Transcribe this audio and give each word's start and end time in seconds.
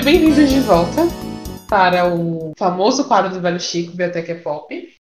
Sejam 0.00 0.12
bem-vindos 0.12 0.48
de 0.48 0.60
volta 0.60 1.02
para 1.68 2.10
o 2.14 2.52
famoso 2.58 3.06
quadro 3.06 3.34
do 3.34 3.40
Velho 3.40 3.60
Chico, 3.60 3.90
Biblioteca 3.90 4.34
Pop. 4.36 4.94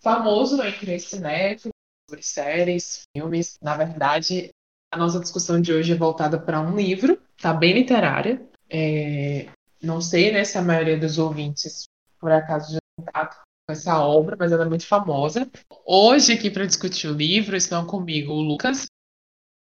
Famoso 0.00 0.62
entre 0.62 0.98
cinéfilos, 0.98 1.74
sobre 2.08 2.24
séries, 2.24 3.02
filmes. 3.14 3.58
Na 3.60 3.76
verdade, 3.76 4.48
a 4.90 4.96
nossa 4.96 5.20
discussão 5.20 5.60
de 5.60 5.74
hoje 5.74 5.92
é 5.92 5.96
voltada 5.96 6.40
para 6.40 6.58
um 6.58 6.74
livro, 6.74 7.20
tá 7.36 7.52
bem 7.52 7.74
literária. 7.74 8.48
É... 8.70 9.46
Não 9.82 10.00
sei 10.00 10.32
né, 10.32 10.42
se 10.42 10.56
a 10.56 10.62
maioria 10.62 10.98
dos 10.98 11.18
ouvintes, 11.18 11.84
por 12.18 12.32
acaso, 12.32 12.72
já 12.72 12.78
contato 12.98 13.36
com 13.36 13.72
essa 13.72 14.00
obra, 14.00 14.36
mas 14.38 14.52
ela 14.52 14.64
é 14.64 14.68
muito 14.68 14.86
famosa. 14.86 15.50
Hoje, 15.84 16.32
aqui 16.32 16.50
para 16.50 16.64
discutir 16.64 17.08
o 17.08 17.14
livro, 17.14 17.56
estão 17.56 17.86
comigo 17.86 18.32
o 18.32 18.40
Lucas 18.40 18.86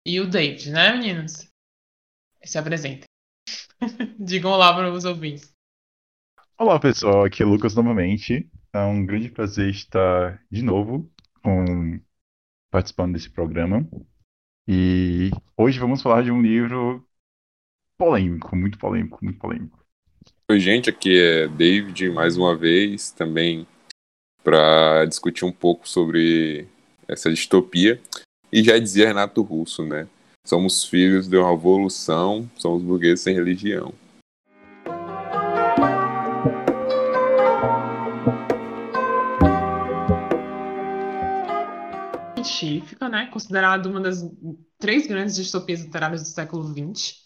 e 0.07 0.21
o 0.21 0.29
David, 0.29 0.71
né, 0.71 0.93
meninos? 0.93 1.49
Se 2.45 2.59
apresentem. 2.59 3.12
Digam 4.19 4.53
olá 4.53 4.75
para 4.75 4.93
os 4.93 5.05
ouvintes. 5.05 5.53
Olá, 6.59 6.79
pessoal. 6.79 7.25
Aqui 7.25 7.43
é 7.43 7.47
o 7.47 7.49
Lucas 7.49 7.75
novamente. 7.75 8.49
É 8.73 8.81
um 8.81 9.05
grande 9.05 9.29
prazer 9.29 9.71
estar 9.71 10.43
de 10.51 10.63
novo 10.63 11.11
com... 11.43 12.01
participando 12.71 13.15
desse 13.15 13.31
programa. 13.31 13.87
E 14.67 15.31
hoje 15.57 15.79
vamos 15.79 16.01
falar 16.01 16.23
de 16.23 16.31
um 16.31 16.41
livro 16.41 17.05
polêmico, 17.99 18.55
muito 18.55 18.79
polêmico, 18.79 19.19
muito 19.23 19.39
polêmico. 19.39 19.85
Oi, 20.49 20.61
gente. 20.61 20.89
Aqui 20.89 21.19
é 21.19 21.49
David, 21.49 22.11
mais 22.11 22.37
uma 22.37 22.57
vez, 22.57 23.11
também 23.11 23.67
para 24.45 25.05
discutir 25.07 25.45
um 25.45 25.53
pouco 25.53 25.89
sobre 25.89 26.69
essa 27.09 27.31
distopia. 27.31 28.01
E 28.53 28.63
já 28.63 28.79
dizia 28.79 29.09
Renato 29.09 29.43
Russo, 29.43 29.85
né? 29.85 30.07
Somos 30.45 30.85
filhos 30.85 31.29
de 31.29 31.37
uma 31.37 31.51
revolução, 31.51 32.51
somos 32.57 32.83
burgueses 32.83 33.21
sem 33.21 33.35
religião. 33.35 33.95
Científica, 42.35 43.09
né? 43.09 43.27
Considerada 43.27 43.89
uma 43.89 44.01
das 44.01 44.29
três 44.79 45.07
grandes 45.07 45.37
distopias 45.37 45.81
literárias 45.81 46.23
do 46.23 46.29
século 46.29 46.65
XX, 46.65 47.23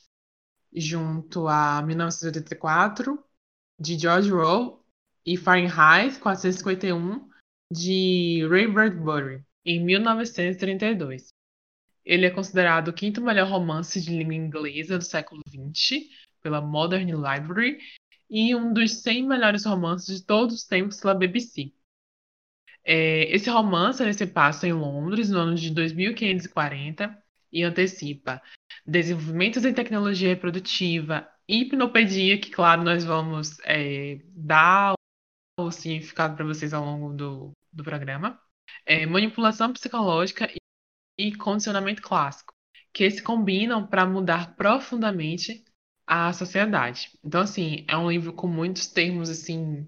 junto 0.74 1.48
a 1.48 1.82
1984, 1.82 3.18
de 3.80 3.98
George 3.98 4.30
Orwell, 4.30 4.84
e 5.24 5.38
Fahrenheit 5.38 6.18
451, 6.20 7.28
de 7.72 8.46
Ray 8.48 8.70
Bradbury, 8.70 9.42
em 9.64 9.82
1932. 9.82 11.35
Ele 12.06 12.24
é 12.24 12.30
considerado 12.30 12.88
o 12.88 12.92
quinto 12.92 13.20
melhor 13.20 13.48
romance 13.48 14.00
de 14.00 14.16
língua 14.16 14.34
inglesa 14.34 14.96
do 14.96 15.04
século 15.04 15.42
XX 15.48 16.06
pela 16.40 16.60
Modern 16.60 17.10
Library 17.10 17.78
e 18.30 18.54
um 18.54 18.72
dos 18.72 19.02
100 19.02 19.26
melhores 19.26 19.64
romances 19.64 20.20
de 20.20 20.24
todos 20.24 20.54
os 20.54 20.64
tempos 20.64 21.00
pela 21.00 21.14
BBC. 21.14 21.72
É, 22.84 23.24
esse 23.34 23.50
romance 23.50 24.00
ele 24.00 24.12
se 24.12 24.26
passa 24.28 24.68
em 24.68 24.72
Londres 24.72 25.28
no 25.28 25.40
ano 25.40 25.56
de 25.56 25.70
2540 25.70 27.20
e 27.52 27.64
antecipa 27.64 28.40
desenvolvimentos 28.86 29.64
em 29.64 29.74
tecnologia 29.74 30.28
reprodutiva, 30.28 31.28
hipnopedia, 31.48 32.38
que 32.40 32.50
claro 32.50 32.84
nós 32.84 33.04
vamos 33.04 33.58
é, 33.64 34.20
dar 34.28 34.94
o 35.58 35.70
significado 35.72 36.36
para 36.36 36.44
vocês 36.44 36.72
ao 36.72 36.84
longo 36.84 37.12
do, 37.12 37.50
do 37.72 37.82
programa, 37.82 38.40
é, 38.84 39.04
manipulação 39.06 39.72
psicológica 39.72 40.48
e 40.52 40.58
condicionamento 41.36 42.02
clássico, 42.02 42.52
que 42.92 43.10
se 43.10 43.22
combinam 43.22 43.86
para 43.86 44.06
mudar 44.06 44.54
profundamente 44.56 45.64
a 46.06 46.32
sociedade. 46.32 47.10
Então, 47.24 47.40
assim, 47.40 47.84
é 47.88 47.96
um 47.96 48.10
livro 48.10 48.32
com 48.32 48.46
muitos 48.46 48.86
termos 48.86 49.28
assim 49.28 49.86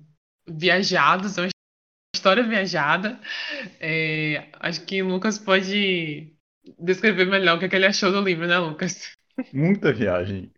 viajados, 0.49 1.39
é 1.39 1.43
uma 1.43 1.49
história 2.15 2.43
viajada. 2.43 3.21
É, 3.79 4.49
acho 4.61 4.85
que 4.85 5.03
o 5.03 5.09
Lucas 5.09 5.39
pode 5.39 6.35
descrever 6.79 7.27
melhor 7.27 7.57
o 7.57 7.59
que, 7.59 7.67
é 7.67 7.69
que 7.69 7.77
ele 7.77 7.87
achou 7.87 8.11
do 8.11 8.21
livro, 8.21 8.47
né, 8.47 8.59
Lucas? 8.59 9.13
Muita 9.53 9.93
viagem. 9.93 10.53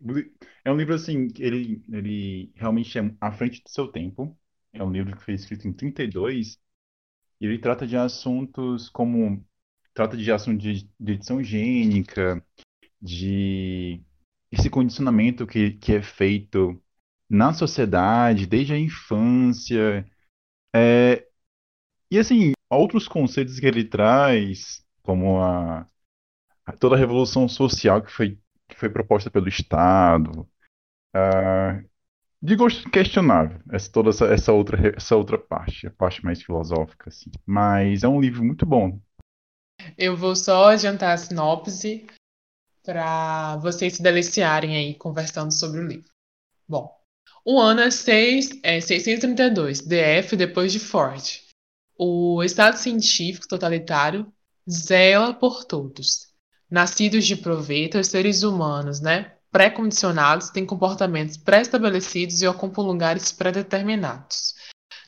É 0.65 0.73
um 0.73 0.77
livro 0.77 0.95
assim, 0.95 1.29
ele, 1.39 1.83
ele 1.93 2.53
realmente 2.55 2.99
é 2.99 3.15
à 3.21 3.31
frente 3.31 3.63
do 3.63 3.69
seu 3.69 3.89
tempo. 3.89 4.37
É 4.73 4.83
um 4.83 4.91
livro 4.91 5.17
que 5.17 5.25
foi 5.25 5.35
escrito 5.35 5.69
em 5.69 5.73
32 5.73 6.59
e 7.41 7.47
ele 7.47 7.59
trata 7.59 7.87
de 7.87 7.97
assuntos 7.97 8.89
como 8.89 9.45
trata 9.95 10.17
de 10.17 10.31
ação 10.31 10.57
de, 10.57 10.89
de 10.99 11.13
edição 11.13 11.43
gênica, 11.43 12.43
de 13.01 14.03
esse 14.51 14.69
condicionamento 14.69 15.47
que, 15.47 15.73
que 15.73 15.95
é 15.95 16.03
feito 16.03 16.81
na 17.29 17.53
sociedade, 17.53 18.47
desde 18.47 18.73
a 18.73 18.79
infância. 18.79 20.05
É, 20.75 21.27
e 22.11 22.19
assim, 22.19 22.53
outros 22.69 23.07
conceitos 23.09 23.59
que 23.61 23.67
ele 23.67 23.85
traz, 23.85 24.85
como 25.03 25.41
a, 25.43 25.87
a 26.67 26.73
toda 26.73 26.97
a 26.97 26.99
revolução 26.99 27.49
social 27.49 28.03
que 28.03 28.11
foi, 28.11 28.39
que 28.69 28.77
foi 28.77 28.89
proposta 28.89 29.31
pelo 29.31 29.49
Estado, 29.49 30.49
uh, 31.15 31.89
de 32.43 32.57
gosto 32.57 32.89
questionável, 32.91 33.61
essa, 33.71 33.91
toda 33.93 34.11
essa, 34.11 34.27
essa, 34.27 34.53
outra, 34.53 34.95
essa 34.97 35.15
outra 35.17 35.39
parte, 35.39 35.87
a 35.87 35.91
parte 35.91 36.25
mais 36.25 36.43
filosófica, 36.43 37.11
assim. 37.11 37.31
Mas 37.47 38.03
é 38.03 38.09
um 38.09 38.21
livro 38.21 38.43
muito 38.45 38.65
bom. 38.67 39.01
Eu 39.97 40.17
vou 40.17 40.35
só 40.35 40.71
adiantar 40.71 41.15
a 41.15 41.17
sinopse 41.17 42.07
para 42.83 43.57
vocês 43.59 43.95
se 43.95 44.03
deliciarem 44.03 44.77
aí 44.77 44.95
conversando 44.95 45.53
sobre 45.53 45.81
o 45.81 45.87
livro. 45.87 46.11
Bom, 46.69 46.91
o 47.45 47.61
ano 47.61 47.81
é, 47.81 47.91
6, 47.91 48.61
é 48.63 48.81
632, 48.81 49.81
DF 49.81 50.37
depois 50.37 50.73
de 50.73 50.79
Ford. 50.79 51.41
O 51.99 52.43
Estado 52.43 52.77
científico 52.77 53.49
totalitário 53.49 54.33
zela 54.69 55.35
por 55.35 55.65
todos. 55.65 56.29
Nascidos 56.71 57.27
de 57.27 57.37
proveito, 57.37 57.99
os 57.99 58.07
seres 58.07 58.43
humanos, 58.43 59.01
né, 59.01 59.37
pré-condicionados, 59.51 60.51
têm 60.51 60.65
comportamentos 60.65 61.37
pré-estabelecidos 61.37 62.41
e 62.43 62.47
ocupam 62.47 62.83
lugares 62.83 63.33
pré-determinados 63.33 64.55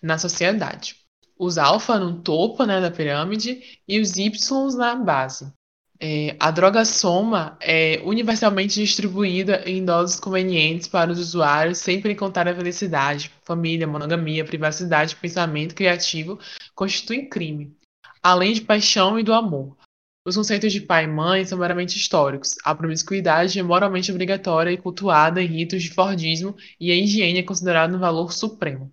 na 0.03 0.19
sociedade 0.19 1.02
os 1.43 1.59
alfa 1.59 1.99
no 1.99 2.21
topo 2.21 2.65
né, 2.65 2.81
da 2.81 2.89
pirâmide 2.89 3.61
e 3.89 3.99
os 3.99 4.17
y 4.17 4.31
na 4.77 4.95
base. 4.95 5.53
É, 5.99 6.37
a 6.39 6.53
droga 6.53 6.85
soma 6.85 7.57
é 7.61 8.01
universalmente 8.05 8.81
distribuída 8.81 9.63
em 9.69 9.85
doses 9.85 10.21
convenientes 10.21 10.87
para 10.87 11.11
os 11.11 11.19
usuários, 11.19 11.79
sempre 11.79 12.15
contar 12.15 12.47
a 12.47 12.55
felicidade, 12.55 13.33
família, 13.45 13.89
monogamia, 13.89 14.45
privacidade, 14.45 15.17
pensamento 15.17 15.75
criativo 15.75 16.39
constituem 16.77 17.29
crime, 17.29 17.77
além 18.23 18.53
de 18.53 18.61
paixão 18.61 19.19
e 19.19 19.25
do 19.25 19.33
amor. 19.33 19.77
Os 20.25 20.37
conceitos 20.37 20.73
de 20.73 20.81
pai 20.81 21.05
e 21.05 21.09
mãe 21.09 21.45
são 21.45 21.59
meramente 21.59 21.97
históricos. 21.97 22.55
A 22.65 22.73
promiscuidade 22.73 23.59
é 23.59 23.63
moralmente 23.65 24.13
obrigatória 24.13 24.71
e 24.71 24.77
cultuada 24.77 25.43
em 25.43 25.47
ritos 25.47 25.83
de 25.83 25.91
Fordismo 25.91 26.55
e 26.79 26.93
a 26.93 26.95
higiene 26.95 27.41
é 27.41 27.43
considerada 27.43 27.97
um 27.97 28.01
valor 28.01 28.33
supremo. 28.33 28.93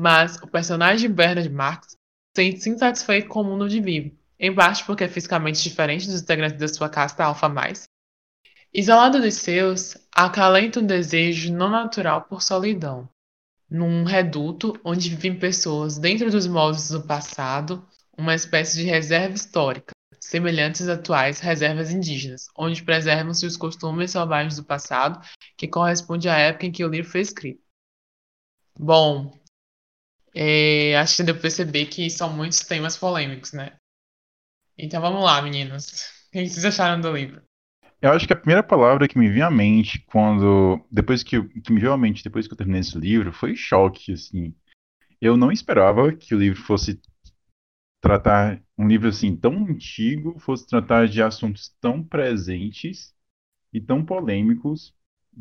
Mas 0.00 0.36
o 0.36 0.46
personagem 0.46 1.10
Bernard 1.10 1.50
Marx 1.50 1.94
sente-se 2.34 2.70
insatisfeito 2.70 3.28
com 3.28 3.42
o 3.42 3.44
mundo 3.44 3.66
onde 3.66 3.82
vive, 3.82 4.18
em 4.38 4.54
parte 4.54 4.82
porque 4.86 5.04
é 5.04 5.08
fisicamente 5.08 5.62
diferente 5.62 6.06
dos 6.06 6.22
integrantes 6.22 6.58
da 6.58 6.68
sua 6.68 6.88
casta 6.88 7.22
alfa 7.22 7.50
mais. 7.50 7.84
Isolado 8.72 9.20
dos 9.20 9.34
seus, 9.34 9.98
acalenta 10.10 10.80
um 10.80 10.86
desejo 10.86 11.52
não 11.52 11.68
natural 11.68 12.22
por 12.22 12.40
solidão. 12.40 13.10
Num 13.68 14.04
reduto 14.04 14.72
onde 14.82 15.10
vivem 15.10 15.38
pessoas 15.38 15.98
dentro 15.98 16.30
dos 16.30 16.46
moldes 16.46 16.88
do 16.88 17.02
passado, 17.02 17.86
uma 18.16 18.34
espécie 18.34 18.78
de 18.78 18.84
reserva 18.84 19.34
histórica, 19.34 19.92
semelhantes 20.18 20.80
às 20.80 20.98
atuais 20.98 21.40
reservas 21.40 21.92
indígenas, 21.92 22.46
onde 22.56 22.82
preservam-se 22.82 23.44
os 23.44 23.54
costumes 23.54 24.12
selvagens 24.12 24.56
do 24.56 24.64
passado, 24.64 25.20
que 25.58 25.68
corresponde 25.68 26.26
à 26.26 26.38
época 26.38 26.64
em 26.64 26.72
que 26.72 26.82
o 26.86 26.88
livro 26.88 27.10
foi 27.10 27.20
escrito. 27.20 27.60
Bom, 28.78 29.38
é, 30.34 30.96
acho 30.96 31.16
que 31.16 31.22
deu 31.22 31.34
pra 31.34 31.42
perceber 31.42 31.86
que 31.86 32.08
são 32.08 32.32
muitos 32.32 32.60
temas 32.60 32.96
polêmicos, 32.96 33.52
né? 33.52 33.72
Então 34.78 35.00
vamos 35.00 35.22
lá, 35.22 35.42
meninos. 35.42 36.08
O 36.28 36.32
que 36.32 36.48
vocês 36.48 36.64
acharam 36.64 37.00
do 37.00 37.12
livro? 37.12 37.42
Eu 38.00 38.12
acho 38.12 38.26
que 38.26 38.32
a 38.32 38.36
primeira 38.36 38.62
palavra 38.62 39.06
que 39.06 39.18
me 39.18 39.28
veio 39.28 39.44
à 39.44 39.50
mente 39.50 39.98
quando. 40.06 40.82
Depois 40.90 41.22
que, 41.22 41.42
que 41.60 41.72
me 41.72 41.80
veio 41.80 41.92
à 41.92 41.98
mente 41.98 42.24
depois 42.24 42.46
que 42.46 42.52
eu 42.52 42.56
terminei 42.56 42.80
esse 42.80 42.96
livro 42.98 43.32
foi 43.32 43.54
choque, 43.54 44.12
assim. 44.12 44.54
Eu 45.20 45.36
não 45.36 45.52
esperava 45.52 46.12
que 46.12 46.34
o 46.34 46.38
livro 46.38 46.62
fosse 46.62 47.00
tratar. 48.00 48.62
Um 48.78 48.88
livro 48.88 49.08
assim 49.08 49.36
tão 49.36 49.66
antigo 49.66 50.38
fosse 50.38 50.66
tratar 50.66 51.06
de 51.08 51.22
assuntos 51.22 51.76
tão 51.80 52.02
presentes 52.02 53.14
e 53.70 53.80
tão 53.80 54.02
polêmicos 54.02 54.94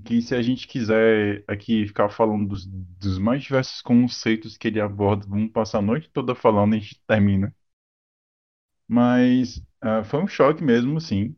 que 0.05 0.21
se 0.21 0.35
a 0.35 0.41
gente 0.41 0.67
quiser 0.67 1.43
aqui 1.47 1.87
ficar 1.87 2.09
falando 2.09 2.49
dos, 2.49 2.65
dos 2.65 3.17
mais 3.17 3.43
diversos 3.43 3.81
conceitos 3.81 4.57
que 4.57 4.67
ele 4.67 4.79
aborda, 4.79 5.25
vamos 5.27 5.51
passar 5.51 5.79
a 5.79 5.81
noite 5.81 6.09
toda 6.11 6.35
falando 6.35 6.73
e 6.75 6.77
a 6.77 6.79
gente 6.79 7.01
termina. 7.07 7.53
Mas 8.87 9.57
uh, 9.83 10.03
foi 10.05 10.23
um 10.23 10.27
choque 10.27 10.63
mesmo, 10.63 10.99
sim. 10.99 11.35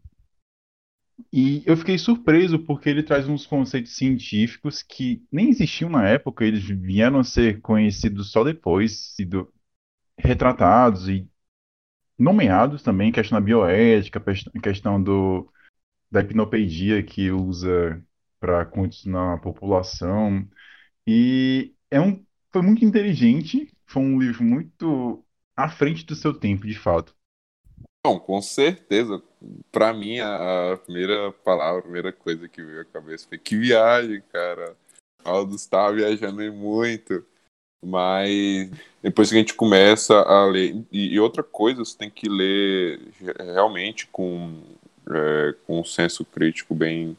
E 1.31 1.63
eu 1.65 1.77
fiquei 1.77 1.98
surpreso 1.98 2.59
porque 2.59 2.89
ele 2.89 3.03
traz 3.03 3.27
uns 3.27 3.45
conceitos 3.45 3.95
científicos 3.95 4.81
que 4.81 5.24
nem 5.31 5.50
existiam 5.50 5.89
na 5.89 6.07
época, 6.07 6.45
eles 6.45 6.63
vieram 6.63 7.19
a 7.19 7.24
ser 7.24 7.62
conhecidos 7.62 8.31
só 8.31 8.44
depois, 8.44 9.13
sido 9.15 9.51
retratados 10.18 11.07
e 11.09 11.30
nomeados 12.18 12.83
também, 12.83 13.12
questão 13.12 13.39
da 13.39 13.45
bioética, 13.45 14.21
questão 14.62 15.01
do, 15.01 15.51
da 16.12 16.21
hipnopedia 16.21 17.03
que 17.03 17.31
usa 17.31 18.03
para 18.41 18.65
condicionar 18.65 19.35
a 19.35 19.39
população. 19.39 20.45
E 21.07 21.73
é 21.91 22.01
um, 22.01 22.25
foi 22.51 22.63
muito 22.63 22.83
inteligente, 22.83 23.71
foi 23.85 24.01
um 24.01 24.19
livro 24.19 24.43
muito 24.43 25.23
à 25.55 25.69
frente 25.69 26.05
do 26.05 26.15
seu 26.15 26.33
tempo, 26.33 26.65
de 26.65 26.77
fato. 26.77 27.15
Não, 28.03 28.19
com 28.19 28.41
certeza. 28.41 29.21
Para 29.71 29.93
mim, 29.93 30.19
a, 30.19 30.73
a, 30.73 30.77
primeira 30.77 31.31
palavra, 31.31 31.79
a 31.79 31.83
primeira 31.83 32.11
coisa 32.11 32.49
que 32.49 32.63
veio 32.63 32.81
à 32.81 32.85
cabeça 32.85 33.27
foi 33.29 33.38
que 33.38 33.55
viagem, 33.55 34.23
cara. 34.33 34.75
Aldo 35.23 35.55
está 35.55 35.91
viajando 35.91 36.51
muito. 36.51 37.23
Mas 37.83 38.71
depois 39.01 39.29
que 39.29 39.35
a 39.35 39.39
gente 39.39 39.53
começa 39.53 40.15
a 40.15 40.45
ler. 40.45 40.83
E, 40.91 41.13
e 41.13 41.19
outra 41.19 41.43
coisa, 41.43 41.85
você 41.85 41.97
tem 41.97 42.09
que 42.09 42.27
ler 42.27 42.99
realmente 43.39 44.07
com, 44.07 44.61
é, 45.09 45.55
com 45.65 45.79
um 45.79 45.83
senso 45.83 46.25
crítico 46.25 46.73
bem, 46.73 47.17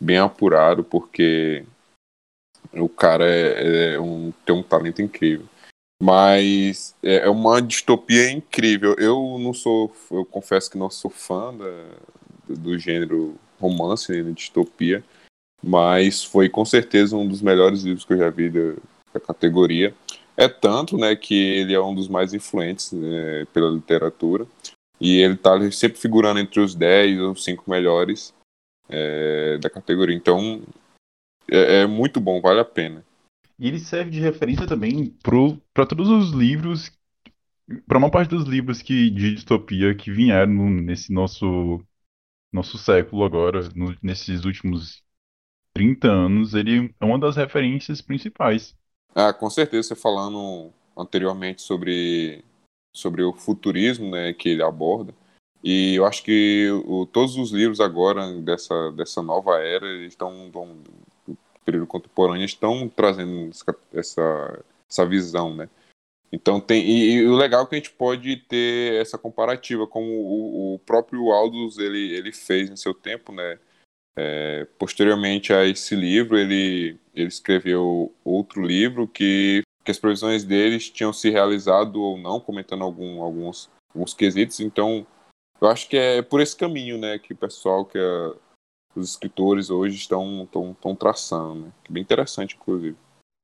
bem 0.00 0.18
apurado, 0.18 0.84
porque 0.84 1.64
o 2.72 2.88
cara 2.88 3.24
é, 3.26 3.94
é 3.94 4.00
um, 4.00 4.32
tem 4.44 4.54
um 4.54 4.62
talento 4.62 5.00
incrível. 5.00 5.46
Mas 6.02 6.94
é, 7.02 7.26
é 7.26 7.30
uma 7.30 7.62
distopia 7.62 8.30
incrível. 8.30 8.94
Eu 8.98 9.38
não 9.38 9.54
sou, 9.54 9.94
eu 10.10 10.24
confesso 10.24 10.70
que 10.70 10.78
não 10.78 10.90
sou 10.90 11.10
fã 11.10 11.54
da, 11.54 11.70
do 12.48 12.78
gênero 12.78 13.36
romance, 13.60 14.12
né, 14.22 14.32
distopia, 14.32 15.02
mas 15.62 16.22
foi 16.22 16.48
com 16.48 16.64
certeza 16.64 17.16
um 17.16 17.26
dos 17.26 17.40
melhores 17.40 17.82
livros 17.82 18.04
que 18.04 18.12
eu 18.12 18.18
já 18.18 18.28
vi 18.28 18.50
da, 18.50 18.74
da 19.12 19.20
categoria. 19.20 19.94
É 20.36 20.48
tanto, 20.48 20.98
né, 20.98 21.14
que 21.14 21.34
ele 21.34 21.72
é 21.72 21.80
um 21.80 21.94
dos 21.94 22.08
mais 22.08 22.34
influentes 22.34 22.92
né, 22.92 23.46
pela 23.52 23.70
literatura 23.70 24.46
e 25.00 25.18
ele 25.18 25.34
está 25.34 25.58
sempre 25.70 25.98
figurando 25.98 26.40
entre 26.40 26.60
os 26.60 26.74
10 26.74 27.20
ou 27.20 27.36
5 27.36 27.70
melhores 27.70 28.34
é, 28.88 29.58
da 29.58 29.70
categoria. 29.70 30.16
Então, 30.16 30.62
é, 31.50 31.82
é 31.82 31.86
muito 31.86 32.20
bom, 32.20 32.40
vale 32.40 32.60
a 32.60 32.64
pena. 32.64 33.04
E 33.58 33.68
ele 33.68 33.78
serve 33.78 34.10
de 34.10 34.20
referência 34.20 34.66
também 34.66 35.16
para 35.72 35.86
todos 35.86 36.08
os 36.08 36.30
livros, 36.32 36.90
para 37.86 37.98
uma 37.98 38.10
parte 38.10 38.30
dos 38.30 38.44
livros 38.44 38.82
que, 38.82 39.10
de 39.10 39.34
distopia 39.34 39.94
que 39.94 40.10
vieram 40.10 40.68
nesse 40.70 41.12
nosso, 41.12 41.80
nosso 42.52 42.76
século 42.76 43.24
agora, 43.24 43.68
no, 43.74 43.96
nesses 44.02 44.44
últimos 44.44 45.04
30 45.72 46.08
anos, 46.08 46.54
ele 46.54 46.94
é 47.00 47.04
uma 47.04 47.18
das 47.18 47.36
referências 47.36 48.00
principais. 48.00 48.76
Ah, 49.14 49.32
com 49.32 49.48
certeza, 49.48 49.88
você 49.88 49.94
falando 49.96 50.72
anteriormente 50.96 51.62
sobre, 51.62 52.44
sobre 52.92 53.22
o 53.22 53.32
futurismo 53.32 54.10
né, 54.10 54.32
que 54.32 54.48
ele 54.48 54.62
aborda, 54.62 55.14
e 55.64 55.94
eu 55.94 56.04
acho 56.04 56.22
que 56.22 56.68
o, 56.84 57.06
todos 57.06 57.38
os 57.38 57.50
livros 57.50 57.80
agora 57.80 58.30
dessa, 58.42 58.92
dessa 58.92 59.22
nova 59.22 59.58
era 59.60 59.90
estão 60.04 60.50
período 61.64 61.86
contemporâneo 61.86 62.44
estão 62.44 62.86
trazendo 62.86 63.50
essa, 63.94 64.62
essa 64.88 65.06
visão, 65.06 65.56
né? 65.56 65.70
Então 66.30 66.60
tem 66.60 66.84
e, 66.84 67.14
e, 67.14 67.26
o 67.26 67.34
legal 67.34 67.62
é 67.62 67.66
que 67.66 67.74
a 67.76 67.78
gente 67.78 67.92
pode 67.92 68.36
ter 68.36 69.00
essa 69.00 69.16
comparativa, 69.16 69.86
como 69.86 70.06
o, 70.06 70.74
o 70.74 70.78
próprio 70.80 71.30
Aldous 71.30 71.78
ele, 71.78 72.12
ele 72.12 72.30
fez 72.30 72.68
em 72.68 72.76
seu 72.76 72.92
tempo, 72.92 73.32
né? 73.32 73.58
É, 74.16 74.66
posteriormente 74.78 75.52
a 75.52 75.64
esse 75.64 75.96
livro, 75.96 76.38
ele, 76.38 76.98
ele 77.14 77.28
escreveu 77.28 78.14
outro 78.22 78.62
livro 78.62 79.08
que, 79.08 79.62
que 79.82 79.90
as 79.90 79.98
previsões 79.98 80.44
deles 80.44 80.90
tinham 80.90 81.12
se 81.12 81.30
realizado 81.30 82.00
ou 82.00 82.18
não, 82.18 82.38
comentando 82.38 82.84
algum, 82.84 83.22
alguns, 83.22 83.70
alguns 83.92 84.12
quesitos. 84.12 84.60
Então, 84.60 85.06
eu 85.60 85.68
acho 85.68 85.88
que 85.88 85.96
é 85.96 86.22
por 86.22 86.40
esse 86.40 86.56
caminho, 86.56 86.98
né, 86.98 87.18
que 87.18 87.32
o 87.32 87.36
pessoal, 87.36 87.84
que 87.84 87.98
a, 87.98 88.34
os 88.96 89.10
escritores 89.10 89.70
hoje 89.70 89.96
estão, 89.96 90.44
estão, 90.44 90.72
estão 90.72 90.94
traçando, 90.94 91.66
né? 91.66 91.72
Que 91.82 91.90
é 91.90 91.94
bem 91.94 92.02
interessante, 92.02 92.56
inclusive. 92.56 92.96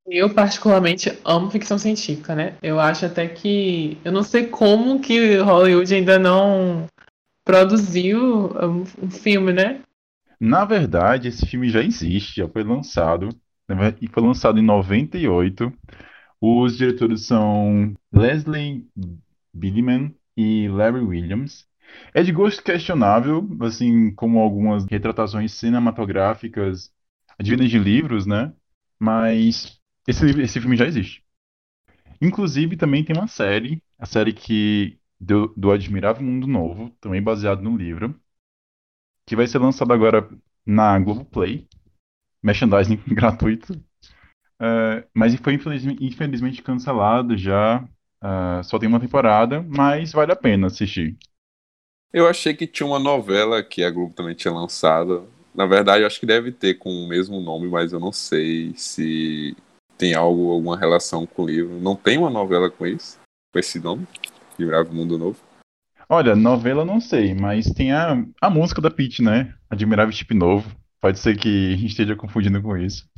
Eu 0.06 0.32
particularmente 0.32 1.16
amo 1.24 1.50
ficção 1.50 1.78
científica, 1.78 2.34
né? 2.34 2.56
Eu 2.62 2.80
acho 2.80 3.06
até 3.06 3.28
que 3.28 3.98
eu 4.04 4.10
não 4.10 4.22
sei 4.22 4.46
como 4.46 5.00
que 5.00 5.36
Hollywood 5.36 5.94
ainda 5.94 6.18
não 6.18 6.86
produziu 7.44 8.50
um 9.00 9.10
filme, 9.10 9.52
né? 9.52 9.82
Na 10.38 10.64
verdade, 10.64 11.28
esse 11.28 11.46
filme 11.46 11.68
já 11.68 11.82
existe, 11.82 12.40
já 12.40 12.48
foi 12.48 12.64
lançado, 12.64 13.28
e 14.00 14.08
foi 14.08 14.22
lançado 14.22 14.58
em 14.58 14.64
98. 14.64 15.72
Os 16.40 16.78
diretores 16.78 17.26
são 17.26 17.94
Leslie 18.10 18.86
Billiman 19.52 20.14
e 20.36 20.68
Larry 20.68 21.00
Williams. 21.00 21.68
É 22.14 22.22
de 22.22 22.32
gosto 22.32 22.62
questionável, 22.62 23.48
assim 23.60 24.12
como 24.14 24.38
algumas 24.40 24.84
retratações 24.84 25.52
cinematográficas 25.52 26.92
advindas 27.38 27.70
de 27.70 27.78
livros, 27.78 28.26
né? 28.26 28.52
Mas 28.98 29.80
esse, 30.06 30.26
esse 30.40 30.60
filme 30.60 30.76
já 30.76 30.86
existe. 30.86 31.24
Inclusive, 32.20 32.76
também 32.76 33.04
tem 33.04 33.16
uma 33.16 33.26
série, 33.26 33.82
a 33.98 34.06
série 34.06 34.32
que 34.32 34.98
do, 35.18 35.48
do 35.56 35.70
Admirável 35.70 36.22
Mundo 36.22 36.46
Novo, 36.46 36.90
também 37.00 37.22
baseado 37.22 37.62
no 37.62 37.76
livro, 37.76 38.18
que 39.26 39.36
vai 39.36 39.46
ser 39.46 39.58
lançada 39.58 39.94
agora 39.94 40.28
na 40.66 40.98
Globoplay, 40.98 41.66
merchandising 42.42 42.96
gratuito, 43.08 43.72
uh, 44.60 45.06
mas 45.14 45.34
foi 45.36 45.54
infelizmente, 45.54 46.04
infelizmente 46.04 46.62
cancelado 46.62 47.36
já, 47.36 47.82
uh, 48.22 48.62
só 48.64 48.78
tem 48.78 48.88
uma 48.88 49.00
temporada, 49.00 49.62
mas 49.62 50.12
vale 50.12 50.32
a 50.32 50.36
pena 50.36 50.68
assistir. 50.68 51.16
Eu 52.12 52.26
achei 52.26 52.54
que 52.54 52.66
tinha 52.66 52.86
uma 52.86 52.98
novela 52.98 53.62
que 53.62 53.84
a 53.84 53.90
Globo 53.90 54.12
também 54.14 54.34
tinha 54.34 54.52
lançado. 54.52 55.28
Na 55.54 55.66
verdade, 55.66 56.02
eu 56.02 56.06
acho 56.06 56.18
que 56.18 56.26
deve 56.26 56.50
ter 56.50 56.74
com 56.74 56.90
o 56.90 57.08
mesmo 57.08 57.40
nome, 57.40 57.68
mas 57.68 57.92
eu 57.92 58.00
não 58.00 58.12
sei 58.12 58.72
se 58.76 59.56
tem 59.96 60.14
algo, 60.14 60.50
alguma 60.50 60.76
relação 60.76 61.26
com 61.26 61.42
o 61.42 61.46
livro. 61.46 61.80
Não 61.80 61.94
tem 61.94 62.18
uma 62.18 62.30
novela 62.30 62.70
com 62.70 62.86
isso? 62.86 63.18
Com 63.52 63.58
esse 63.58 63.78
nome? 63.78 64.06
Admirável 64.54 64.92
Mundo 64.92 65.18
Novo? 65.18 65.38
Olha, 66.08 66.34
novela 66.34 66.84
não 66.84 67.00
sei, 67.00 67.34
mas 67.34 67.66
tem 67.66 67.92
a, 67.92 68.24
a 68.40 68.50
música 68.50 68.80
da 68.80 68.90
Pete, 68.90 69.22
né? 69.22 69.54
Admirável 69.68 70.12
Chip 70.12 70.34
Novo. 70.34 70.74
Pode 71.00 71.18
ser 71.18 71.36
que 71.38 71.74
a 71.74 71.76
gente 71.76 71.90
esteja 71.90 72.16
confundindo 72.16 72.60
com 72.60 72.76
isso. 72.76 73.08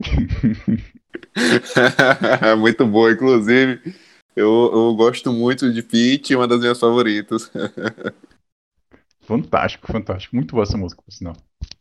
Muito 2.58 2.86
boa, 2.86 3.12
inclusive. 3.12 3.80
Eu, 4.34 4.70
eu 4.72 4.94
gosto 4.94 5.30
muito 5.30 5.70
de 5.70 5.82
Peach, 5.82 6.34
uma 6.34 6.48
das 6.48 6.60
minhas 6.60 6.80
favoritas. 6.80 7.50
fantástico, 9.20 9.86
fantástico. 9.86 10.34
Muito 10.34 10.52
boa 10.52 10.62
essa 10.62 10.78
música, 10.78 11.02
por 11.02 11.12
sinal. 11.12 11.36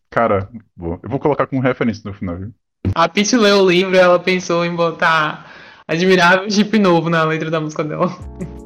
Cara, 0.10 0.50
boa. 0.75 1.00
Eu 1.01 1.10
vou 1.10 1.20
colocar 1.20 1.48
como 1.48 1.62
referência 1.62 2.01
no 2.03 2.13
final, 2.13 2.38
viu? 2.38 2.53
A 2.93 3.08
Peach 3.08 3.38
leu 3.38 3.60
o 3.60 3.70
livro 3.70 3.96
e 3.96 3.98
ela 3.98 4.20
pensou 4.20 4.65
em 4.65 4.75
botar 4.75 5.50
Admirável 5.88 6.50
Jeep 6.50 6.77
Novo 6.77 7.10
na 7.10 7.24
letra 7.24 7.50
da 7.50 7.62
música 7.62 7.84
dela. 7.84 8.10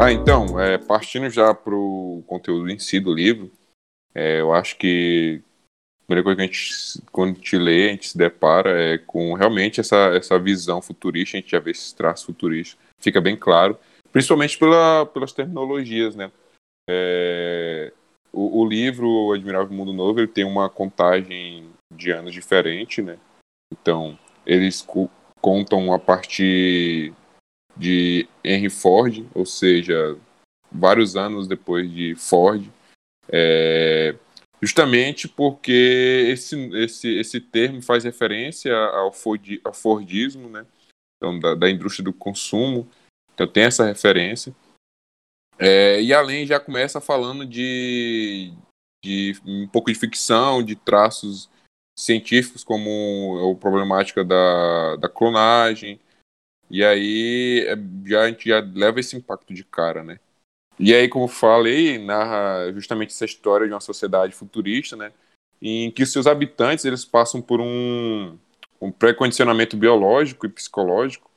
Ah, 0.00 0.12
então, 0.12 0.60
é, 0.60 0.78
partindo 0.78 1.28
já 1.28 1.52
para 1.52 1.74
o 1.74 2.22
conteúdo 2.24 2.70
em 2.70 2.78
si 2.78 3.00
do 3.00 3.12
livro, 3.12 3.50
é, 4.14 4.40
eu 4.40 4.52
acho 4.52 4.78
que 4.78 5.42
primeira 6.08 6.24
coisa 6.24 6.36
que 6.36 6.42
a 6.42 6.46
gente, 6.46 7.02
quando 7.12 7.32
a 7.32 7.34
gente 7.34 7.58
lê, 7.58 7.88
a 7.88 7.92
gente 7.92 8.08
se 8.08 8.16
depara 8.16 8.70
é 8.70 8.96
com 8.96 9.34
realmente 9.34 9.78
essa, 9.78 10.14
essa 10.16 10.38
visão 10.38 10.80
futurista, 10.80 11.36
a 11.36 11.40
gente 11.40 11.50
já 11.50 11.60
vê 11.60 11.70
esses 11.70 11.92
traços 11.92 12.24
futuristas, 12.24 12.78
fica 12.98 13.20
bem 13.20 13.36
claro, 13.36 13.78
principalmente 14.10 14.58
pela, 14.58 15.04
pelas 15.04 15.32
terminologias, 15.32 16.16
né? 16.16 16.32
É, 16.88 17.92
o, 18.32 18.62
o, 18.62 18.66
livro 18.66 19.06
O 19.06 19.32
Admirável 19.32 19.76
Mundo 19.76 19.92
Novo, 19.92 20.20
ele 20.20 20.26
tem 20.26 20.44
uma 20.44 20.70
contagem 20.70 21.68
de 21.94 22.10
anos 22.10 22.32
diferente, 22.32 23.02
né? 23.02 23.18
Então, 23.70 24.18
eles 24.46 24.86
contam 25.42 25.92
a 25.92 25.98
partir 25.98 27.12
de 27.76 28.26
Henry 28.42 28.70
Ford, 28.70 29.26
ou 29.34 29.44
seja, 29.44 30.16
vários 30.72 31.16
anos 31.16 31.46
depois 31.46 31.90
de 31.90 32.14
Ford, 32.14 32.66
é, 33.28 34.14
Justamente 34.60 35.28
porque 35.28 36.26
esse, 36.28 36.56
esse, 36.76 37.08
esse 37.18 37.40
termo 37.40 37.80
faz 37.80 38.04
referência 38.04 38.74
ao, 38.74 39.12
Ford, 39.12 39.60
ao 39.64 39.72
Fordismo, 39.72 40.48
né? 40.48 40.66
Então, 41.16 41.38
da, 41.38 41.54
da 41.54 41.70
indústria 41.70 42.04
do 42.04 42.12
consumo. 42.12 42.88
Então 43.32 43.46
tem 43.46 43.64
essa 43.64 43.84
referência. 43.84 44.54
É, 45.58 46.00
e 46.02 46.12
além 46.12 46.46
já 46.46 46.58
começa 46.58 47.00
falando 47.00 47.46
de, 47.46 48.52
de 49.04 49.40
um 49.44 49.66
pouco 49.68 49.92
de 49.92 49.98
ficção, 49.98 50.62
de 50.62 50.74
traços 50.76 51.48
científicos, 51.98 52.62
como 52.62 53.52
a 53.52 53.60
problemática 53.60 54.24
da, 54.24 54.96
da 54.96 55.08
clonagem, 55.08 56.00
E 56.70 56.84
aí 56.84 57.64
é, 57.66 57.74
já, 58.08 58.22
a 58.22 58.28
gente 58.28 58.48
já 58.48 58.60
leva 58.60 59.00
esse 59.00 59.16
impacto 59.16 59.52
de 59.54 59.64
cara, 59.64 60.04
né? 60.04 60.20
E 60.78 60.94
aí, 60.94 61.08
como 61.08 61.26
falei, 61.26 61.98
narra 61.98 62.72
justamente 62.72 63.10
essa 63.10 63.24
história 63.24 63.66
de 63.66 63.72
uma 63.72 63.80
sociedade 63.80 64.34
futurista, 64.34 64.96
né? 64.96 65.12
Em 65.60 65.90
que 65.90 66.06
seus 66.06 66.26
habitantes 66.26 66.84
eles 66.84 67.04
passam 67.04 67.42
por 67.42 67.60
um, 67.60 68.38
um 68.80 68.92
pré-condicionamento 68.92 69.76
biológico 69.76 70.46
e 70.46 70.48
psicológico 70.48 71.28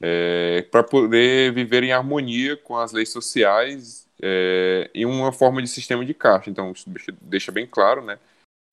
é, 0.00 0.62
para 0.70 0.82
poder 0.82 1.52
viver 1.52 1.82
em 1.82 1.92
harmonia 1.92 2.56
com 2.56 2.76
as 2.76 2.92
leis 2.92 3.10
sociais 3.10 4.08
é, 4.22 4.90
uma 4.96 5.32
forma 5.32 5.60
de 5.60 5.68
sistema 5.68 6.04
de 6.04 6.14
caixa. 6.14 6.48
Então, 6.48 6.72
isso 6.72 6.88
deixa, 6.88 7.12
deixa 7.20 7.52
bem 7.52 7.66
claro, 7.66 8.02
né? 8.02 8.18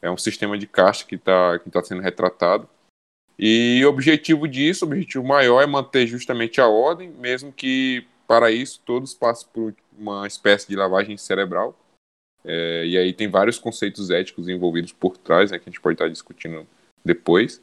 É 0.02 0.10
um 0.10 0.18
sistema 0.18 0.58
de 0.58 0.68
caixa 0.68 1.06
que 1.06 1.16
está 1.16 1.60
que 1.60 1.70
tá 1.70 1.84
sendo 1.84 2.02
retratado. 2.02 2.68
E 3.38 3.82
o 3.86 3.90
objetivo 3.90 4.48
disso, 4.48 4.86
o 4.86 4.88
objetivo 4.88 5.24
maior 5.24 5.62
é 5.62 5.66
manter 5.66 6.08
justamente 6.08 6.62
a 6.62 6.68
ordem, 6.68 7.10
mesmo 7.10 7.52
que 7.52 8.06
para 8.28 8.52
isso 8.52 8.82
todos 8.86 9.14
passem 9.14 9.48
por 9.52 9.74
uma 9.98 10.28
espécie 10.28 10.68
de 10.68 10.76
lavagem 10.76 11.18
cerebral. 11.18 11.78
É, 12.46 12.86
e 12.86 12.98
aí 12.98 13.14
tem 13.14 13.30
vários 13.30 13.58
conceitos 13.58 14.10
éticos 14.10 14.50
envolvidos 14.50 14.92
por 14.92 15.18
trás, 15.18 15.52
né, 15.52 15.60
que 15.60 15.70
a 15.70 15.72
gente 15.72 15.82
pode 15.82 15.96
estar 15.96 16.10
discutindo 16.10 16.68
depois. 17.04 17.62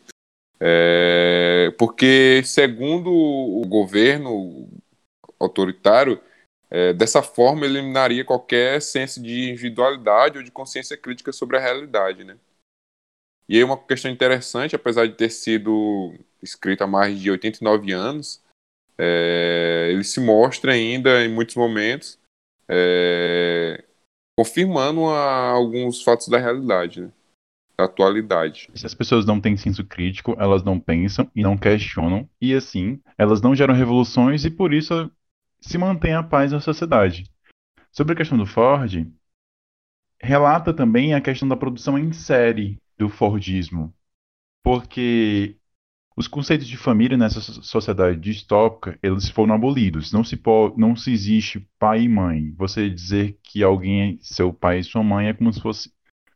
É, 0.58 1.72
porque, 1.78 2.42
segundo 2.44 3.10
o 3.10 3.66
governo 3.66 4.68
autoritário, 5.38 6.20
é, 6.70 6.92
dessa 6.92 7.22
forma 7.22 7.64
eliminaria 7.64 8.24
qualquer 8.24 8.80
senso 8.80 9.22
de 9.22 9.50
individualidade 9.50 10.38
ou 10.38 10.44
de 10.44 10.52
consciência 10.52 10.96
crítica 10.96 11.32
sobre 11.32 11.56
a 11.56 11.60
realidade. 11.60 12.22
Né? 12.22 12.36
E 13.48 13.56
aí 13.56 13.64
uma 13.64 13.76
questão 13.76 14.10
interessante, 14.10 14.76
apesar 14.76 15.06
de 15.06 15.14
ter 15.14 15.30
sido 15.30 16.14
escrito 16.42 16.84
há 16.84 16.86
mais 16.86 17.18
de 17.18 17.30
89 17.30 17.92
anos, 17.92 18.40
é, 18.96 19.88
ele 19.90 20.04
se 20.04 20.20
mostra 20.20 20.72
ainda 20.72 21.24
em 21.24 21.28
muitos 21.28 21.56
momentos 21.56 22.19
é, 22.70 23.84
confirmando 24.38 25.04
alguns 25.04 26.02
fatos 26.02 26.28
da 26.28 26.38
realidade, 26.38 27.02
né? 27.02 27.12
da 27.76 27.84
atualidade. 27.84 28.68
Se 28.74 28.86
as 28.86 28.94
pessoas 28.94 29.26
não 29.26 29.40
têm 29.40 29.56
senso 29.56 29.84
crítico, 29.84 30.36
elas 30.38 30.62
não 30.62 30.78
pensam 30.78 31.30
e 31.34 31.42
não 31.42 31.56
questionam, 31.56 32.28
e 32.40 32.54
assim, 32.54 33.00
elas 33.18 33.40
não 33.42 33.54
geram 33.54 33.74
revoluções 33.74 34.44
e 34.44 34.50
por 34.50 34.72
isso 34.72 35.10
se 35.60 35.76
mantém 35.76 36.14
a 36.14 36.22
paz 36.22 36.52
na 36.52 36.60
sociedade. 36.60 37.24
Sobre 37.90 38.12
a 38.12 38.16
questão 38.16 38.38
do 38.38 38.46
Ford, 38.46 39.06
relata 40.22 40.72
também 40.72 41.12
a 41.14 41.20
questão 41.20 41.48
da 41.48 41.56
produção 41.56 41.98
em 41.98 42.12
série 42.12 42.78
do 42.96 43.08
Fordismo, 43.08 43.92
porque 44.62 45.56
os 46.16 46.26
conceitos 46.26 46.66
de 46.66 46.76
família 46.76 47.16
nessa 47.16 47.40
sociedade 47.40 48.18
distópica, 48.18 48.98
eles 49.02 49.28
foram 49.28 49.54
abolidos. 49.54 50.12
Não 50.12 50.24
se 50.24 50.36
pode, 50.36 50.78
não 50.78 50.94
se 50.96 51.12
existe 51.12 51.66
pai 51.78 52.02
e 52.02 52.08
mãe. 52.08 52.52
Você 52.56 52.90
dizer 52.90 53.38
que 53.42 53.62
alguém 53.62 54.02
é 54.02 54.18
seu 54.20 54.52
pai 54.52 54.80
e 54.80 54.84
sua 54.84 55.02
mãe 55.02 55.28
é 55.28 55.34
como 55.34 55.52
se 55.52 55.60
fosse 55.60 55.92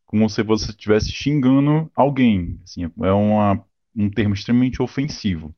como 0.06 0.28
se 0.30 0.42
você 0.44 0.70
estivesse 0.70 1.10
xingando 1.10 1.90
alguém. 1.94 2.60
Assim, 2.62 2.84
é 2.84 3.12
uma, 3.12 3.64
um 3.96 4.08
termo 4.08 4.34
extremamente 4.34 4.80
ofensivo. 4.80 5.54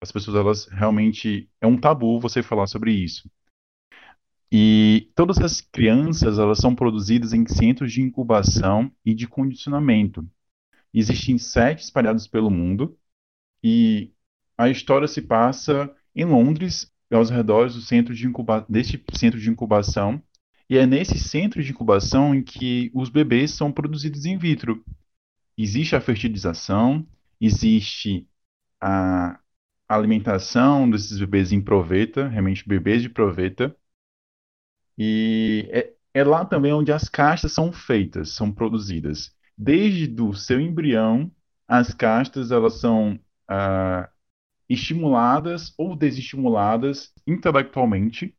As 0.00 0.12
pessoas, 0.12 0.36
elas 0.36 0.66
realmente 0.66 1.50
é 1.60 1.66
um 1.66 1.76
tabu 1.76 2.20
você 2.20 2.42
falar 2.42 2.68
sobre 2.68 2.92
isso. 2.92 3.28
E 4.50 5.10
todas 5.14 5.38
as 5.38 5.60
crianças, 5.60 6.38
elas 6.38 6.58
são 6.58 6.74
produzidas 6.74 7.32
em 7.32 7.46
centros 7.46 7.92
de 7.92 8.00
incubação 8.00 8.90
e 9.04 9.14
de 9.14 9.26
condicionamento. 9.26 10.26
Existem 10.94 11.36
sete 11.36 11.82
espalhados 11.82 12.26
pelo 12.26 12.50
mundo 12.50 12.96
e 13.62 14.12
a 14.56 14.68
história 14.68 15.06
se 15.06 15.22
passa 15.22 15.94
em 16.14 16.24
Londres, 16.24 16.92
aos 17.10 17.30
redores 17.30 17.74
do 17.74 17.80
centro 17.80 18.14
de 18.14 18.26
incuba 18.26 18.66
deste 18.68 19.02
centro 19.14 19.40
de 19.40 19.48
incubação, 19.48 20.22
e 20.68 20.76
é 20.76 20.86
nesse 20.86 21.18
centro 21.18 21.62
de 21.62 21.70
incubação 21.70 22.34
em 22.34 22.42
que 22.42 22.90
os 22.94 23.08
bebês 23.08 23.52
são 23.52 23.72
produzidos 23.72 24.26
in 24.26 24.36
vitro. 24.36 24.84
Existe 25.56 25.96
a 25.96 26.00
fertilização, 26.00 27.06
existe 27.40 28.28
a 28.80 29.40
alimentação 29.88 30.88
desses 30.90 31.18
bebês 31.18 31.52
em 31.52 31.60
proveta, 31.62 32.28
realmente 32.28 32.68
bebês 32.68 33.00
de 33.00 33.08
proveta, 33.08 33.74
e 34.98 35.68
é, 35.70 35.92
é 36.12 36.24
lá 36.24 36.44
também 36.44 36.72
onde 36.72 36.92
as 36.92 37.08
castas 37.08 37.52
são 37.52 37.72
feitas, 37.72 38.30
são 38.34 38.52
produzidas. 38.52 39.32
Desde 39.56 40.20
o 40.20 40.34
seu 40.34 40.60
embrião, 40.60 41.30
as 41.66 41.94
castas 41.94 42.50
elas 42.50 42.80
são 42.80 43.18
uh, 43.50 44.08
estimuladas 44.68 45.74
ou 45.78 45.96
desestimuladas 45.96 47.12
intelectualmente 47.26 48.34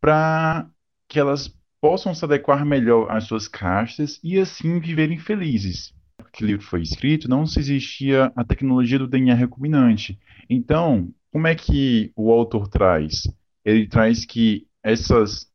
para 0.00 0.68
que 1.08 1.18
elas 1.18 1.54
possam 1.80 2.14
se 2.14 2.24
adequar 2.24 2.64
melhor 2.64 3.10
às 3.10 3.24
suas 3.24 3.46
castas 3.46 4.20
e 4.22 4.38
assim 4.38 4.80
viverem 4.80 5.18
felizes. 5.18 5.94
Que 6.32 6.44
livro 6.44 6.64
foi 6.64 6.82
escrito, 6.82 7.28
não 7.28 7.46
se 7.46 7.58
existia 7.58 8.32
a 8.36 8.44
tecnologia 8.44 8.98
do 8.98 9.06
DNA 9.06 9.34
recombinante. 9.34 10.18
Então, 10.48 11.12
como 11.32 11.46
é 11.46 11.54
que 11.54 12.12
o 12.16 12.30
autor 12.30 12.68
traz? 12.68 13.22
Ele 13.64 13.86
traz 13.86 14.24
que 14.24 14.66
essas 14.82 15.48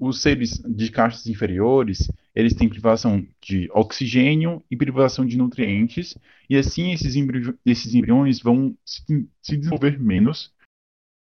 os 0.00 0.22
seres 0.22 0.58
de 0.64 0.90
castas 0.90 1.26
inferiores, 1.26 2.10
eles 2.38 2.54
têm 2.54 2.68
privação 2.68 3.26
de 3.40 3.68
oxigênio 3.72 4.64
e 4.70 4.76
privação 4.76 5.26
de 5.26 5.36
nutrientes, 5.36 6.16
e 6.48 6.56
assim 6.56 6.92
esses, 6.92 7.16
embri 7.16 7.52
esses 7.66 7.92
embriões 7.94 8.40
vão 8.40 8.78
se, 8.84 9.28
se 9.42 9.56
desenvolver 9.56 9.98
menos, 9.98 10.54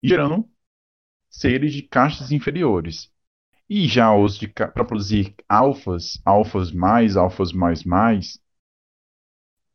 gerando 0.03 0.45
seres 1.31 1.73
de 1.73 1.83
castas 1.83 2.33
inferiores. 2.33 3.13
E 3.71 3.87
já 3.87 4.13
os 4.13 4.39
para 4.39 4.85
produzir 4.85 5.37
alfas, 5.49 6.21
alfas 6.25 6.73
mais, 6.73 7.17
alfas 7.17 7.53
mais 7.53 7.85
mais, 7.85 8.41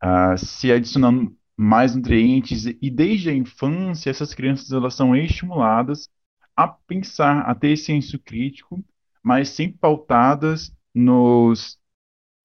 uh, 0.03 0.37
se 0.37 0.73
adicionando 0.73 1.37
mais 1.55 1.95
nutrientes 1.95 2.65
e 2.65 2.89
desde 2.91 3.29
a 3.29 3.33
infância 3.33 4.09
essas 4.09 4.33
crianças 4.33 4.69
elas 4.73 4.93
são 4.93 5.15
estimuladas 5.15 6.09
a 6.53 6.67
pensar, 6.67 7.49
a 7.49 7.55
ter 7.55 7.77
senso 7.77 8.19
crítico, 8.19 8.83
mas 9.23 9.47
sempre 9.47 9.77
pautadas 9.77 10.69
nos, 10.93 11.79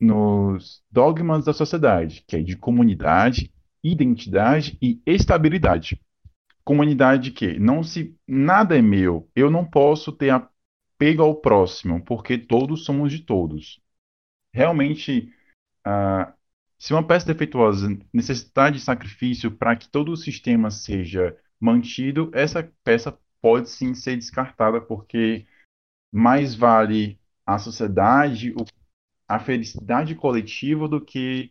nos 0.00 0.82
dogmas 0.90 1.44
da 1.44 1.52
sociedade, 1.52 2.24
que 2.26 2.36
é 2.36 2.42
de 2.42 2.56
comunidade, 2.56 3.52
identidade 3.82 4.78
e 4.80 5.00
estabilidade. 5.06 6.00
Comunidade 6.64 7.30
que 7.30 7.58
não 7.58 7.82
se 7.82 8.16
nada 8.26 8.76
é 8.76 8.82
meu, 8.82 9.30
eu 9.34 9.50
não 9.50 9.64
posso 9.64 10.12
ter 10.12 10.30
apego 10.30 11.22
ao 11.22 11.40
próximo, 11.40 12.04
porque 12.04 12.36
todos 12.36 12.84
somos 12.84 13.12
de 13.12 13.20
todos. 13.20 13.80
Realmente, 14.52 15.32
uh, 15.86 16.32
se 16.78 16.92
uma 16.92 17.06
peça 17.06 17.26
defeituosa 17.26 17.88
necessitar 18.12 18.70
de 18.70 18.80
sacrifício 18.80 19.50
para 19.50 19.76
que 19.76 19.88
todo 19.88 20.12
o 20.12 20.16
sistema 20.16 20.70
seja 20.70 21.36
mantido, 21.60 22.30
essa 22.34 22.70
peça 22.84 23.18
pode 23.40 23.68
sim 23.70 23.94
ser 23.94 24.16
descartada, 24.16 24.80
porque 24.80 25.46
mais 26.12 26.54
vale 26.54 27.18
a 27.48 27.56
sociedade, 27.56 28.54
a 29.26 29.40
felicidade 29.40 30.14
coletiva 30.14 30.86
do 30.86 31.00
que 31.00 31.50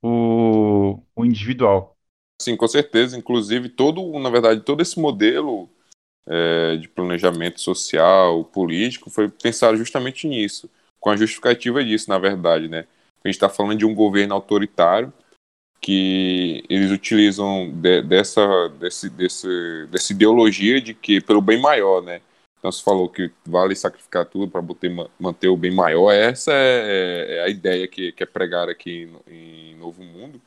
o, 0.00 1.02
o 1.16 1.24
individual. 1.24 1.96
Sim, 2.40 2.56
com 2.56 2.68
certeza. 2.68 3.18
Inclusive, 3.18 3.68
todo, 3.68 4.16
na 4.20 4.30
verdade, 4.30 4.60
todo 4.60 4.82
esse 4.82 5.00
modelo 5.00 5.68
é, 6.28 6.76
de 6.76 6.88
planejamento 6.88 7.60
social, 7.60 8.44
político, 8.44 9.10
foi 9.10 9.28
pensado 9.28 9.76
justamente 9.76 10.28
nisso, 10.28 10.70
com 11.00 11.10
a 11.10 11.16
justificativa 11.16 11.84
disso, 11.84 12.08
na 12.08 12.18
verdade, 12.18 12.68
né? 12.68 12.86
A 13.24 13.26
gente 13.26 13.34
está 13.34 13.48
falando 13.48 13.78
de 13.78 13.84
um 13.84 13.96
governo 13.96 14.32
autoritário 14.32 15.12
que 15.80 16.62
eles 16.70 16.92
utilizam 16.92 17.68
de, 17.72 18.00
dessa, 18.02 18.68
desse, 18.78 19.10
desse, 19.10 19.86
dessa 19.90 20.12
ideologia 20.12 20.80
de 20.80 20.94
que 20.94 21.20
pelo 21.20 21.42
bem 21.42 21.60
maior, 21.60 22.00
né? 22.00 22.20
Então 22.66 22.72
você 22.72 22.82
falou 22.82 23.08
que 23.08 23.30
vale 23.46 23.76
sacrificar 23.76 24.26
tudo 24.26 24.50
para 24.50 24.60
manter 25.20 25.46
o 25.46 25.56
bem 25.56 25.70
maior. 25.70 26.10
Essa 26.10 26.52
é, 26.52 26.56
é, 26.56 27.36
é, 27.36 27.42
a 27.44 27.48
ideia 27.48 27.86
que, 27.86 28.10
que 28.10 28.24
é 28.24 28.26
pregada 28.26 28.72
aqui 28.72 29.08
em, 29.28 29.70
em 29.72 29.76
Novo 29.76 30.02
Mundo. 30.02 30.42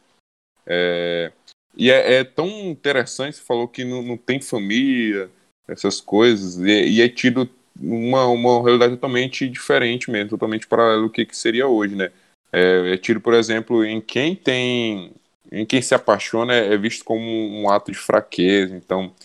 É, 0.67 1.31
e 1.77 1.89
é, 1.89 2.15
é, 2.15 2.23
tão 2.25 2.45
interessante, 2.45 3.37
você 3.37 3.41
falou 3.41 3.69
que 3.69 3.85
não, 3.85 4.01
não 4.01 4.17
tem 4.17 4.41
família, 4.41 5.29
essas 5.65 6.01
coisas, 6.01 6.57
e, 6.57 6.89
e, 6.89 7.01
é 7.01 7.07
tido 7.07 7.49
uma, 7.79 8.25
uma 8.25 8.61
realidade 8.63 8.95
totalmente 8.95 9.47
diferente 9.47 10.11
mesmo, 10.11 10.31
totalmente 10.31 10.67
paralela 10.67 11.03
do 11.03 11.09
que, 11.09 11.25
que 11.25 11.37
seria 11.37 11.67
hoje, 11.69 11.95
né? 11.95 12.11
É, 12.51 12.95
é 12.95 12.97
tido, 12.97 13.21
por 13.21 13.33
exemplo, 13.33 13.85
em 13.85 14.01
quem 14.01 14.35
tem 14.35 15.13
em 15.49 15.65
quem 15.65 15.81
se 15.81 15.95
apaixona 15.95 16.53
é, 16.53 16.73
é 16.73 16.77
visto 16.77 17.05
como 17.05 17.23
um 17.23 17.69
ato 17.69 17.93
de 17.93 17.97
fraqueza. 17.97 18.75
Então, 18.75 19.15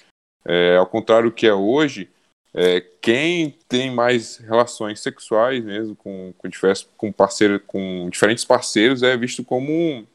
é, 0.44 0.76
ao 0.76 0.86
contrário 0.86 1.30
do 1.30 1.34
que 1.34 1.46
é 1.46 1.52
hoje, 1.52 2.08
é, 2.54 2.80
quem 2.80 3.50
tem 3.68 3.90
mais 3.90 4.36
relações 4.36 5.00
sexuais 5.00 5.62
mesmo 5.62 5.96
com, 5.96 6.32
com, 6.38 6.48
com, 6.96 7.12
parceiro, 7.12 7.58
com 7.58 8.08
diferentes 8.08 8.44
parceiros 8.44 9.02
é 9.02 9.16
visto 9.16 9.44
como 9.44 10.06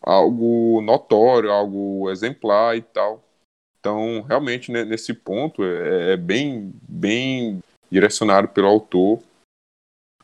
algo 0.00 0.80
notório, 0.80 1.50
algo 1.50 2.10
exemplar 2.10 2.76
e 2.76 2.82
tal. 2.82 3.22
Então, 3.78 4.22
realmente, 4.22 4.72
né, 4.72 4.82
nesse 4.82 5.12
ponto, 5.12 5.62
é, 5.62 6.12
é, 6.12 6.16
bem, 6.16 6.72
bem 6.88 7.62
direcionado 7.90 8.48
pelo 8.48 8.66
autor 8.66 9.22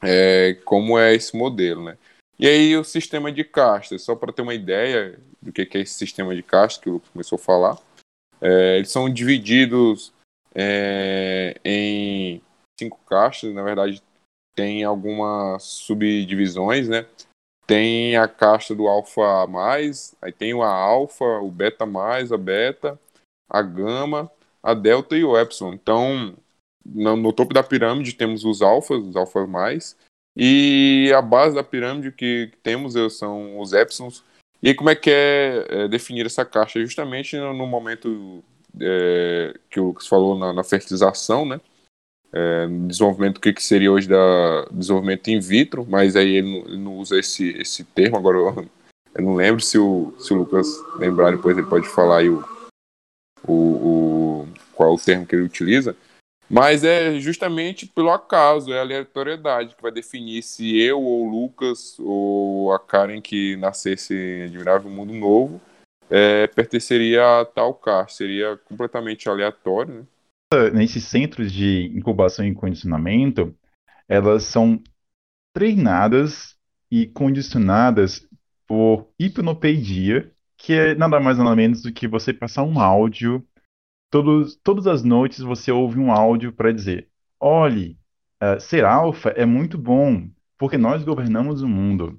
é, 0.03 0.55
como 0.65 0.99
é 0.99 1.15
esse 1.15 1.37
modelo, 1.37 1.85
né? 1.85 1.99
E 2.39 2.49
aí 2.49 2.75
o 2.75 2.83
sistema 2.83 3.31
de 3.31 3.45
castas, 3.45 4.01
só 4.01 4.17
para 4.17 4.33
ter 4.33 4.41
uma 4.41 4.55
ideia 4.55 5.19
do 5.43 5.53
que 5.53 5.77
é 5.77 5.81
esse 5.83 5.93
sistema 5.93 6.35
de 6.35 6.43
castas 6.43 6.83
que 6.83 6.89
o 6.89 6.95
Lucas 6.95 7.11
começou 7.11 7.37
a 7.37 7.39
falar, 7.39 7.79
é, 8.41 8.79
eles 8.79 8.91
são 8.91 9.13
divididos 9.13 10.11
é, 10.55 11.61
em 11.65 12.43
cinco 12.79 12.99
castas, 13.07 13.55
na 13.55 13.63
verdade 13.63 14.03
tem 14.55 14.85
algumas 14.85 15.63
subdivisões, 15.63 16.89
né? 16.89 17.07
Tem 17.67 18.17
a 18.17 18.27
casta 18.27 18.75
do 18.75 18.89
alfa 18.89 19.47
mais, 19.47 20.15
aí 20.21 20.33
tem 20.33 20.53
o 20.53 20.63
alfa, 20.63 21.25
o 21.25 21.51
beta 21.51 21.87
mais, 21.87 22.33
a 22.33 22.37
beta, 22.37 22.99
a 23.49 23.63
gama, 23.63 24.31
a 24.63 24.75
delta 24.75 25.17
e 25.17 25.25
o 25.25 25.39
epsilon. 25.39 25.73
Então, 25.73 26.37
no, 26.85 27.17
no 27.17 27.33
topo 27.33 27.55
da 27.55 27.63
pirâmide 27.63 28.15
temos 28.15 28.45
os 28.45 28.61
alfas, 28.61 29.03
os 29.03 29.17
alfas 29.17 29.49
mais, 29.49 29.97
e 30.37 31.13
a 31.15 31.23
base 31.23 31.55
da 31.55 31.63
pirâmide 31.63 32.13
que 32.13 32.53
temos 32.63 32.95
são 33.17 33.59
os 33.59 33.73
epsilons. 33.73 34.25
E 34.63 34.69
aí, 34.69 34.75
como 34.75 34.91
é 34.91 34.97
que 34.97 35.11
é, 35.11 35.67
é 35.69 35.89
definir 35.89 36.27
essa 36.27 36.45
caixa? 36.45 36.81
Justamente 36.81 37.37
no, 37.37 37.55
no 37.55 37.67
momento 37.67 38.45
é, 38.81 39.55
que 39.71 39.81
o 39.81 39.87
Lucas 39.87 40.07
falou 40.07 40.39
na, 40.39 40.53
na 40.53 40.65
fertilização, 40.65 41.45
né? 41.45 41.61
É, 42.33 42.67
desenvolvimento, 42.87 43.39
o 43.39 43.41
que, 43.41 43.53
que 43.53 43.63
seria 43.63 43.91
hoje 43.91 44.09
da 44.09 44.65
desenvolvimento 44.71 45.29
in 45.29 45.41
vitro, 45.41 45.85
mas 45.89 46.15
aí 46.15 46.37
ele 46.37 46.49
não, 46.49 46.69
ele 46.69 46.79
não 46.79 46.97
usa 46.99 47.19
esse, 47.19 47.51
esse 47.59 47.83
termo, 47.83 48.17
agora 48.17 48.39
eu, 48.39 48.69
eu, 49.17 49.25
não 49.25 49.35
lembro 49.35 49.61
se 49.61 49.77
o, 49.77 50.15
se 50.17 50.33
o 50.33 50.37
Lucas 50.37 50.69
lembrar, 50.97 51.33
depois 51.33 51.59
ele 51.59 51.67
pode 51.67 51.89
falar 51.89 52.19
aí 52.19 52.29
o, 52.29 52.45
o, 53.43 53.53
o, 53.53 54.49
qual 54.73 54.95
o 54.95 55.01
termo 55.01 55.27
que 55.27 55.35
ele 55.35 55.43
utiliza, 55.43 55.97
mas 56.49 56.85
é 56.85 57.19
justamente 57.19 57.87
pelo 57.87 58.11
acaso, 58.11 58.73
é 58.73 58.79
a 58.79 58.83
aleatoriedade 58.83 59.75
que 59.75 59.83
vai 59.83 59.91
definir 59.91 60.43
se 60.43 60.81
eu 60.81 61.01
ou 61.01 61.27
o 61.27 61.31
Lucas 61.31 61.97
ou 61.99 62.73
a 62.73 62.79
Karen 62.79 63.21
que 63.21 63.57
nascesse 63.57 64.15
em 64.15 64.43
Admirável 64.45 64.91
Mundo 64.91 65.13
Novo 65.13 65.61
é, 66.11 66.47
pertenceria 66.49 67.41
a 67.41 67.45
tal 67.45 67.75
caixa, 67.75 68.17
seria 68.17 68.57
completamente 68.57 69.29
aleatório, 69.29 69.95
né? 69.95 70.05
Nesses 70.75 71.05
centros 71.05 71.53
de 71.53 71.93
incubação 71.97 72.45
e 72.45 72.53
condicionamento, 72.53 73.55
elas 74.09 74.43
são 74.43 74.83
treinadas 75.55 76.57
e 76.91 77.07
condicionadas 77.07 78.27
por 78.67 79.09
hipnopedia, 79.17 80.33
que 80.57 80.73
é 80.73 80.95
nada 80.97 81.21
mais 81.21 81.39
nada 81.39 81.55
menos 81.55 81.83
do 81.83 81.93
que 81.93 82.09
você 82.09 82.33
passar 82.33 82.65
um 82.65 82.81
áudio. 82.81 83.47
Todos, 84.11 84.57
todas 84.57 84.89
as 84.89 85.05
noites 85.05 85.39
você 85.39 85.71
ouve 85.71 86.01
um 86.01 86.11
áudio 86.11 86.53
para 86.53 86.73
dizer: 86.73 87.09
olhe, 87.39 87.97
uh, 88.43 88.61
ser 88.61 88.85
alfa 88.85 89.31
é 89.31 89.47
muito 89.47 89.79
bom, 89.79 90.29
porque 90.59 90.77
nós 90.77 91.05
governamos 91.05 91.63
o 91.63 91.69
mundo. 91.69 92.19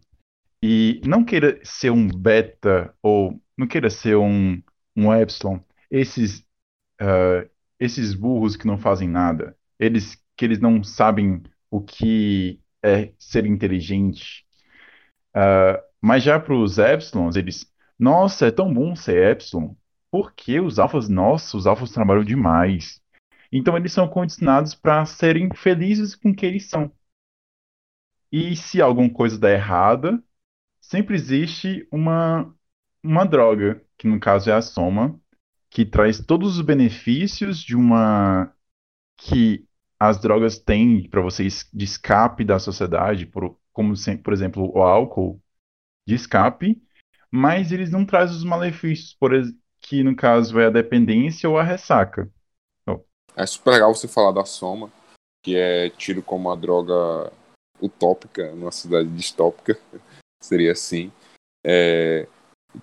E 0.64 1.02
não 1.06 1.26
queira 1.26 1.60
ser 1.64 1.90
um 1.90 2.08
beta 2.08 2.94
ou 3.04 3.42
não 3.62 3.68
queira 3.68 3.90
ser 3.90 4.18
um, 4.18 4.62
um 4.96 5.14
epsilon. 5.14 5.60
Esses, 5.90 6.40
uh, 7.02 7.50
esses 7.80 8.14
burros 8.14 8.56
que 8.56 8.68
não 8.68 8.78
fazem 8.78 9.08
nada, 9.08 9.58
eles 9.80 10.22
que 10.36 10.46
eles 10.46 10.60
não 10.60 10.84
sabem 10.84 11.44
o 11.70 11.82
que 11.82 12.60
é 12.84 13.14
ser 13.20 13.46
inteligente. 13.46 14.46
Uh, 15.36 15.80
mas 16.02 16.24
já 16.24 16.40
para 16.40 16.56
os 16.56 16.80
epsilons, 16.80 17.36
eles, 17.36 17.72
nossa, 18.00 18.48
é 18.48 18.52
tão 18.52 18.74
bom 18.74 18.96
ser 18.96 19.32
epsilon. 19.32 19.76
Porque 20.10 20.60
os 20.60 20.80
alfas, 20.80 21.08
nossa, 21.08 21.56
os 21.56 21.68
alfas 21.68 21.92
trabalham 21.92 22.24
demais. 22.24 23.00
Então 23.52 23.78
eles 23.78 23.94
são 23.94 24.08
condicionados 24.08 24.74
para 24.74 25.06
serem 25.06 25.50
felizes 25.54 26.16
com 26.16 26.32
o 26.32 26.36
que 26.36 26.46
eles 26.46 26.70
são. 26.70 26.92
E 28.32 28.56
se 28.56 28.82
alguma 28.82 29.10
coisa 29.10 29.38
der 29.38 29.56
errada, 29.58 30.24
sempre 30.80 31.16
existe 31.16 31.88
uma, 31.92 32.54
uma 33.04 33.26
droga, 33.26 33.84
que 33.98 34.08
no 34.08 34.20
caso 34.20 34.50
é 34.50 34.54
a 34.54 34.62
soma, 34.62 35.20
que 35.70 35.86
traz 35.86 36.20
todos 36.20 36.58
os 36.58 36.62
benefícios 36.62 37.60
de 37.60 37.76
uma 37.76 38.54
que 39.18 39.66
as 40.00 40.20
drogas 40.20 40.58
têm 40.58 41.08
para 41.10 41.22
vocês 41.22 41.68
de 41.72 41.86
escape 41.86 42.44
da 42.44 42.60
sociedade, 42.60 43.26
por, 43.26 43.58
como 43.72 43.94
por 44.24 44.34
exemplo 44.34 44.72
o 44.76 44.82
álcool 44.82 45.42
de 46.08 46.16
escape, 46.16 46.82
mas 47.30 47.72
eles 47.72 47.92
não 47.92 48.06
trazem 48.06 48.36
os 48.36 48.44
malefícios, 48.44 49.14
por 49.14 49.32
que 49.80 50.04
no 50.04 50.16
caso 50.16 50.60
é 50.60 50.68
a 50.68 50.72
dependência 50.72 51.50
ou 51.50 51.58
a 51.58 51.64
ressaca. 51.64 52.30
Oh. 52.88 53.00
É 53.36 53.46
super 53.46 53.72
legal 53.72 53.94
você 53.94 54.08
falar 54.08 54.32
da 54.32 54.44
soma, 54.44 54.92
que 55.44 55.56
é 55.56 55.90
tido 55.92 56.22
como 56.22 56.50
uma 56.50 56.58
droga 56.58 57.32
utópica 57.82 58.54
numa 58.54 58.72
cidade 58.72 59.10
distópica 59.10 59.80
seria 60.44 60.72
assim, 60.72 61.12
é, 61.64 62.28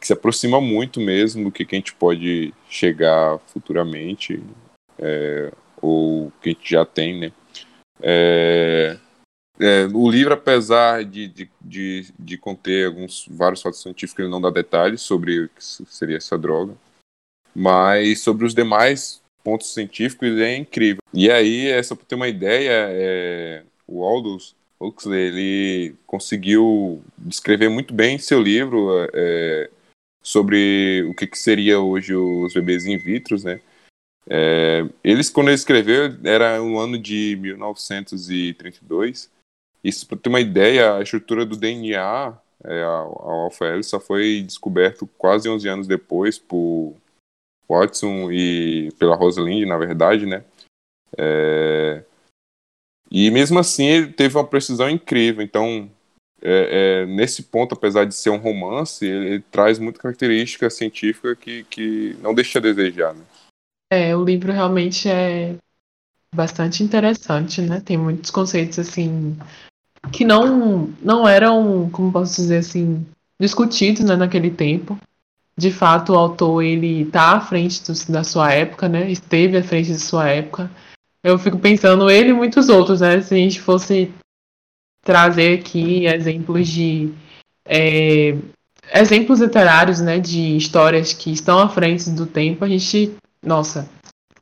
que 0.01 0.07
se 0.07 0.13
aproxima 0.13 0.61
muito 0.61 1.01
mesmo 1.01 1.45
do 1.45 1.53
que, 1.53 1.65
que 1.65 1.75
a 1.75 1.79
gente 1.79 1.95
pode 1.95 2.53
chegar 2.69 3.39
futuramente, 3.47 4.43
é, 4.99 5.53
ou 5.81 6.33
que 6.43 6.51
a 6.51 6.53
gente 6.53 6.71
já 6.71 6.85
tem, 6.85 7.19
né? 7.19 7.33
É, 8.01 8.99
é, 9.61 9.87
o 9.93 10.09
livro, 10.09 10.35
apesar 10.35 11.05
de, 11.05 11.27
de, 11.27 11.51
de, 11.61 12.07
de, 12.19 12.39
conter 12.39 12.87
alguns 12.87 13.27
vários 13.29 13.61
fatos 13.61 13.83
científicos, 13.83 14.21
ele 14.23 14.31
não 14.31 14.41
dá 14.41 14.51
detalhes 14.51 15.01
sobre 15.01 15.45
o 15.45 15.49
que 15.49 15.65
seria 15.65 16.17
essa 16.17 16.39
droga, 16.39 16.75
mas 17.55 18.21
sobre 18.21 18.47
os 18.47 18.55
demais 18.55 19.21
pontos 19.43 19.75
científicos 19.75 20.39
é 20.39 20.57
incrível. 20.57 21.03
E 21.13 21.31
aí, 21.31 21.67
essa 21.67 21.97
para 21.97 22.07
ter 22.07 22.15
uma 22.15 22.29
ideia, 22.29 22.87
é, 22.91 23.65
o 23.87 24.05
Aldous 24.05 24.55
Huxley 24.81 25.21
ele 25.21 25.95
conseguiu 26.07 27.03
descrever 27.17 27.69
muito 27.69 27.93
bem 27.93 28.15
em 28.15 28.19
seu 28.19 28.41
livro 28.41 29.09
é, 29.13 29.71
sobre 30.29 31.05
o 31.09 31.15
que, 31.15 31.27
que, 31.27 31.39
seria 31.39 31.81
hoje 31.81 32.15
os 32.15 32.53
bebês 32.53 32.85
in 32.85 32.99
vitro, 32.99 33.43
né? 33.43 33.63
É, 34.29 34.87
eles, 35.03 35.31
quando 35.31 35.49
ele 35.49 35.55
escreveu, 35.55 36.15
era 36.23 36.63
um 36.63 36.79
ano 36.79 36.99
de 36.99 37.35
1932. 37.41 39.31
Isso 39.83 40.07
para 40.07 40.19
ter 40.19 40.29
uma 40.29 40.41
ideia, 40.41 40.97
a 40.97 41.03
estrutura 41.03 41.47
do 41.47 41.57
DNA, 41.57 42.39
é, 42.63 42.83
a, 42.83 42.89
a 42.89 43.33
alfa 43.45 43.83
só 43.83 43.99
foi 43.99 44.43
descoberto 44.43 45.07
quase 45.17 45.49
11 45.49 45.67
anos 45.67 45.87
depois 45.87 46.39
por 46.39 46.95
Watson 47.67 48.31
e 48.31 48.93
pela 48.99 49.17
Rosalind, 49.17 49.67
na 49.67 49.79
verdade, 49.79 50.27
né? 50.27 50.45
É, 51.17 52.05
e 53.11 53.31
mesmo 53.31 53.59
assim 53.59 53.87
ele 53.87 54.13
teve 54.13 54.37
uma 54.37 54.47
precisão 54.47 54.91
incrível. 54.91 55.43
Então, 55.43 55.91
é, 56.43 57.03
é, 57.03 57.07
nesse 57.07 57.43
ponto, 57.45 57.75
apesar 57.75 58.05
de 58.05 58.15
ser 58.15 58.31
um 58.31 58.37
romance, 58.37 59.05
ele, 59.05 59.27
ele, 59.27 59.45
traz 59.51 59.79
muita 59.79 60.01
característica 60.01 60.69
científica 60.71 61.35
que, 61.35 61.65
que 61.65 62.17
não 62.23 62.35
deixa 62.35 62.59
a 62.59 62.63
desejar. 62.63 63.15
Né? 63.15 63.23
É, 63.91 64.17
o 64.17 64.25
livro 64.25 64.53
realmente 64.53 65.09
é 65.09 65.57
bastante 66.35 66.83
interessante, 66.83 67.63
né? 67.63 67.81
Tem 67.81 67.97
muitos 67.97 68.31
conceitos 68.31 68.79
assim 68.79 69.37
que 70.13 70.25
não 70.25 70.93
não 71.03 71.27
eram, 71.27 71.89
como 71.91 72.13
posso 72.13 72.37
dizer 72.37 72.59
assim, 72.59 73.05
discutidos 73.41 74.05
né, 74.05 74.15
naquele 74.15 74.51
tempo. 74.51 74.99
De 75.57 75.73
fato, 75.73 76.13
o 76.13 76.17
autor 76.17 76.63
ele 76.63 77.03
está 77.03 77.33
à 77.33 77.41
frente 77.41 77.83
do, 77.83 78.13
da 78.13 78.23
sua 78.23 78.53
época, 78.53 78.89
né? 78.89 79.11
Esteve 79.11 79.57
à 79.57 79.63
frente 79.63 79.91
de 79.91 79.99
sua 79.99 80.29
época 80.29 80.71
eu 81.23 81.39
fico 81.39 81.59
pensando 81.59 82.11
ele 82.11 82.31
e 82.31 82.35
muitos 82.35 82.69
outros, 82.69 83.01
né? 83.01 83.21
Se 83.21 83.35
a 83.35 83.37
gente 83.37 83.61
fosse 83.61 84.13
trazer 85.03 85.61
aqui 85.61 86.07
exemplos 86.07 86.69
de 86.69 87.13
é, 87.65 88.37
exemplos 88.95 89.41
literários, 89.41 90.01
né, 90.01 90.19
de 90.19 90.57
histórias 90.57 91.13
que 91.13 91.31
estão 91.31 91.59
à 91.59 91.69
frente 91.69 92.11
do 92.11 92.27
tempo, 92.27 92.65
a 92.65 92.69
gente, 92.69 93.15
nossa, 93.43 93.89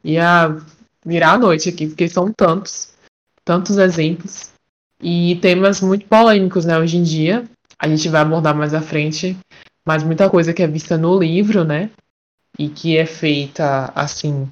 ia 0.04 0.56
virar 1.04 1.32
a 1.32 1.38
noite 1.38 1.68
aqui, 1.68 1.86
porque 1.86 2.08
são 2.08 2.32
tantos, 2.32 2.90
tantos 3.44 3.78
exemplos 3.78 4.50
e 5.00 5.36
temas 5.36 5.80
muito 5.80 6.06
polêmicos, 6.06 6.64
né, 6.64 6.78
hoje 6.78 6.96
em 6.96 7.02
dia. 7.02 7.44
A 7.78 7.88
gente 7.88 8.08
vai 8.08 8.22
abordar 8.22 8.54
mais 8.54 8.72
à 8.72 8.80
frente, 8.80 9.36
mas 9.84 10.02
muita 10.02 10.30
coisa 10.30 10.54
que 10.54 10.62
é 10.62 10.66
vista 10.66 10.96
no 10.96 11.18
livro, 11.18 11.64
né, 11.64 11.90
e 12.58 12.68
que 12.68 12.96
é 12.96 13.04
feita 13.04 13.92
assim 13.94 14.48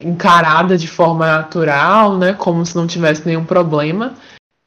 encarada 0.00 0.78
de 0.78 0.86
forma 0.86 1.26
natural, 1.26 2.16
né, 2.16 2.32
como 2.32 2.64
se 2.64 2.76
não 2.76 2.86
tivesse 2.86 3.26
nenhum 3.26 3.44
problema, 3.44 4.14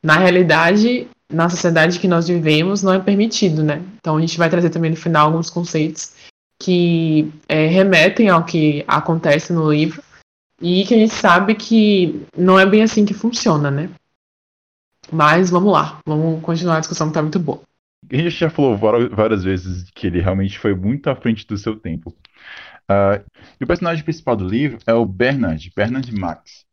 na 0.03 0.17
realidade, 0.17 1.07
na 1.31 1.49
sociedade 1.49 1.99
que 1.99 2.07
nós 2.07 2.27
vivemos, 2.27 2.81
não 2.81 2.93
é 2.93 2.99
permitido, 2.99 3.63
né? 3.63 3.81
Então 3.97 4.17
a 4.17 4.21
gente 4.21 4.37
vai 4.37 4.49
trazer 4.49 4.69
também 4.69 4.91
no 4.91 4.97
final 4.97 5.27
alguns 5.27 5.49
conceitos 5.49 6.13
que 6.59 7.31
é, 7.47 7.67
remetem 7.67 8.29
ao 8.29 8.43
que 8.43 8.83
acontece 8.87 9.51
no 9.51 9.71
livro 9.71 10.01
e 10.61 10.85
que 10.85 10.93
a 10.93 10.97
gente 10.97 11.13
sabe 11.13 11.55
que 11.55 12.23
não 12.37 12.59
é 12.59 12.65
bem 12.65 12.83
assim 12.83 13.05
que 13.05 13.13
funciona, 13.13 13.71
né? 13.71 13.89
Mas 15.11 15.49
vamos 15.49 15.73
lá, 15.73 15.99
vamos 16.05 16.41
continuar 16.41 16.77
a 16.77 16.79
discussão 16.79 17.07
que 17.07 17.13
tá 17.13 17.21
muito 17.21 17.39
boa. 17.39 17.61
A 18.11 18.15
gente 18.15 18.29
já 18.29 18.49
falou 18.49 18.77
várias 18.77 19.43
vezes 19.43 19.89
que 19.93 20.07
ele 20.07 20.21
realmente 20.21 20.57
foi 20.57 20.75
muito 20.75 21.09
à 21.09 21.15
frente 21.15 21.45
do 21.47 21.57
seu 21.57 21.75
tempo. 21.75 22.15
Uh, 22.89 23.23
e 23.59 23.63
o 23.63 23.67
personagem 23.67 24.03
principal 24.03 24.35
do 24.35 24.47
livro 24.47 24.79
é 24.85 24.93
o 24.93 25.05
Bernard, 25.05 25.71
Bernard 25.75 26.11
Max. 26.13 26.65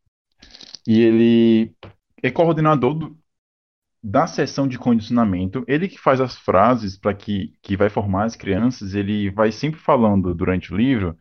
E 0.86 1.00
ele 1.00 1.72
é 2.22 2.30
coordenador 2.30 2.94
do, 2.94 3.17
da 4.08 4.26
sessão 4.26 4.66
de 4.66 4.78
condicionamento. 4.78 5.64
Ele 5.68 5.86
que 5.86 5.98
faz 5.98 6.20
as 6.20 6.36
frases 6.36 6.96
para 6.96 7.14
que, 7.14 7.54
que 7.60 7.76
vai 7.76 7.90
formar 7.90 8.24
as 8.24 8.34
crianças, 8.34 8.94
ele 8.94 9.30
vai 9.30 9.52
sempre 9.52 9.78
falando 9.78 10.34
durante 10.34 10.72
o 10.72 10.76
livro 10.76 11.16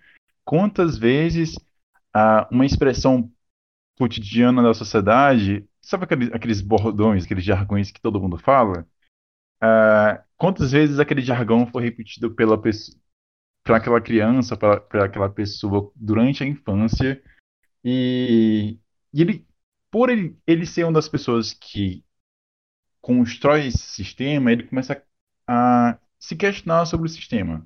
quantas 0.45 0.97
vezes 0.97 1.55
uh, 2.15 2.47
uma 2.49 2.65
expressão 2.65 3.29
cotidiana 3.97 4.63
da 4.63 4.73
sociedade, 4.73 5.67
sabe 5.81 6.05
aqueles, 6.05 6.31
aqueles 6.31 6.61
bordões, 6.61 7.25
aqueles 7.25 7.43
jargões 7.43 7.91
que 7.91 7.99
todo 7.99 8.21
mundo 8.21 8.37
fala? 8.37 8.87
Uh, 9.61 10.23
quantas 10.37 10.71
vezes 10.71 10.99
aquele 10.99 11.21
jargão 11.21 11.67
foi 11.67 11.83
repetido 11.83 12.33
pela 12.33 12.57
para 13.63 13.77
aquela 13.77 13.99
criança, 13.99 14.55
para 14.55 15.03
aquela 15.03 15.29
pessoa 15.29 15.91
durante 15.93 16.41
a 16.41 16.47
infância. 16.47 17.21
E, 17.83 18.79
e, 19.13 19.21
ele, 19.21 19.45
por 19.91 20.09
ele, 20.09 20.37
ele 20.47 20.65
ser 20.65 20.85
uma 20.85 20.93
das 20.93 21.09
pessoas 21.09 21.53
que 21.53 22.05
constrói 23.07 23.67
esse 23.67 23.77
sistema, 23.77 24.51
ele 24.51 24.63
começa 24.63 25.01
a, 25.47 25.97
se 26.19 26.35
questionar 26.35 26.85
sobre 26.85 27.07
o 27.07 27.09
sistema. 27.09 27.65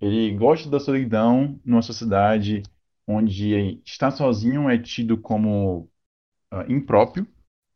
Ele 0.00 0.32
gosta 0.36 0.70
da 0.70 0.78
solidão 0.78 1.60
numa 1.64 1.82
sociedade 1.82 2.62
onde 3.06 3.82
estar 3.84 4.12
sozinho 4.12 4.70
é 4.70 4.78
tido 4.78 5.18
como 5.18 5.90
uh, 6.52 6.70
impróprio. 6.70 7.26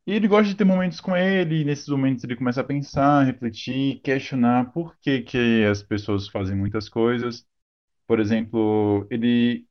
E 0.06 0.12
ele 0.12 0.28
gosta 0.28 0.48
de 0.48 0.54
ter 0.54 0.64
momentos 0.64 1.00
com 1.00 1.16
ele, 1.16 1.62
e 1.62 1.64
nesses 1.64 1.88
momentos 1.88 2.24
ele 2.24 2.36
começa 2.36 2.60
a 2.60 2.64
pensar, 2.64 3.24
refletir, 3.24 4.00
questionar 4.00 4.72
por 4.72 4.96
que, 5.00 5.22
que 5.22 5.64
as 5.64 5.82
pessoas 5.82 6.28
fazem 6.28 6.56
muitas 6.56 6.88
coisas. 6.88 7.44
Por 8.06 8.20
exemplo, 8.20 9.06
ele 9.10 9.66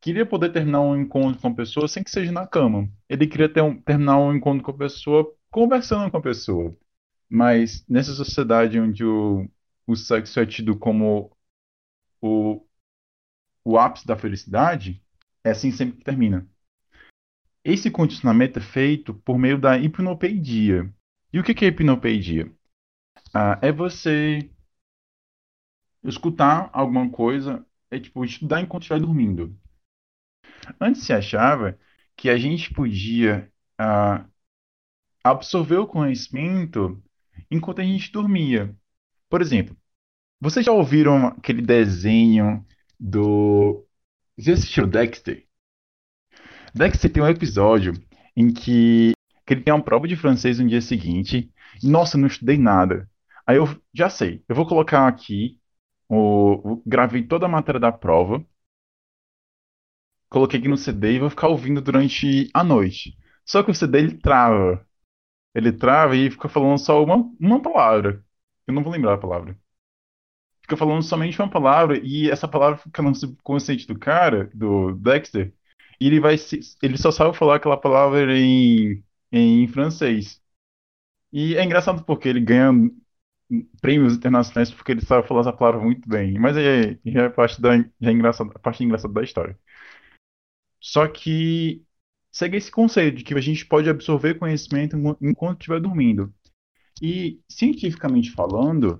queria 0.00 0.26
poder 0.26 0.52
terminar 0.52 0.82
um 0.82 0.96
encontro 0.96 1.40
com 1.40 1.48
a 1.48 1.54
pessoa 1.54 1.88
sem 1.88 2.04
que 2.04 2.10
seja 2.10 2.32
na 2.32 2.46
cama. 2.46 2.88
Ele 3.08 3.26
queria 3.26 3.48
ter 3.52 3.62
um, 3.62 3.80
terminar 3.80 4.18
um 4.18 4.34
encontro 4.34 4.62
com 4.64 4.70
a 4.70 4.78
pessoa 4.78 5.37
conversando 5.50 6.10
com 6.10 6.16
a 6.16 6.22
pessoa. 6.22 6.76
Mas 7.28 7.84
nessa 7.88 8.12
sociedade 8.14 8.80
onde 8.80 9.04
o, 9.04 9.48
o 9.86 9.96
sexo 9.96 10.40
é 10.40 10.46
tido 10.46 10.78
como 10.78 11.30
o, 12.20 12.66
o 13.64 13.78
ápice 13.78 14.06
da 14.06 14.16
felicidade, 14.16 15.02
é 15.44 15.50
assim 15.50 15.70
sempre 15.70 15.98
que 15.98 16.04
termina. 16.04 16.48
Esse 17.64 17.90
condicionamento 17.90 18.58
é 18.58 18.62
feito 18.62 19.14
por 19.14 19.38
meio 19.38 19.60
da 19.60 19.78
hipnopedia. 19.78 20.92
E 21.32 21.38
o 21.38 21.44
que 21.44 21.64
é 21.64 21.68
hipnopedia? 21.68 22.50
Ah, 23.34 23.58
é 23.62 23.70
você 23.70 24.50
escutar 26.02 26.70
alguma 26.72 27.10
coisa, 27.10 27.64
é 27.90 27.98
tipo 28.00 28.24
estudar 28.24 28.60
enquanto 28.60 28.82
estiver 28.82 29.00
dormindo. 29.00 29.56
Antes 30.80 31.02
se 31.04 31.12
achava 31.12 31.78
que 32.16 32.28
a 32.30 32.36
gente 32.36 32.72
podia 32.72 33.52
ah, 33.78 34.26
absorver 35.22 35.76
o 35.78 35.86
conhecimento 35.86 37.02
enquanto 37.50 37.80
a 37.80 37.84
gente 37.84 38.12
dormia. 38.12 38.74
Por 39.28 39.42
exemplo, 39.42 39.76
vocês 40.40 40.64
já 40.66 40.72
ouviram 40.72 41.28
aquele 41.28 41.62
desenho 41.62 42.64
do. 42.98 43.86
Você 44.36 44.52
assistiu 44.52 44.86
Dexter? 44.86 45.46
Dexter 46.74 47.12
tem 47.12 47.22
um 47.22 47.28
episódio 47.28 47.94
em 48.36 48.52
que, 48.52 49.12
que 49.46 49.54
ele 49.54 49.62
tem 49.62 49.74
uma 49.74 49.82
prova 49.82 50.06
de 50.06 50.16
francês 50.16 50.58
no 50.58 50.68
dia 50.68 50.80
seguinte. 50.80 51.52
E, 51.82 51.88
nossa, 51.88 52.18
não 52.18 52.28
estudei 52.28 52.56
nada. 52.58 53.10
Aí 53.46 53.56
eu 53.56 53.66
já 53.94 54.10
sei, 54.10 54.44
eu 54.48 54.54
vou 54.54 54.66
colocar 54.66 55.08
aqui, 55.08 55.58
o, 56.08 56.82
gravei 56.86 57.22
toda 57.26 57.46
a 57.46 57.48
matéria 57.48 57.80
da 57.80 57.90
prova, 57.92 58.44
coloquei 60.28 60.58
aqui 60.58 60.68
no 60.68 60.76
CD 60.76 61.14
e 61.14 61.18
vou 61.18 61.30
ficar 61.30 61.48
ouvindo 61.48 61.80
durante 61.80 62.50
a 62.54 62.62
noite. 62.64 63.16
Só 63.44 63.62
que 63.62 63.70
o 63.70 63.74
CD 63.74 63.98
ele 63.98 64.18
trava. 64.18 64.86
Ele 65.54 65.72
trava 65.72 66.16
e 66.16 66.30
fica 66.30 66.48
falando 66.48 66.78
só 66.78 67.02
uma, 67.02 67.16
uma 67.40 67.62
palavra. 67.62 68.24
Eu 68.66 68.74
não 68.74 68.82
vou 68.82 68.92
lembrar 68.92 69.14
a 69.14 69.18
palavra. 69.18 69.58
Fica 70.62 70.76
falando 70.76 71.02
somente 71.02 71.40
uma 71.40 71.50
palavra 71.50 71.98
e 72.04 72.30
essa 72.30 72.46
palavra 72.46 72.78
fica 72.78 73.02
no 73.02 73.14
subconsciente 73.14 73.86
do 73.86 73.98
cara, 73.98 74.50
do 74.54 74.94
Dexter, 74.96 75.54
e 76.00 76.06
ele 76.06 76.20
vai 76.20 76.36
se, 76.38 76.60
ele 76.82 76.98
só 76.98 77.10
sabe 77.10 77.36
falar 77.36 77.56
aquela 77.56 77.76
palavra 77.76 78.36
em, 78.38 79.02
em 79.32 79.66
francês. 79.68 80.42
E 81.32 81.56
é 81.56 81.64
engraçado 81.64 82.04
porque 82.04 82.28
ele 82.28 82.40
ganha 82.40 82.72
prêmios 83.80 84.14
internacionais 84.14 84.70
porque 84.70 84.92
ele 84.92 85.00
sabe 85.04 85.26
falar 85.26 85.40
essa 85.42 85.52
palavra 85.52 85.80
muito 85.80 86.08
bem. 86.08 86.38
Mas 86.38 86.56
é, 86.56 86.98
é 87.04 87.28
parte 87.30 87.60
da 87.60 87.76
é 87.76 88.10
engraçado, 88.10 88.52
a 88.54 88.58
parte 88.58 88.84
engraçada 88.84 89.14
da 89.14 89.22
história. 89.22 89.58
Só 90.80 91.06
que 91.08 91.84
segue 92.38 92.56
esse 92.56 92.70
conceito 92.70 93.16
de 93.16 93.24
que 93.24 93.34
a 93.34 93.40
gente 93.40 93.66
pode 93.66 93.90
absorver 93.90 94.38
conhecimento 94.38 94.96
enquanto 95.20 95.58
estiver 95.58 95.80
dormindo. 95.80 96.32
E 97.02 97.40
cientificamente 97.48 98.30
falando, 98.30 98.96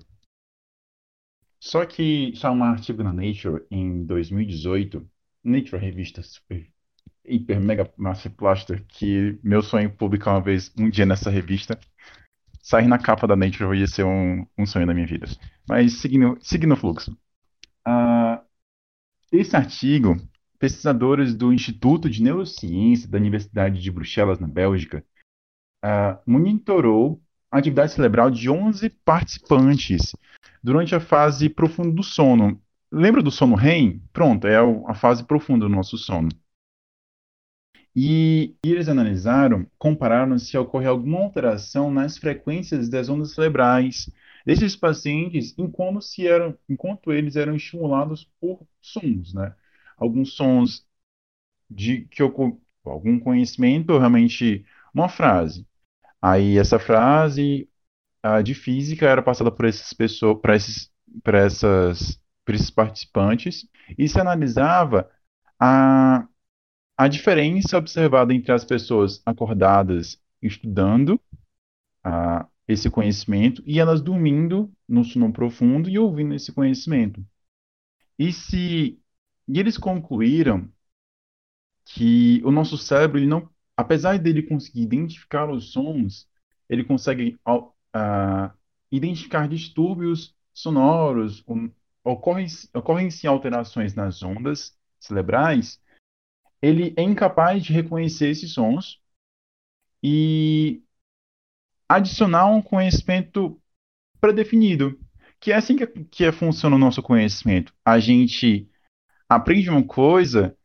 só 1.57 1.85
que 1.85 2.33
saiu 2.35 2.55
um 2.55 2.63
artigo 2.65 3.01
na 3.01 3.13
Nature 3.13 3.65
em 3.71 4.03
2018, 4.05 5.09
Nature, 5.41 5.81
revista 5.81 6.21
super 6.21 6.69
hiper 7.23 7.61
mega 7.61 7.89
master 7.95 8.29
plaster 8.33 8.85
que 8.87 9.39
meu 9.41 9.61
sonho 9.61 9.85
é 9.85 9.89
publicar 9.89 10.31
uma 10.31 10.41
vez, 10.41 10.73
um 10.77 10.89
dia 10.89 11.05
nessa 11.05 11.29
revista. 11.29 11.79
Sair 12.61 12.87
na 12.87 12.99
capa 12.99 13.25
da 13.25 13.37
Nature 13.37 13.79
ia 13.79 13.87
ser 13.87 14.03
um, 14.03 14.45
um 14.57 14.65
sonho 14.65 14.85
da 14.85 14.93
minha 14.93 15.07
vida. 15.07 15.27
Mas 15.65 15.93
seguindo, 16.01 16.37
seguindo 16.41 16.73
o 16.73 16.77
fluxo. 16.77 17.17
Uh, 17.87 18.43
esse 19.31 19.55
artigo, 19.55 20.17
pesquisadores 20.59 21.33
do 21.33 21.53
Instituto 21.53 22.09
de 22.09 22.21
Neurociência 22.21 23.07
da 23.07 23.17
Universidade 23.17 23.81
de 23.81 23.91
Bruxelas, 23.91 24.39
na 24.39 24.47
Bélgica, 24.47 25.03
uh, 25.83 26.19
monitorou 26.29 27.21
a 27.49 27.57
atividade 27.57 27.93
cerebral 27.93 28.29
de 28.29 28.49
11 28.49 28.89
participantes 29.03 30.15
durante 30.61 30.93
a 30.93 30.99
fase 30.99 31.49
profunda 31.49 31.91
do 31.91 32.03
sono. 32.03 32.61
Lembra 32.91 33.23
do 33.23 33.31
sono 33.31 33.55
REM? 33.55 34.01
Pronto, 34.11 34.45
é 34.45 34.57
a 34.57 34.93
fase 34.93 35.23
profunda 35.23 35.65
do 35.65 35.73
nosso 35.73 35.97
sono. 35.97 36.29
E, 37.95 38.55
eles 38.63 38.87
analisaram, 38.87 39.65
compararam 39.77 40.37
se 40.37 40.57
ocorre 40.57 40.85
alguma 40.85 41.19
alteração 41.19 41.91
nas 41.91 42.17
frequências 42.17 42.87
das 42.87 43.09
ondas 43.09 43.33
cerebrais 43.33 44.09
desses 44.45 44.75
pacientes 44.75 45.53
enquanto, 45.57 45.99
eram, 46.19 46.57
enquanto 46.69 47.11
eles 47.11 47.35
eram 47.35 47.55
estimulados 47.55 48.29
por 48.39 48.65
sons, 48.81 49.33
né? 49.33 49.53
Alguns 49.99 50.33
sons 50.33 50.85
de 51.69 52.05
que 52.05 52.21
algum 52.21 53.19
conhecimento, 53.19 53.97
realmente 53.97 54.65
uma 54.93 55.09
frase. 55.09 55.67
Aí 56.21 56.57
essa 56.57 56.79
frase 56.79 57.69
a 58.23 58.41
de 58.41 58.53
física 58.53 59.07
era 59.07 59.21
passada 59.23 59.51
por 59.51 59.65
essas 59.65 59.93
pessoas, 59.93 60.39
para 60.41 60.55
esses, 60.55 60.91
para 61.23 61.39
essas, 61.39 62.21
para 62.45 62.55
esses 62.55 62.69
participantes 62.71 63.67
e 63.97 64.07
se 64.07 64.19
analisava 64.19 65.09
a 65.59 66.27
a 66.97 67.07
diferença 67.07 67.77
observada 67.77 68.33
entre 68.33 68.51
as 68.51 68.65
pessoas 68.65 69.21
acordadas 69.25 70.21
estudando 70.41 71.13
uh, 72.05 72.45
esse 72.67 72.89
conhecimento 72.89 73.63
e 73.65 73.79
elas 73.79 74.01
dormindo 74.01 74.69
no 74.85 75.05
sono 75.05 75.31
profundo 75.31 75.89
e 75.89 75.97
ouvindo 75.97 76.35
esse 76.35 76.51
conhecimento. 76.51 77.25
E 78.17 78.33
se 78.33 78.99
e 79.49 79.59
eles 79.59 79.77
concluíram 79.77 80.71
que 81.85 82.41
o 82.45 82.51
nosso 82.51 82.77
cérebro, 82.77 83.17
ele 83.17 83.27
não, 83.27 83.49
apesar 83.75 84.19
dele 84.19 84.43
conseguir 84.43 84.81
identificar 84.83 85.49
os 85.49 85.71
sons, 85.71 86.29
ele 86.69 86.83
consegue 86.83 87.37
uh, 87.47 88.51
identificar 88.91 89.47
distúrbios 89.47 90.35
sonoros, 90.53 91.43
um, 91.47 91.71
ocorrem, 92.03 92.47
ocorrem 92.73 93.09
sim 93.09 93.27
alterações 93.27 93.95
nas 93.95 94.21
ondas 94.21 94.77
cerebrais 94.99 95.81
ele 96.61 96.93
é 96.97 97.01
incapaz 97.01 97.63
de 97.63 97.73
reconhecer 97.73 98.29
esses 98.29 98.53
sons 98.53 99.01
e 100.03 100.81
adicionar 101.87 102.47
um 102.47 102.61
conhecimento 102.61 103.61
predefinido, 104.19 104.99
que 105.39 105.51
é 105.51 105.55
assim 105.55 105.75
que, 105.75 105.87
que 105.87 106.31
funciona 106.31 106.75
o 106.75 106.79
nosso 106.79 107.01
conhecimento. 107.01 107.73
A 107.83 107.99
gente 107.99 108.69
aprende 109.29 109.69
uma 109.69 109.83
coisa 109.85 110.57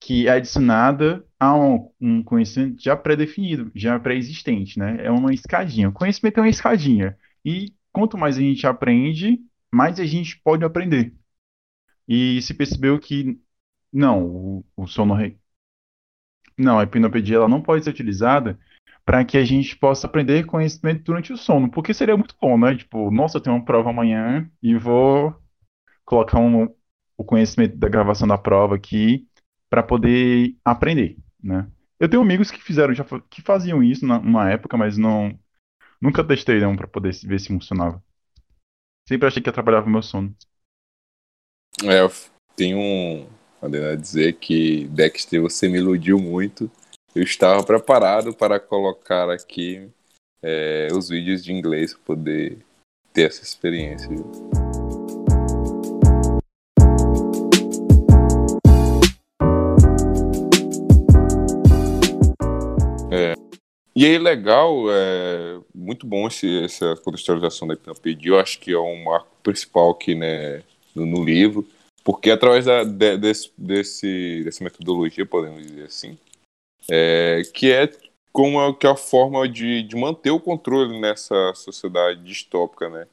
que 0.00 0.28
é 0.28 0.32
adicionada 0.32 1.26
a 1.40 1.56
um, 1.56 1.90
um 2.00 2.22
conhecimento 2.22 2.82
já 2.82 2.94
pré-definido, 2.96 3.72
já 3.74 3.98
pré-existente, 3.98 4.78
né? 4.78 5.04
É 5.04 5.10
uma 5.10 5.32
escadinha. 5.32 5.88
O 5.88 5.92
conhecimento 5.92 6.38
é 6.38 6.42
uma 6.42 6.48
escadinha. 6.48 7.18
E 7.44 7.74
quanto 7.90 8.18
mais 8.18 8.36
a 8.36 8.40
gente 8.40 8.66
aprende, 8.66 9.40
mais 9.72 9.98
a 9.98 10.04
gente 10.04 10.38
pode 10.42 10.64
aprender. 10.64 11.14
E 12.06 12.42
se 12.42 12.54
percebeu 12.54 12.98
que 13.00 13.40
não, 13.92 14.24
o, 14.26 14.66
o 14.76 14.86
sono. 14.86 15.14
Re... 15.14 15.38
Não, 16.58 16.78
a 16.78 16.84
hipnopedia 16.84 17.36
ela 17.36 17.48
não 17.48 17.62
pode 17.62 17.84
ser 17.84 17.90
utilizada 17.90 18.58
para 19.04 19.24
que 19.24 19.36
a 19.38 19.44
gente 19.44 19.76
possa 19.76 20.06
aprender 20.06 20.46
conhecimento 20.46 21.04
durante 21.04 21.32
o 21.32 21.36
sono, 21.36 21.70
porque 21.70 21.92
seria 21.94 22.16
muito 22.16 22.36
bom, 22.40 22.58
né? 22.58 22.76
Tipo, 22.76 23.10
nossa, 23.10 23.38
eu 23.38 23.42
tenho 23.42 23.56
uma 23.56 23.64
prova 23.64 23.90
amanhã 23.90 24.50
e 24.62 24.76
vou 24.76 25.34
colocar 26.04 26.38
um, 26.38 26.68
o 27.16 27.24
conhecimento 27.24 27.76
da 27.76 27.88
gravação 27.88 28.26
da 28.26 28.38
prova 28.38 28.74
aqui 28.74 29.26
para 29.70 29.82
poder 29.82 30.54
aprender, 30.64 31.16
né? 31.42 31.68
Eu 31.98 32.08
tenho 32.08 32.22
amigos 32.22 32.50
que 32.50 32.62
fizeram 32.62 32.92
já 32.94 33.04
que 33.30 33.40
faziam 33.40 33.82
isso 33.82 34.04
numa 34.06 34.50
época, 34.50 34.76
mas 34.76 34.98
não 34.98 35.38
nunca 36.00 36.24
testei 36.24 36.60
não 36.60 36.76
para 36.76 36.88
poder 36.88 37.14
ver 37.24 37.40
se 37.40 37.48
funcionava. 37.48 38.02
Sempre 39.08 39.28
achei 39.28 39.42
que 39.42 39.48
atrapalhava 39.48 39.86
o 39.86 39.90
meu 39.90 40.02
sono. 40.02 40.34
É, 41.82 42.00
eu 42.00 42.10
tenho 42.56 42.78
um 42.78 43.28
a 43.62 43.96
dizer 43.96 44.34
que 44.34 44.86
Dexter 44.88 45.40
você 45.40 45.68
me 45.68 45.78
iludiu 45.78 46.18
muito. 46.18 46.70
Eu 47.14 47.22
estava 47.22 47.62
preparado 47.62 48.34
para 48.34 48.60
colocar 48.60 49.30
aqui 49.30 49.88
é, 50.42 50.88
os 50.92 51.08
vídeos 51.08 51.42
de 51.42 51.52
inglês 51.52 51.94
para 51.94 52.02
poder 52.02 52.58
ter 53.12 53.28
essa 53.28 53.42
experiência. 53.42 54.08
Viu? 54.08 54.63
E 63.96 64.04
aí, 64.04 64.18
legal, 64.18 64.90
é 64.90 65.60
muito 65.72 66.04
bom 66.04 66.26
esse, 66.26 66.64
essa 66.64 66.96
contextualização 66.96 67.68
da 67.68 67.74
Hipnopedia. 67.74 68.32
Eu 68.32 68.40
acho 68.40 68.58
que 68.58 68.72
é 68.72 68.78
um 68.78 69.04
marco 69.04 69.28
principal 69.40 69.90
aqui 69.90 70.16
né, 70.16 70.64
no, 70.94 71.06
no 71.06 71.24
livro, 71.24 71.64
porque 72.02 72.30
através 72.30 72.64
da, 72.64 72.82
de, 72.82 73.16
desse, 73.16 73.52
desse, 73.56 74.42
dessa 74.44 74.64
metodologia, 74.64 75.24
podemos 75.24 75.64
dizer 75.64 75.84
assim, 75.84 76.18
é, 76.90 77.42
que 77.54 77.70
é 77.70 77.88
como 78.32 78.60
é, 78.60 78.72
que 78.72 78.84
é 78.84 78.90
a 78.90 78.96
forma 78.96 79.48
de, 79.48 79.84
de 79.84 79.94
manter 79.94 80.32
o 80.32 80.40
controle 80.40 80.98
nessa 80.98 81.54
sociedade 81.54 82.20
distópica, 82.24 82.88
né? 82.88 83.06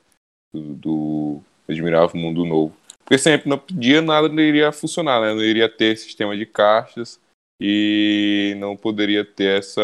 Do, 0.51 0.73
do 0.73 1.43
admirável 1.69 2.19
mundo 2.19 2.43
novo. 2.43 2.75
Porque 3.03 3.19
sempre 3.19 3.47
não 3.47 3.57
pedia 3.59 4.01
nada 4.01 4.27
não 4.27 4.41
iria 4.41 4.71
funcionar, 4.71 5.21
né? 5.21 5.31
Não 5.31 5.43
iria 5.43 5.69
ter 5.69 5.95
sistema 5.95 6.35
de 6.35 6.45
caixas 6.47 7.19
e 7.63 8.55
não 8.57 8.75
poderia 8.75 9.23
ter 9.23 9.59
essa, 9.59 9.81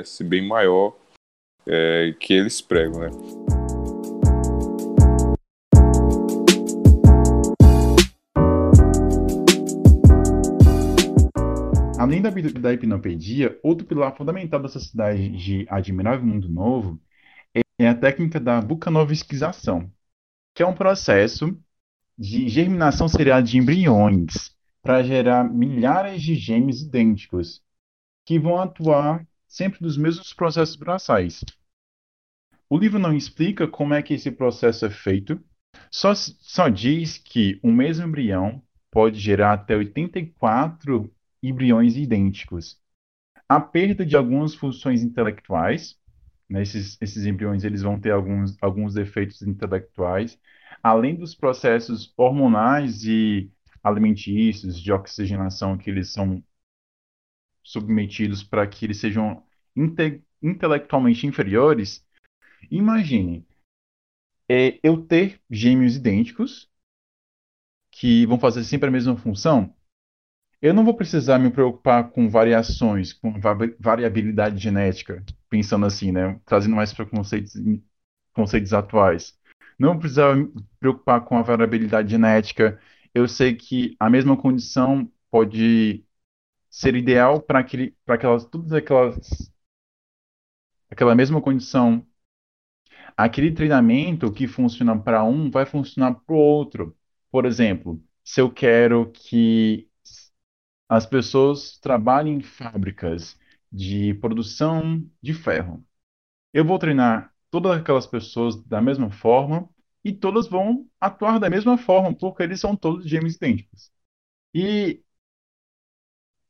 esse 0.00 0.24
bem 0.24 0.44
maior 0.44 0.96
é, 1.64 2.12
que 2.18 2.34
eles 2.34 2.60
pregam, 2.60 2.98
né? 2.98 3.10
Além 11.96 12.20
da, 12.20 12.30
da 12.30 12.72
hipnopedia, 12.72 13.56
outro 13.62 13.86
pilar 13.86 14.16
fundamental 14.16 14.60
da 14.60 14.68
sociedade 14.68 15.28
de 15.28 15.64
Admirável 15.70 16.26
Mundo 16.26 16.48
Novo 16.48 17.00
é 17.78 17.88
a 17.88 17.94
técnica 17.94 18.40
da 18.40 18.60
bucanovskização, 18.60 19.90
que 20.54 20.62
é 20.62 20.66
um 20.66 20.74
processo 20.74 21.56
de 22.18 22.48
germinação 22.48 23.08
serial 23.08 23.40
de 23.42 23.58
embriões 23.58 24.55
para 24.86 25.02
gerar 25.02 25.42
milhares 25.42 26.22
de 26.22 26.36
gêmeos 26.36 26.80
idênticos, 26.80 27.60
que 28.24 28.38
vão 28.38 28.60
atuar 28.60 29.26
sempre 29.48 29.80
dos 29.80 29.96
mesmos 29.96 30.32
processos 30.32 30.76
braçais. 30.76 31.44
O 32.70 32.78
livro 32.78 32.96
não 32.96 33.12
explica 33.12 33.66
como 33.66 33.94
é 33.94 34.00
que 34.00 34.14
esse 34.14 34.30
processo 34.30 34.86
é 34.86 34.90
feito, 34.90 35.42
só, 35.90 36.14
só 36.14 36.68
diz 36.68 37.18
que 37.18 37.58
o 37.64 37.72
mesmo 37.72 38.06
embrião 38.06 38.62
pode 38.88 39.18
gerar 39.18 39.54
até 39.54 39.74
84 39.74 41.12
embriões 41.42 41.96
idênticos. 41.96 42.78
A 43.48 43.60
perda 43.60 44.06
de 44.06 44.16
algumas 44.16 44.54
funções 44.54 45.02
intelectuais, 45.02 45.98
né, 46.48 46.62
esses, 46.62 46.96
esses 47.02 47.26
embriões 47.26 47.64
eles 47.64 47.82
vão 47.82 47.98
ter 47.98 48.12
alguns, 48.12 48.56
alguns 48.62 48.94
defeitos 48.94 49.42
intelectuais, 49.42 50.38
além 50.80 51.16
dos 51.16 51.34
processos 51.34 52.14
hormonais 52.16 53.02
e 53.04 53.50
alimentícios 53.86 54.80
de 54.80 54.92
oxigenação 54.92 55.78
que 55.78 55.88
eles 55.88 56.12
são 56.12 56.42
submetidos 57.62 58.42
para 58.42 58.66
que 58.66 58.84
eles 58.84 58.98
sejam 58.98 59.44
inte 59.74 60.22
intelectualmente 60.42 61.26
inferiores, 61.26 62.04
imagine 62.70 63.46
é, 64.48 64.78
eu 64.82 65.04
ter 65.04 65.40
gêmeos 65.50 65.96
idênticos 65.96 66.70
que 67.90 68.26
vão 68.26 68.38
fazer 68.38 68.64
sempre 68.64 68.88
a 68.88 68.92
mesma 68.92 69.16
função, 69.16 69.74
eu 70.60 70.74
não 70.74 70.84
vou 70.84 70.94
precisar 70.94 71.38
me 71.38 71.50
preocupar 71.50 72.10
com 72.10 72.28
variações, 72.28 73.12
com 73.12 73.34
variabilidade 73.78 74.58
genética, 74.58 75.24
pensando 75.48 75.86
assim, 75.86 76.12
né? 76.12 76.40
Trazendo 76.44 76.74
mais 76.74 76.92
para 76.92 77.06
conceitos, 77.06 77.54
conceitos 78.32 78.72
atuais. 78.72 79.38
Não 79.78 79.90
vou 79.90 80.00
precisar 80.00 80.34
me 80.34 80.50
preocupar 80.80 81.24
com 81.24 81.36
a 81.36 81.42
variabilidade 81.42 82.10
genética. 82.10 82.80
Eu 83.16 83.26
sei 83.26 83.56
que 83.56 83.96
a 83.98 84.10
mesma 84.10 84.36
condição 84.36 85.10
pode 85.30 86.04
ser 86.68 86.94
ideal 86.94 87.40
para 87.40 87.60
aquele, 87.60 87.96
para 88.04 88.16
aquelas, 88.16 88.44
todas 88.44 88.74
aquelas, 88.74 89.50
aquela 90.90 91.14
mesma 91.14 91.40
condição. 91.40 92.06
Aquele 93.16 93.52
treinamento 93.52 94.30
que 94.30 94.46
funciona 94.46 94.98
para 95.00 95.24
um 95.24 95.50
vai 95.50 95.64
funcionar 95.64 96.14
para 96.14 96.34
o 96.34 96.38
outro. 96.38 96.94
Por 97.30 97.46
exemplo, 97.46 98.04
se 98.22 98.38
eu 98.38 98.52
quero 98.52 99.10
que 99.12 99.88
as 100.90 101.06
pessoas 101.06 101.78
trabalham 101.78 102.34
em 102.34 102.42
fábricas 102.42 103.38
de 103.72 104.12
produção 104.14 105.02
de 105.22 105.32
ferro. 105.32 105.82
Eu 106.52 106.66
vou 106.66 106.78
treinar 106.78 107.34
todas 107.50 107.72
aquelas 107.80 108.06
pessoas 108.06 108.62
da 108.64 108.82
mesma 108.82 109.10
forma 109.10 109.70
e 110.08 110.12
todas 110.14 110.46
vão 110.48 110.86
atuar 111.00 111.38
da 111.40 111.50
mesma 111.50 111.78
forma, 111.78 112.14
porque 112.16 112.42
eles 112.42 112.60
são 112.60 112.76
todos 112.76 113.06
gêmeos 113.08 113.36
idênticos. 113.36 113.90
E 114.54 115.02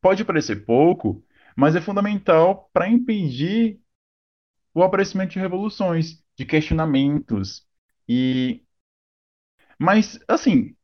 pode 0.00 0.24
parecer 0.24 0.64
pouco, 0.64 1.24
mas 1.56 1.74
é 1.76 1.80
fundamental 1.80 2.70
para 2.72 2.88
impedir 2.88 3.80
o 4.74 4.82
aparecimento 4.82 5.32
de 5.32 5.40
revoluções, 5.40 6.24
de 6.36 6.44
questionamentos 6.46 7.66
e 8.08 8.62
mas 9.78 10.18
assim, 10.28 10.74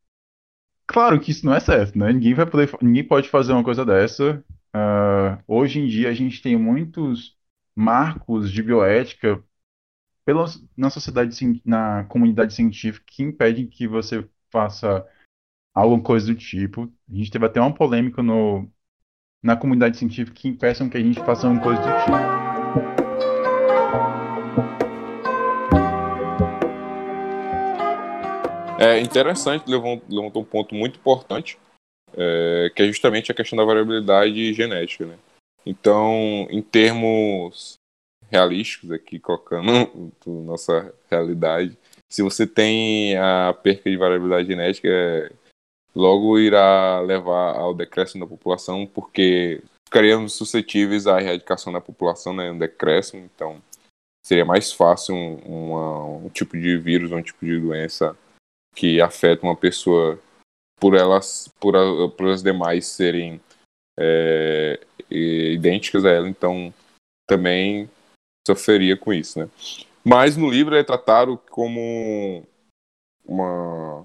Claro 0.87 1.21
que 1.21 1.31
isso 1.31 1.47
não 1.47 1.55
é 1.55 1.61
certo, 1.61 1.99
né? 1.99 2.13
Ninguém 2.13 2.35
vai 2.35 2.47
poder, 2.47 2.71
ninguém 2.83 3.05
pode 3.07 3.29
fazer 3.29 3.53
uma 3.53 3.65
coisa 3.65 3.85
dessa. 3.85 4.45
Uh, 4.75 5.43
hoje 5.47 5.81
em 5.81 5.87
dia 5.87 6.09
a 6.11 6.15
gente 6.15 6.43
tem 6.43 6.57
muitos 6.57 7.37
marcos 7.75 8.51
de 8.53 8.63
bioética 8.63 9.43
pelas, 10.25 10.63
na 10.77 10.91
sociedade, 10.91 11.63
na 11.65 12.05
comunidade 12.05 12.55
científica 12.55 13.05
que 13.07 13.23
impedem 13.23 13.67
que 13.67 13.87
você 13.87 14.29
faça 14.51 15.07
alguma 15.75 16.03
coisa 16.03 16.27
do 16.27 16.35
tipo. 16.35 16.93
A 17.11 17.15
gente 17.15 17.31
teve 17.31 17.47
até 17.47 17.61
uma 17.61 17.75
polêmica 17.75 18.23
no, 18.23 18.71
na 19.43 19.57
comunidade 19.57 19.97
científica 19.97 20.37
que 20.37 20.49
impeçam 20.49 20.89
que 20.89 20.97
a 20.97 21.01
gente 21.01 21.21
faça 21.21 21.47
alguma 21.47 21.63
coisa 21.63 21.81
do 21.81 21.89
tipo. 22.05 22.43
É 28.79 28.99
interessante, 29.01 29.71
levantou 29.71 30.43
um 30.43 30.45
ponto 30.45 30.75
muito 30.75 30.99
importante, 30.99 31.57
é, 32.15 32.69
que 32.75 32.83
é 32.83 32.87
justamente 32.87 33.31
a 33.31 33.35
questão 33.35 33.57
da 33.57 33.65
variabilidade 33.65 34.53
genética. 34.55 35.07
Né? 35.07 35.17
Então, 35.65 36.49
em 36.51 36.61
termos 36.61 37.79
realísticos, 38.33 38.91
aqui 38.91 39.21
colocando 39.21 40.13
nossa 40.27 40.93
realidade, 41.11 41.77
se 42.11 42.23
você 42.23 42.47
tem 42.47 43.17
a 43.17 43.55
perca 43.63 43.91
de 43.91 43.97
variabilidade 43.97 44.49
genética, 44.49 44.89
é, 44.89 45.31
logo 45.95 46.39
irá 46.39 47.01
levar 47.01 47.57
ao 47.57 47.75
decréscimo 47.75 48.25
da 48.25 48.29
população, 48.29 48.87
porque 48.87 49.63
ficaríamos 49.87 50.33
suscetíveis 50.33 51.07
à 51.07 51.21
erradicação 51.21 51.73
da 51.73 51.81
população, 51.81 52.35
né, 52.35 52.51
um 52.51 52.59
decréscimo, 52.59 53.23
então 53.25 53.63
seria 54.25 54.45
mais 54.45 54.73
fácil 54.73 55.15
um, 55.15 56.25
um 56.27 56.29
tipo 56.31 56.59
de 56.59 56.77
vírus, 56.77 57.13
um 57.13 57.23
tipo 57.23 57.45
de 57.45 57.61
doença 57.61 58.17
que 58.75 59.01
afeta 59.01 59.47
uma 59.47 59.57
pessoa 59.57 60.19
por 60.81 60.95
elas, 60.95 61.49
por, 61.61 61.77
a, 61.77 62.09
por 62.09 62.29
as 62.29 62.43
demais 62.43 62.87
serem 62.87 63.41
é, 63.99 64.81
idênticas 65.11 66.05
a 66.05 66.11
ela, 66.11 66.29
então 66.29 66.73
também 67.27 67.89
sofreria 68.47 68.97
com 68.97 69.13
isso, 69.13 69.39
né? 69.39 69.49
Mas 70.05 70.37
no 70.37 70.51
livro 70.51 70.75
é 70.75 70.83
tratado 70.83 71.39
como 71.51 72.43
uma 73.25 74.05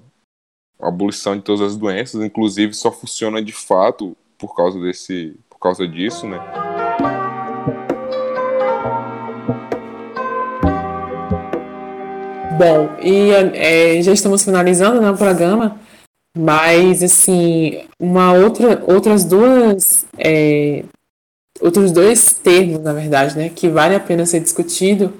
abolição 0.80 1.36
de 1.36 1.42
todas 1.42 1.62
as 1.62 1.76
doenças, 1.76 2.22
inclusive 2.22 2.74
só 2.74 2.92
funciona 2.92 3.42
de 3.42 3.52
fato 3.52 4.16
por 4.38 4.56
causa 4.56 4.80
desse, 4.80 5.36
por 5.50 5.60
causa 5.60 5.88
disso, 5.88 6.28
né? 6.28 6.40
Bom, 12.58 12.96
e 13.02 13.32
é, 13.56 14.02
já 14.02 14.12
estamos 14.12 14.44
finalizando 14.44 15.00
né, 15.00 15.12
o 15.12 15.18
programa, 15.18 15.80
mas 16.36 17.04
assim, 17.04 17.84
uma 18.00 18.34
outra, 18.34 18.84
outras 18.88 19.24
duas, 19.24 20.08
é, 20.18 20.84
outros 21.62 21.92
dois 21.92 22.34
termos, 22.34 22.82
na 22.82 22.94
verdade, 22.94 23.38
né, 23.38 23.50
que 23.50 23.68
vale 23.68 23.96
a 23.96 24.00
pena 24.00 24.26
ser 24.26 24.40
discutido 24.40 25.14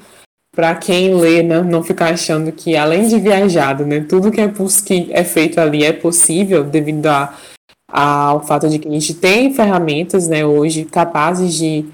para 0.56 0.74
quem 0.76 1.14
lê, 1.14 1.44
né, 1.44 1.62
não 1.62 1.84
ficar 1.84 2.14
achando 2.14 2.52
que 2.52 2.76
além 2.76 3.08
de 3.08 3.20
viajado, 3.20 3.86
né, 3.86 4.06
tudo 4.08 4.32
que 4.32 4.42
é, 4.42 4.52
que 4.86 5.08
é 5.12 5.24
feito 5.24 5.60
ali 5.60 5.84
é 5.84 5.94
possível 5.94 6.64
devido 6.64 7.06
a, 7.08 7.34
ao 7.88 8.44
fato 8.44 8.68
de 8.68 8.80
que 8.80 8.88
a 8.88 8.92
gente 8.92 9.14
tem 9.14 9.54
ferramentas, 9.54 10.28
né, 10.28 10.46
hoje 10.46 10.86
capazes 10.86 11.54
de 11.54 11.86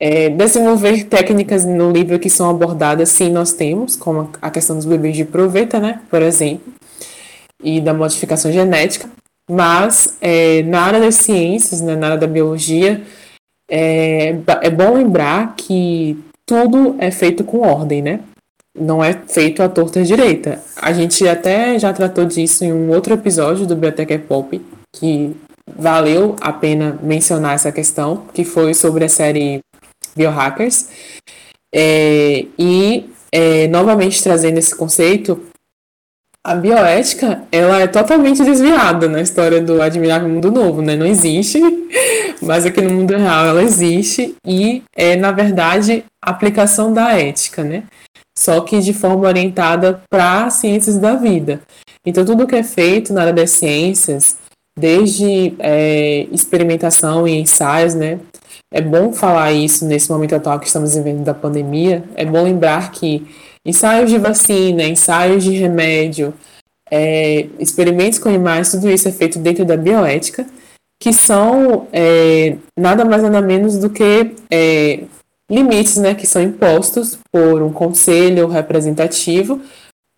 é, 0.00 0.28
desenvolver 0.28 1.04
técnicas 1.04 1.64
no 1.64 1.90
livro 1.90 2.18
que 2.18 2.30
são 2.30 2.50
abordadas, 2.50 3.08
sim, 3.08 3.30
nós 3.30 3.52
temos, 3.52 3.96
como 3.96 4.30
a 4.40 4.50
questão 4.50 4.76
dos 4.76 4.84
bebês 4.84 5.16
de 5.16 5.24
proveta, 5.24 5.80
né, 5.80 6.00
por 6.08 6.22
exemplo, 6.22 6.72
e 7.62 7.80
da 7.80 7.94
modificação 7.94 8.52
genética, 8.52 9.08
mas 9.50 10.16
é, 10.20 10.62
na 10.62 10.82
área 10.82 11.00
das 11.00 11.16
ciências, 11.16 11.80
né, 11.80 11.96
na 11.96 12.06
área 12.06 12.18
da 12.18 12.26
biologia, 12.26 13.02
é, 13.70 14.36
é 14.62 14.70
bom 14.70 14.94
lembrar 14.94 15.54
que 15.56 16.18
tudo 16.46 16.96
é 16.98 17.10
feito 17.10 17.44
com 17.44 17.60
ordem, 17.60 18.02
né? 18.02 18.20
Não 18.78 19.02
é 19.02 19.12
feito 19.12 19.62
à 19.62 19.68
torta 19.68 20.02
direita. 20.02 20.62
A 20.76 20.92
gente 20.92 21.26
até 21.28 21.78
já 21.78 21.92
tratou 21.92 22.24
disso 22.24 22.64
em 22.64 22.72
um 22.72 22.90
outro 22.90 23.14
episódio 23.14 23.66
do 23.66 23.74
Biblioteca 23.74 24.18
Pop, 24.18 24.60
que 24.92 25.34
valeu 25.76 26.36
a 26.40 26.52
pena 26.52 26.98
mencionar 27.02 27.54
essa 27.54 27.72
questão, 27.72 28.24
que 28.34 28.44
foi 28.44 28.74
sobre 28.74 29.04
a 29.04 29.08
série 29.08 29.60
Biohackers. 30.16 30.88
É, 31.74 32.46
e, 32.58 33.10
é, 33.32 33.68
novamente 33.68 34.22
trazendo 34.22 34.58
esse 34.58 34.74
conceito, 34.74 35.40
a 36.46 36.54
bioética 36.54 37.42
ela 37.50 37.80
é 37.80 37.86
totalmente 37.86 38.44
desviada 38.44 39.08
na 39.08 39.22
história 39.22 39.62
do 39.62 39.80
Admirável 39.80 40.28
Mundo 40.28 40.52
Novo, 40.52 40.82
né? 40.82 40.94
Não 40.94 41.06
existe, 41.06 41.58
mas 42.42 42.66
aqui 42.66 42.82
no 42.82 42.92
mundo 42.92 43.16
real 43.16 43.46
ela 43.46 43.62
existe 43.62 44.36
e 44.46 44.82
é, 44.94 45.16
na 45.16 45.32
verdade, 45.32 46.04
aplicação 46.22 46.92
da 46.92 47.18
ética, 47.18 47.64
né? 47.64 47.84
Só 48.36 48.60
que 48.60 48.80
de 48.80 48.92
forma 48.92 49.26
orientada 49.26 50.02
para 50.10 50.50
ciências 50.50 50.98
da 50.98 51.14
vida. 51.14 51.62
Então, 52.04 52.24
tudo 52.24 52.46
que 52.46 52.56
é 52.56 52.62
feito 52.62 53.12
na 53.12 53.22
área 53.22 53.32
das 53.32 53.50
ciências, 53.52 54.36
desde 54.78 55.54
é, 55.58 56.26
experimentação 56.30 57.26
e 57.26 57.38
ensaios, 57.40 57.94
né? 57.94 58.18
É 58.70 58.82
bom 58.82 59.12
falar 59.12 59.52
isso 59.52 59.86
nesse 59.86 60.10
momento 60.10 60.34
atual 60.34 60.58
que 60.58 60.66
estamos 60.66 60.94
vivendo 60.94 61.24
da 61.24 61.32
pandemia. 61.32 62.04
É 62.16 62.24
bom 62.26 62.42
lembrar 62.42 62.90
que 62.90 63.26
ensaios 63.64 64.10
de 64.10 64.18
vacina, 64.18 64.84
ensaios 64.84 65.42
de 65.42 65.52
remédio, 65.52 66.34
é, 66.90 67.46
experimentos 67.58 68.18
com 68.18 68.28
animais, 68.28 68.70
tudo 68.70 68.90
isso 68.90 69.08
é 69.08 69.12
feito 69.12 69.38
dentro 69.38 69.64
da 69.64 69.76
bioética, 69.76 70.46
que 71.00 71.12
são 71.12 71.88
é, 71.92 72.56
nada 72.78 73.04
mais 73.04 73.22
nada 73.22 73.40
menos 73.40 73.78
do 73.78 73.90
que 73.90 74.34
é, 74.50 75.04
limites 75.50 75.96
né, 75.96 76.14
que 76.14 76.26
são 76.26 76.42
impostos 76.42 77.18
por 77.32 77.62
um 77.62 77.72
conselho 77.72 78.46
representativo 78.48 79.60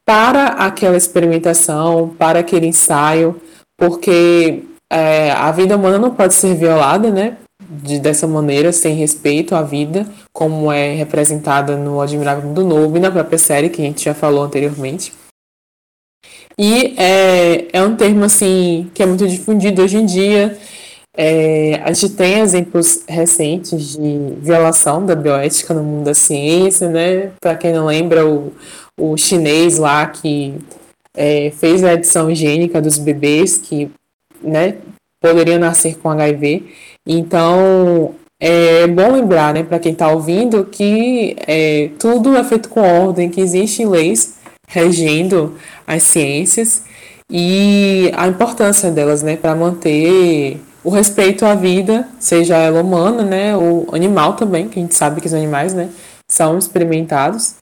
para 0.06 0.48
aquela 0.48 0.96
experimentação, 0.96 2.14
para 2.16 2.38
aquele 2.38 2.66
ensaio, 2.66 3.40
porque 3.76 4.62
é, 4.90 5.32
a 5.32 5.50
vida 5.50 5.76
humana 5.76 5.98
não 5.98 6.14
pode 6.14 6.34
ser 6.34 6.54
violada, 6.54 7.10
né? 7.10 7.36
De, 7.68 7.98
dessa 7.98 8.26
maneira, 8.26 8.72
sem 8.72 8.94
respeito 8.94 9.54
à 9.54 9.62
vida, 9.62 10.06
como 10.32 10.70
é 10.70 10.94
representada 10.94 11.76
no 11.76 12.00
Admirável 12.00 12.48
Mundo 12.48 12.64
Novo 12.64 12.96
e 12.96 13.00
na 13.00 13.10
própria 13.10 13.38
série 13.38 13.68
que 13.68 13.82
a 13.82 13.84
gente 13.84 14.04
já 14.04 14.14
falou 14.14 14.42
anteriormente. 14.42 15.12
E 16.58 16.94
é, 16.96 17.66
é 17.72 17.82
um 17.82 17.96
termo 17.96 18.24
assim 18.24 18.90
que 18.94 19.02
é 19.02 19.06
muito 19.06 19.26
difundido 19.28 19.82
hoje 19.82 19.98
em 19.98 20.06
dia. 20.06 20.56
É, 21.14 21.80
a 21.82 21.92
gente 21.92 22.14
tem 22.14 22.40
exemplos 22.40 23.02
recentes 23.08 23.96
de 23.96 24.34
violação 24.40 25.04
da 25.04 25.14
bioética 25.14 25.72
no 25.74 25.82
mundo 25.82 26.04
da 26.04 26.14
ciência, 26.14 26.88
né? 26.88 27.32
Para 27.40 27.56
quem 27.56 27.72
não 27.72 27.86
lembra, 27.86 28.26
o, 28.26 28.52
o 28.98 29.16
chinês 29.16 29.78
lá 29.78 30.06
que 30.06 30.54
é, 31.14 31.50
fez 31.50 31.82
a 31.82 31.94
edição 31.94 32.30
higiênica 32.30 32.80
dos 32.80 32.98
bebês 32.98 33.56
que 33.56 33.90
né, 34.42 34.76
poderiam 35.20 35.58
nascer 35.58 35.96
com 35.98 36.10
HIV. 36.10 36.66
Então, 37.06 38.14
é 38.40 38.86
bom 38.86 39.12
lembrar, 39.12 39.54
né, 39.54 39.62
para 39.62 39.78
quem 39.78 39.92
está 39.92 40.08
ouvindo, 40.08 40.64
que 40.64 41.36
é, 41.46 41.90
tudo 41.98 42.36
é 42.36 42.44
feito 42.44 42.68
com 42.68 42.80
ordem, 42.80 43.30
que 43.30 43.40
existem 43.40 43.86
leis 43.86 44.34
regendo 44.68 45.56
as 45.86 46.02
ciências 46.02 46.82
e 47.30 48.10
a 48.14 48.26
importância 48.28 48.90
delas, 48.90 49.22
né, 49.22 49.36
para 49.36 49.54
manter 49.54 50.60
o 50.84 50.90
respeito 50.90 51.44
à 51.44 51.54
vida, 51.54 52.08
seja 52.20 52.56
ela 52.56 52.80
humana, 52.80 53.22
né, 53.24 53.56
ou 53.56 53.88
animal 53.92 54.34
também, 54.34 54.68
que 54.68 54.78
a 54.78 54.82
gente 54.82 54.94
sabe 54.94 55.20
que 55.20 55.26
os 55.26 55.34
animais, 55.34 55.74
né, 55.74 55.90
são 56.28 56.58
experimentados. 56.58 57.56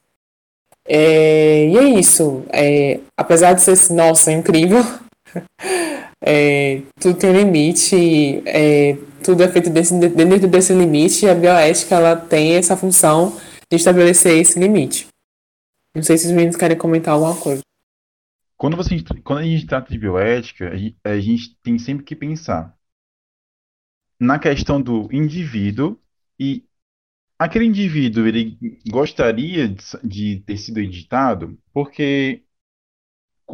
É, 0.86 1.68
e 1.68 1.78
é 1.78 1.84
isso. 1.84 2.44
É, 2.50 3.00
apesar 3.16 3.54
de 3.54 3.62
ser, 3.62 3.92
nossa, 3.92 4.32
incrível, 4.32 4.84
é, 6.26 6.80
tudo 6.98 7.18
tem 7.18 7.32
limite, 7.32 8.42
é, 8.46 8.96
tudo 9.22 9.42
é 9.42 9.48
feito 9.48 9.68
desse, 9.68 9.98
dentro 10.08 10.48
desse 10.48 10.72
limite 10.72 11.26
e 11.26 11.28
a 11.28 11.34
bioética 11.34 11.96
ela 11.96 12.16
tem 12.16 12.54
essa 12.54 12.76
função 12.76 13.38
de 13.70 13.76
estabelecer 13.76 14.38
esse 14.38 14.58
limite. 14.58 15.06
Não 15.94 16.02
sei 16.02 16.16
se 16.16 16.26
os 16.26 16.32
meninos 16.32 16.56
querem 16.56 16.78
comentar 16.78 17.12
alguma 17.14 17.36
coisa. 17.36 17.60
Quando, 18.56 18.76
você, 18.76 18.96
quando 19.22 19.40
a 19.40 19.44
gente 19.44 19.66
trata 19.66 19.92
de 19.92 19.98
bioética, 19.98 20.70
a 20.70 20.76
gente, 20.76 20.96
a 21.04 21.20
gente 21.20 21.56
tem 21.62 21.78
sempre 21.78 22.04
que 22.04 22.16
pensar 22.16 22.74
na 24.18 24.38
questão 24.38 24.80
do 24.80 25.08
indivíduo 25.12 26.00
e 26.40 26.64
aquele 27.38 27.66
indivíduo 27.66 28.26
ele 28.26 28.56
gostaria 28.88 29.68
de, 29.68 29.84
de 30.02 30.40
ter 30.40 30.56
sido 30.56 30.78
editado 30.78 31.58
porque 31.72 32.42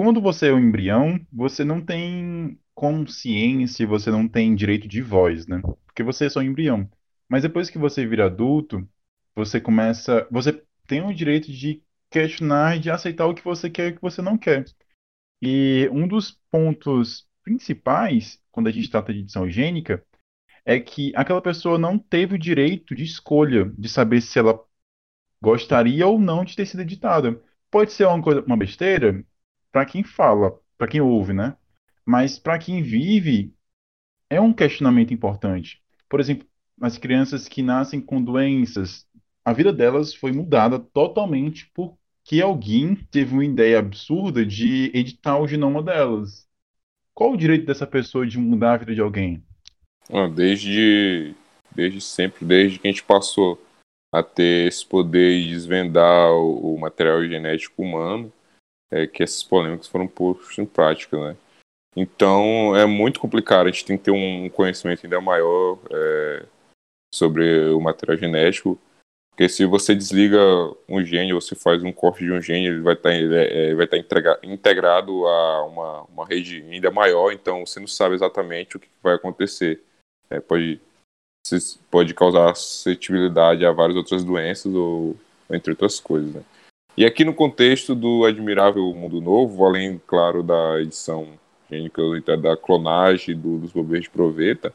quando 0.03 0.19
você 0.19 0.49
é 0.49 0.53
um 0.55 0.59
embrião, 0.59 1.21
você 1.31 1.63
não 1.63 1.79
tem 1.85 2.59
consciência, 2.75 3.87
você 3.87 4.11
não 4.11 4.27
tem 4.27 4.55
direito 4.55 4.89
de 4.89 5.03
voz, 5.03 5.47
né? 5.47 5.61
Porque 5.85 6.03
você 6.03 6.25
é 6.25 6.31
só 6.31 6.41
um 6.41 6.43
embrião. 6.43 6.91
Mas 7.29 7.43
depois 7.43 7.69
que 7.69 7.77
você 7.77 8.07
vira 8.07 8.25
adulto, 8.25 8.89
você 9.37 9.61
começa, 9.61 10.27
você 10.31 10.65
tem 10.87 11.03
o 11.03 11.13
direito 11.13 11.53
de 11.53 11.83
questionar 12.09 12.77
e 12.77 12.81
de 12.81 12.91
aceitar 12.91 13.27
o 13.27 13.35
que 13.35 13.45
você 13.45 13.69
quer 13.69 13.89
e 13.89 13.91
o 13.91 13.97
que 13.97 14.01
você 14.01 14.23
não 14.23 14.39
quer. 14.39 14.65
E 15.43 15.87
um 15.93 16.09
dos 16.09 16.31
pontos 16.51 17.29
principais, 17.45 18.41
quando 18.51 18.69
a 18.69 18.73
gente 18.73 18.91
trata 18.91 19.13
de 19.13 19.19
edição 19.19 19.47
higiênica, 19.47 20.03
é 20.65 20.81
que 20.81 21.13
aquela 21.15 21.43
pessoa 21.43 21.79
não 21.79 21.99
teve 21.99 22.37
o 22.37 22.39
direito 22.39 22.95
de 22.95 23.05
escolha 23.05 23.71
de 23.77 23.89
saber 23.91 24.23
se 24.23 24.39
ela 24.39 24.59
gostaria 25.43 26.07
ou 26.07 26.19
não 26.19 26.43
de 26.43 26.57
ter 26.57 26.65
sido 26.65 26.81
editada. 26.81 27.39
Pode 27.71 27.93
ser 27.93 28.07
uma 28.07 28.23
coisa, 28.23 28.41
uma 28.41 28.57
besteira, 28.57 29.23
para 29.73 29.85
quem 29.85 30.03
fala, 30.03 30.59
para 30.77 30.89
quem 30.89 31.01
ouve, 31.01 31.33
né? 31.33 31.57
Mas 32.05 32.39
para 32.39 32.59
quem 32.59 32.83
vive, 32.83 33.55
é 34.29 34.41
um 34.41 34.53
questionamento 34.53 35.13
importante. 35.13 35.83
Por 36.09 36.21
exemplo, 36.21 36.47
as 36.81 36.97
crianças 36.97 37.49
que 37.49 37.63
nascem 37.63 38.01
com 38.01 38.23
doenças, 38.23 39.07
a 39.45 39.53
vida 39.53 39.73
delas 39.73 40.15
foi 40.15 40.33
mudada 40.33 40.79
totalmente 40.79 41.71
porque 41.75 42.41
alguém 42.43 42.95
teve 42.95 43.35
uma 43.35 43.45
ideia 43.45 43.79
absurda 43.79 44.45
de 44.45 44.91
editar 44.95 45.39
o 45.39 45.47
genoma 45.47 45.83
delas. 45.83 46.49
Qual 47.15 47.33
o 47.33 47.37
direito 47.37 47.67
dessa 47.67 47.87
pessoa 47.87 48.27
de 48.27 48.39
mudar 48.39 48.75
a 48.75 48.77
vida 48.79 48.95
de 48.95 49.01
alguém? 49.01 49.45
Desde, 50.35 51.35
desde 51.75 52.01
sempre, 52.01 52.45
desde 52.45 52.79
que 52.79 52.89
a 52.89 52.91
gente 52.91 53.03
passou 53.03 53.61
a 54.13 54.23
ter 54.23 54.69
esse 54.69 54.85
poder 54.85 55.43
de 55.43 55.51
desvendar 55.51 56.33
o, 56.33 56.75
o 56.75 56.81
material 56.81 57.25
genético 57.25 57.83
humano, 57.83 58.33
é, 58.91 59.07
que 59.07 59.23
essas 59.23 59.43
polêmicas 59.43 59.87
foram 59.87 60.07
postas 60.09 60.59
em 60.59 60.67
prática, 60.67 61.17
né? 61.19 61.37
Então 61.97 62.77
é 62.77 62.87
muito 62.87 63.19
complicado, 63.21 63.67
a 63.67 63.71
gente 63.71 63.85
tem 63.85 63.99
que 63.99 64.05
ter 64.05 64.11
um 64.11 64.49
conhecimento 64.49 65.05
ainda 65.05 65.21
maior 65.21 65.79
é, 65.91 66.47
sobre 67.13 67.71
o 67.71 67.81
material 67.81 68.17
genético, 68.17 68.79
porque 69.41 69.49
se 69.49 69.65
você 69.65 69.95
desliga 69.95 70.39
um 70.89 71.03
gene, 71.03 71.33
você 71.33 71.55
faz 71.55 71.83
um 71.83 71.93
corte 71.93 72.25
de 72.25 72.31
um 72.31 72.41
gene, 72.41 72.67
ele 72.67 72.81
vai 72.81 72.95
estar, 72.95 73.09
tá, 73.09 73.15
é, 73.15 73.75
vai 73.75 73.87
estar 73.87 74.23
tá 74.23 74.39
integrado 74.43 75.27
a 75.27 75.65
uma, 75.65 76.03
uma 76.03 76.27
rede 76.27 76.63
ainda 76.71 76.91
maior, 76.91 77.33
então 77.33 77.65
você 77.65 77.81
não 77.81 77.87
sabe 77.87 78.15
exatamente 78.15 78.77
o 78.77 78.81
que 78.81 78.89
vai 79.03 79.15
acontecer. 79.15 79.83
É, 80.29 80.39
pode, 80.39 80.81
pode 81.91 82.15
causar 82.15 82.55
suscetibilidade 82.55 83.65
a 83.65 83.73
várias 83.73 83.97
outras 83.97 84.23
doenças, 84.23 84.73
ou 84.75 85.17
entre 85.51 85.73
outras 85.73 85.99
coisas. 85.99 86.35
Né? 86.35 86.45
E 87.01 87.07
aqui 87.07 87.25
no 87.25 87.33
contexto 87.33 87.95
do 87.95 88.27
Admirável 88.27 88.85
Mundo 88.93 89.23
Novo, 89.23 89.65
além, 89.65 89.99
claro, 90.07 90.43
da 90.43 90.79
edição 90.83 91.33
gênica 91.71 92.03
da 92.37 92.59
clonagem 92.59 93.35
do, 93.35 93.57
dos 93.57 93.73
bobês 93.73 94.03
de 94.03 94.11
proveta, 94.11 94.71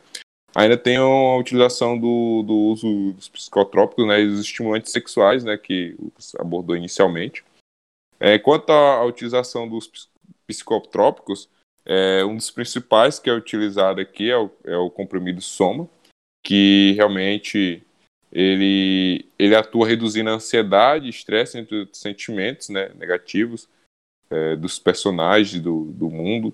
ainda 0.56 0.76
tem 0.76 0.98
a 0.98 1.36
utilização 1.36 1.96
do, 1.96 2.42
do 2.42 2.56
uso 2.56 3.14
dos 3.14 3.30
psicotrópicos 3.30 4.08
né, 4.08 4.22
e 4.22 4.28
dos 4.28 4.40
estimulantes 4.40 4.92
sexuais, 4.92 5.44
né, 5.44 5.56
que 5.56 5.96
abordou 6.40 6.76
inicialmente. 6.76 7.46
É, 8.20 8.40
quanto 8.40 8.72
à 8.72 9.06
utilização 9.06 9.70
dos 9.70 10.10
psicotrópicos, 10.48 11.48
é, 11.86 12.26
um 12.26 12.36
dos 12.36 12.50
principais 12.50 13.20
que 13.20 13.30
é 13.30 13.34
utilizado 13.34 14.02
aqui 14.02 14.32
é 14.32 14.38
o, 14.38 14.50
é 14.64 14.76
o 14.76 14.90
comprimido 14.90 15.42
Soma, 15.42 15.88
que 16.44 16.94
realmente 16.94 17.84
ele, 18.36 19.26
ele 19.40 19.56
atua 19.56 19.88
reduzindo 19.88 20.30
a 20.30 20.34
ansiedade, 20.34 21.08
estresse 21.08 21.58
entre 21.58 21.84
os 21.84 21.98
sentimentos 21.98 22.68
né, 22.68 22.92
negativos 22.96 23.70
é, 24.30 24.58
dos 24.58 24.78
personagens 24.78 25.62
do, 25.62 25.86
do 25.94 26.10
mundo, 26.10 26.54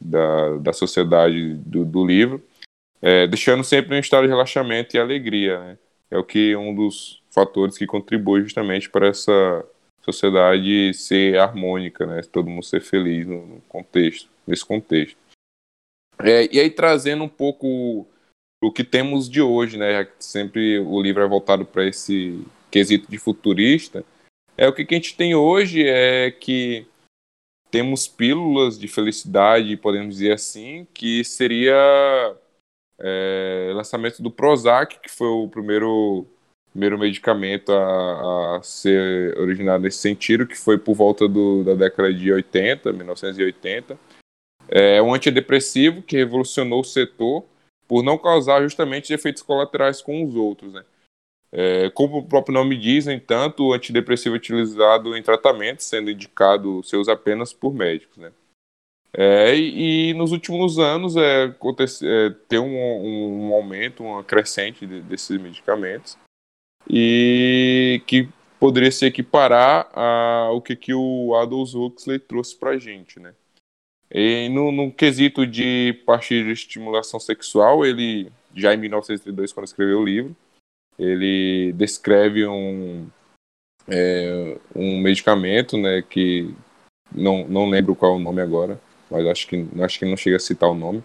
da, 0.00 0.56
da 0.56 0.72
sociedade 0.72 1.54
do, 1.54 1.84
do 1.84 2.04
livro, 2.04 2.44
é, 3.00 3.28
deixando 3.28 3.62
sempre 3.62 3.94
um 3.94 4.00
estado 4.00 4.24
de 4.24 4.28
relaxamento 4.28 4.96
e 4.96 4.98
alegria. 4.98 5.60
Né? 5.60 5.78
É 6.10 6.18
o 6.18 6.24
que 6.24 6.56
um 6.56 6.74
dos 6.74 7.22
fatores 7.30 7.78
que 7.78 7.86
contribui 7.86 8.42
justamente 8.42 8.90
para 8.90 9.06
essa 9.06 9.64
sociedade 10.02 10.92
ser 10.94 11.38
harmônica, 11.38 12.06
né? 12.06 12.22
todo 12.22 12.50
mundo 12.50 12.64
ser 12.64 12.80
feliz 12.80 13.24
no 13.24 13.62
contexto, 13.68 14.28
nesse 14.44 14.66
contexto. 14.66 15.16
É, 16.18 16.52
e 16.52 16.58
aí 16.58 16.70
trazendo 16.70 17.22
um 17.22 17.28
pouco 17.28 18.04
o 18.62 18.70
que 18.70 18.84
temos 18.84 19.28
de 19.28 19.40
hoje, 19.40 19.78
né? 19.78 20.06
Sempre 20.18 20.78
o 20.78 21.00
livro 21.00 21.22
é 21.22 21.28
voltado 21.28 21.64
para 21.64 21.86
esse 21.86 22.44
quesito 22.70 23.10
de 23.10 23.18
futurista. 23.18 24.04
É 24.56 24.68
o 24.68 24.72
que, 24.72 24.84
que 24.84 24.94
a 24.94 24.98
gente 24.98 25.16
tem 25.16 25.34
hoje 25.34 25.82
é 25.86 26.30
que 26.30 26.86
temos 27.70 28.06
pílulas 28.06 28.78
de 28.78 28.88
felicidade, 28.88 29.76
podemos 29.76 30.16
dizer 30.16 30.32
assim, 30.32 30.86
que 30.92 31.24
seria 31.24 32.36
é, 32.98 33.72
lançamento 33.74 34.22
do 34.22 34.30
Prozac, 34.30 34.98
que 35.00 35.10
foi 35.10 35.28
o 35.28 35.48
primeiro 35.48 36.26
primeiro 36.72 36.98
medicamento 36.98 37.72
a, 37.72 38.58
a, 38.58 38.62
ser 38.62 39.36
originado 39.36 39.82
nesse 39.82 39.98
sentido, 39.98 40.46
que 40.46 40.56
foi 40.56 40.78
por 40.78 40.94
volta 40.94 41.26
do, 41.26 41.64
da 41.64 41.74
década 41.74 42.14
de 42.14 42.32
80, 42.32 42.92
1980. 42.92 43.98
É 44.68 45.02
um 45.02 45.12
antidepressivo 45.12 46.00
que 46.00 46.16
revolucionou 46.16 46.80
o 46.80 46.84
setor 46.84 47.44
por 47.90 48.04
não 48.04 48.16
causar 48.16 48.62
justamente 48.62 49.12
efeitos 49.12 49.42
colaterais 49.42 50.00
com 50.00 50.24
os 50.24 50.36
outros. 50.36 50.72
Né? 50.72 50.84
É, 51.50 51.90
como 51.90 52.18
o 52.18 52.24
próprio 52.24 52.54
nome 52.54 52.76
diz, 52.76 53.06
no 53.06 53.10
entanto, 53.10 53.64
o 53.64 53.72
antidepressivo 53.72 54.36
é 54.36 54.38
utilizado 54.38 55.16
em 55.16 55.22
tratamento, 55.24 55.82
sendo 55.82 56.08
indicado 56.08 56.84
seus 56.84 57.08
apenas 57.08 57.52
por 57.52 57.74
médicos. 57.74 58.16
Né? 58.16 58.30
É, 59.12 59.56
e, 59.56 60.10
e, 60.10 60.14
nos 60.14 60.30
últimos 60.30 60.78
anos 60.78 61.16
é, 61.16 61.46
é, 61.46 62.30
tem 62.48 62.60
um, 62.60 63.48
um, 63.48 63.54
aumento, 63.54 64.04
uma 64.04 64.22
crescente 64.22 64.86
de, 64.86 65.00
desses 65.00 65.36
medicamentos, 65.40 66.16
e 66.88 68.00
que 68.06 68.28
poderia 68.60 68.92
se 68.92 69.04
equiparar 69.04 69.90
ao 69.98 70.62
que, 70.62 70.76
que 70.76 70.94
o 70.94 71.34
Aldous 71.34 71.74
Huxley 71.74 72.20
trouxe 72.20 72.56
para 72.56 72.70
a 72.70 72.78
gente. 72.78 73.18
Né? 73.18 73.34
E 74.12 74.48
no, 74.48 74.72
no 74.72 74.92
quesito 74.92 75.46
de 75.46 76.02
partir 76.04 76.44
de 76.44 76.52
estimulação 76.52 77.20
sexual, 77.20 77.86
ele, 77.86 78.30
já 78.54 78.74
em 78.74 78.76
1932, 78.76 79.52
quando 79.52 79.66
escreveu 79.66 80.00
o 80.00 80.04
livro, 80.04 80.36
ele 80.98 81.72
descreve 81.74 82.46
um, 82.46 83.08
é, 83.88 84.58
um 84.74 85.00
medicamento, 85.00 85.78
né, 85.78 86.02
que 86.02 86.52
não, 87.14 87.46
não 87.46 87.70
lembro 87.70 87.94
qual 87.94 88.14
é 88.14 88.16
o 88.16 88.20
nome 88.20 88.42
agora, 88.42 88.80
mas 89.10 89.26
acho 89.26 89.46
que, 89.46 89.66
acho 89.80 89.98
que 89.98 90.04
não 90.04 90.16
chega 90.16 90.36
a 90.36 90.40
citar 90.40 90.68
o 90.68 90.74
nome, 90.74 91.02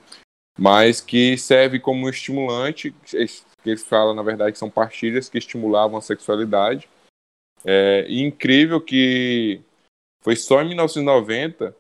mas 0.58 1.00
que 1.00 1.38
serve 1.38 1.80
como 1.80 2.10
estimulante, 2.10 2.94
que 3.04 3.70
ele 3.70 3.78
fala, 3.78 4.14
na 4.14 4.24
verdade, 4.24 4.54
que 4.54 4.60
são 4.60 4.70
pastilhas 4.70 5.30
que 5.30 5.38
estimulavam 5.38 5.98
a 5.98 6.02
sexualidade. 6.02 6.88
É 7.64 8.06
incrível 8.10 8.80
que 8.80 9.62
foi 10.24 10.36
só 10.36 10.62
em 10.62 10.70
1990 10.70 11.76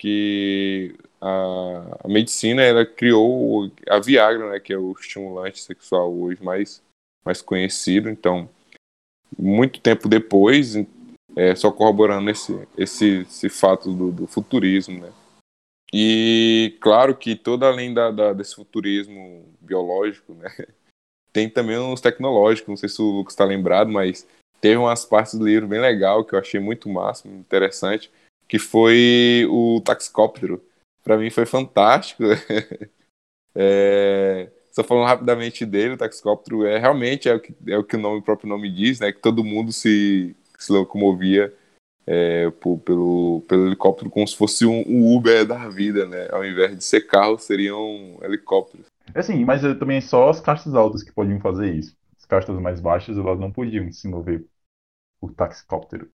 que 0.00 0.96
a, 1.20 1.98
a, 2.04 2.08
medicina 2.08 2.62
ela 2.62 2.86
criou 2.86 3.70
a 3.86 3.98
Viagra, 3.98 4.50
né, 4.50 4.58
que 4.58 4.72
é 4.72 4.78
o 4.78 4.92
estimulante 4.92 5.60
sexual 5.62 6.10
hoje 6.10 6.42
mais, 6.42 6.82
mais 7.22 7.42
conhecido. 7.42 8.08
Então, 8.08 8.48
muito 9.38 9.78
tempo 9.78 10.08
depois, 10.08 10.74
é, 11.36 11.54
só 11.54 11.70
corroborando 11.70 12.30
esse, 12.30 12.66
esse, 12.78 13.20
esse 13.20 13.50
fato 13.50 13.92
do, 13.92 14.10
do 14.10 14.26
futurismo, 14.26 15.00
né? 15.00 15.12
E 15.92 16.78
claro 16.80 17.14
que 17.14 17.36
toda 17.36 17.66
além 17.66 17.92
da, 17.92 18.10
da, 18.10 18.32
desse 18.32 18.54
futurismo 18.54 19.44
biológico, 19.60 20.32
né, 20.32 20.48
tem 21.30 21.46
também 21.46 21.78
uns 21.78 22.00
tecnológicos. 22.00 22.70
Não 22.70 22.76
sei 22.76 22.88
se 22.88 23.02
o 23.02 23.10
Lucas 23.18 23.34
está 23.34 23.44
lembrado, 23.44 23.90
mas 23.90 24.26
teve 24.62 24.78
umas 24.78 25.04
partes 25.04 25.34
do 25.34 25.46
livro 25.46 25.68
bem 25.68 25.80
legal 25.80 26.24
que 26.24 26.34
eu 26.34 26.38
achei 26.38 26.58
muito 26.58 26.88
massa, 26.88 27.28
interessante 27.28 28.10
que 28.50 28.58
foi 28.58 29.46
o 29.48 29.80
Taxicóptero. 29.80 30.60
Para 31.04 31.16
mim 31.16 31.30
foi 31.30 31.46
fantástico. 31.46 32.24
é, 33.54 34.50
só 34.72 34.82
falando 34.82 35.06
rapidamente 35.06 35.64
dele, 35.64 35.94
o 35.94 35.96
Taxicóptero 35.96 36.66
é 36.66 36.76
realmente 36.76 37.28
é 37.28 37.34
o 37.36 37.38
que, 37.38 37.54
é 37.68 37.78
o, 37.78 37.84
que 37.84 37.94
o, 37.94 38.00
nome, 38.00 38.18
o 38.18 38.22
próprio 38.22 38.48
nome 38.48 38.68
diz, 38.68 38.98
né? 38.98 39.12
Que 39.12 39.20
todo 39.20 39.44
mundo 39.44 39.70
se, 39.70 40.34
se 40.58 40.72
locomovia 40.72 41.54
é, 42.04 42.50
por, 42.50 42.78
pelo, 42.78 43.44
pelo 43.46 43.68
helicóptero 43.68 44.10
como 44.10 44.26
se 44.26 44.36
fosse 44.36 44.66
um, 44.66 44.82
um, 44.84 45.16
Uber 45.16 45.46
da 45.46 45.68
vida, 45.68 46.04
né? 46.04 46.26
Ao 46.32 46.44
invés 46.44 46.76
de 46.76 46.82
ser 46.82 47.02
carro, 47.02 47.38
seriam 47.38 48.18
helicópteros. 48.20 48.86
É 49.14 49.22
sim, 49.22 49.44
mas 49.44 49.62
também 49.78 50.00
só 50.00 50.28
as 50.28 50.40
castas 50.40 50.74
altas 50.74 51.04
que 51.04 51.12
podiam 51.12 51.38
fazer 51.38 51.72
isso. 51.72 51.96
As 52.18 52.24
castas 52.24 52.58
mais 52.58 52.80
baixas, 52.80 53.16
elas 53.16 53.38
não 53.38 53.52
podiam 53.52 53.92
se 53.92 54.08
mover 54.08 54.44
por 55.20 55.32
taxicóptero. 55.34 56.10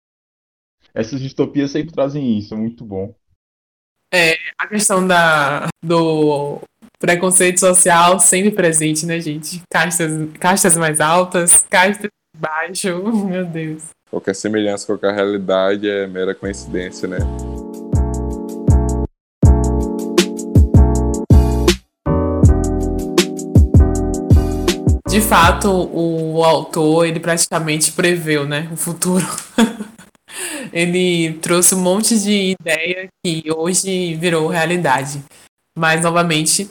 Essas 0.93 1.21
distopias 1.21 1.71
sempre 1.71 1.93
trazem 1.93 2.37
isso, 2.37 2.53
é 2.53 2.57
muito 2.57 2.83
bom. 2.83 3.13
É, 4.13 4.37
a 4.57 4.67
questão 4.67 5.07
da, 5.07 5.67
do 5.83 6.59
preconceito 6.99 7.59
social 7.59 8.19
sempre 8.19 8.51
presente, 8.51 9.05
né, 9.05 9.19
gente? 9.19 9.61
Castas, 9.71 10.11
castas 10.39 10.77
mais 10.77 10.99
altas, 10.99 11.65
castas 11.69 12.09
baixo, 12.37 13.01
meu 13.25 13.45
Deus. 13.45 13.85
Qualquer 14.09 14.35
semelhança 14.35 14.97
com 14.97 15.05
a 15.05 15.11
realidade 15.11 15.89
é 15.89 16.05
mera 16.07 16.35
coincidência, 16.35 17.07
né? 17.07 17.19
De 25.07 25.19
fato, 25.19 25.69
o 25.69 26.43
autor, 26.43 27.05
ele 27.05 27.19
praticamente 27.19 27.91
preveu, 27.91 28.45
né, 28.45 28.69
o 28.71 28.77
futuro. 28.77 29.25
Ele 30.71 31.33
trouxe 31.41 31.75
um 31.75 31.81
monte 31.81 32.19
de 32.19 32.55
ideia 32.59 33.07
que 33.25 33.43
hoje 33.51 34.15
virou 34.15 34.47
realidade. 34.47 35.23
Mas, 35.77 36.01
novamente, 36.01 36.69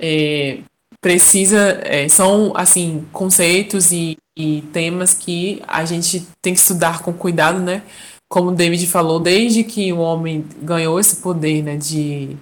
é, 0.00 0.60
precisa. 1.00 1.80
É, 1.82 2.08
são, 2.08 2.52
assim, 2.54 3.06
conceitos 3.12 3.92
e, 3.92 4.16
e 4.36 4.62
temas 4.72 5.14
que 5.14 5.62
a 5.66 5.84
gente 5.84 6.26
tem 6.42 6.54
que 6.54 6.60
estudar 6.60 7.02
com 7.02 7.12
cuidado, 7.12 7.58
né? 7.58 7.82
Como 8.28 8.50
o 8.50 8.54
David 8.54 8.86
falou, 8.86 9.18
desde 9.18 9.64
que 9.64 9.92
o 9.92 9.98
homem 9.98 10.44
ganhou 10.62 11.00
esse 11.00 11.16
poder, 11.16 11.62
né, 11.64 11.76
de 11.76 12.36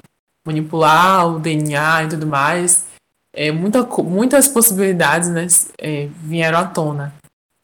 manipular 0.47 1.27
o 1.27 1.39
DNA 1.39 2.05
e 2.05 2.09
tudo 2.11 2.27
mais, 2.27 2.87
é, 3.35 3.51
muita, 3.51 3.83
muitas 4.03 4.49
possibilidades 4.49 5.31
né, 5.31 5.47
é, 5.79 6.09
vieram 6.23 6.59
à 6.59 6.65
tona 6.67 7.15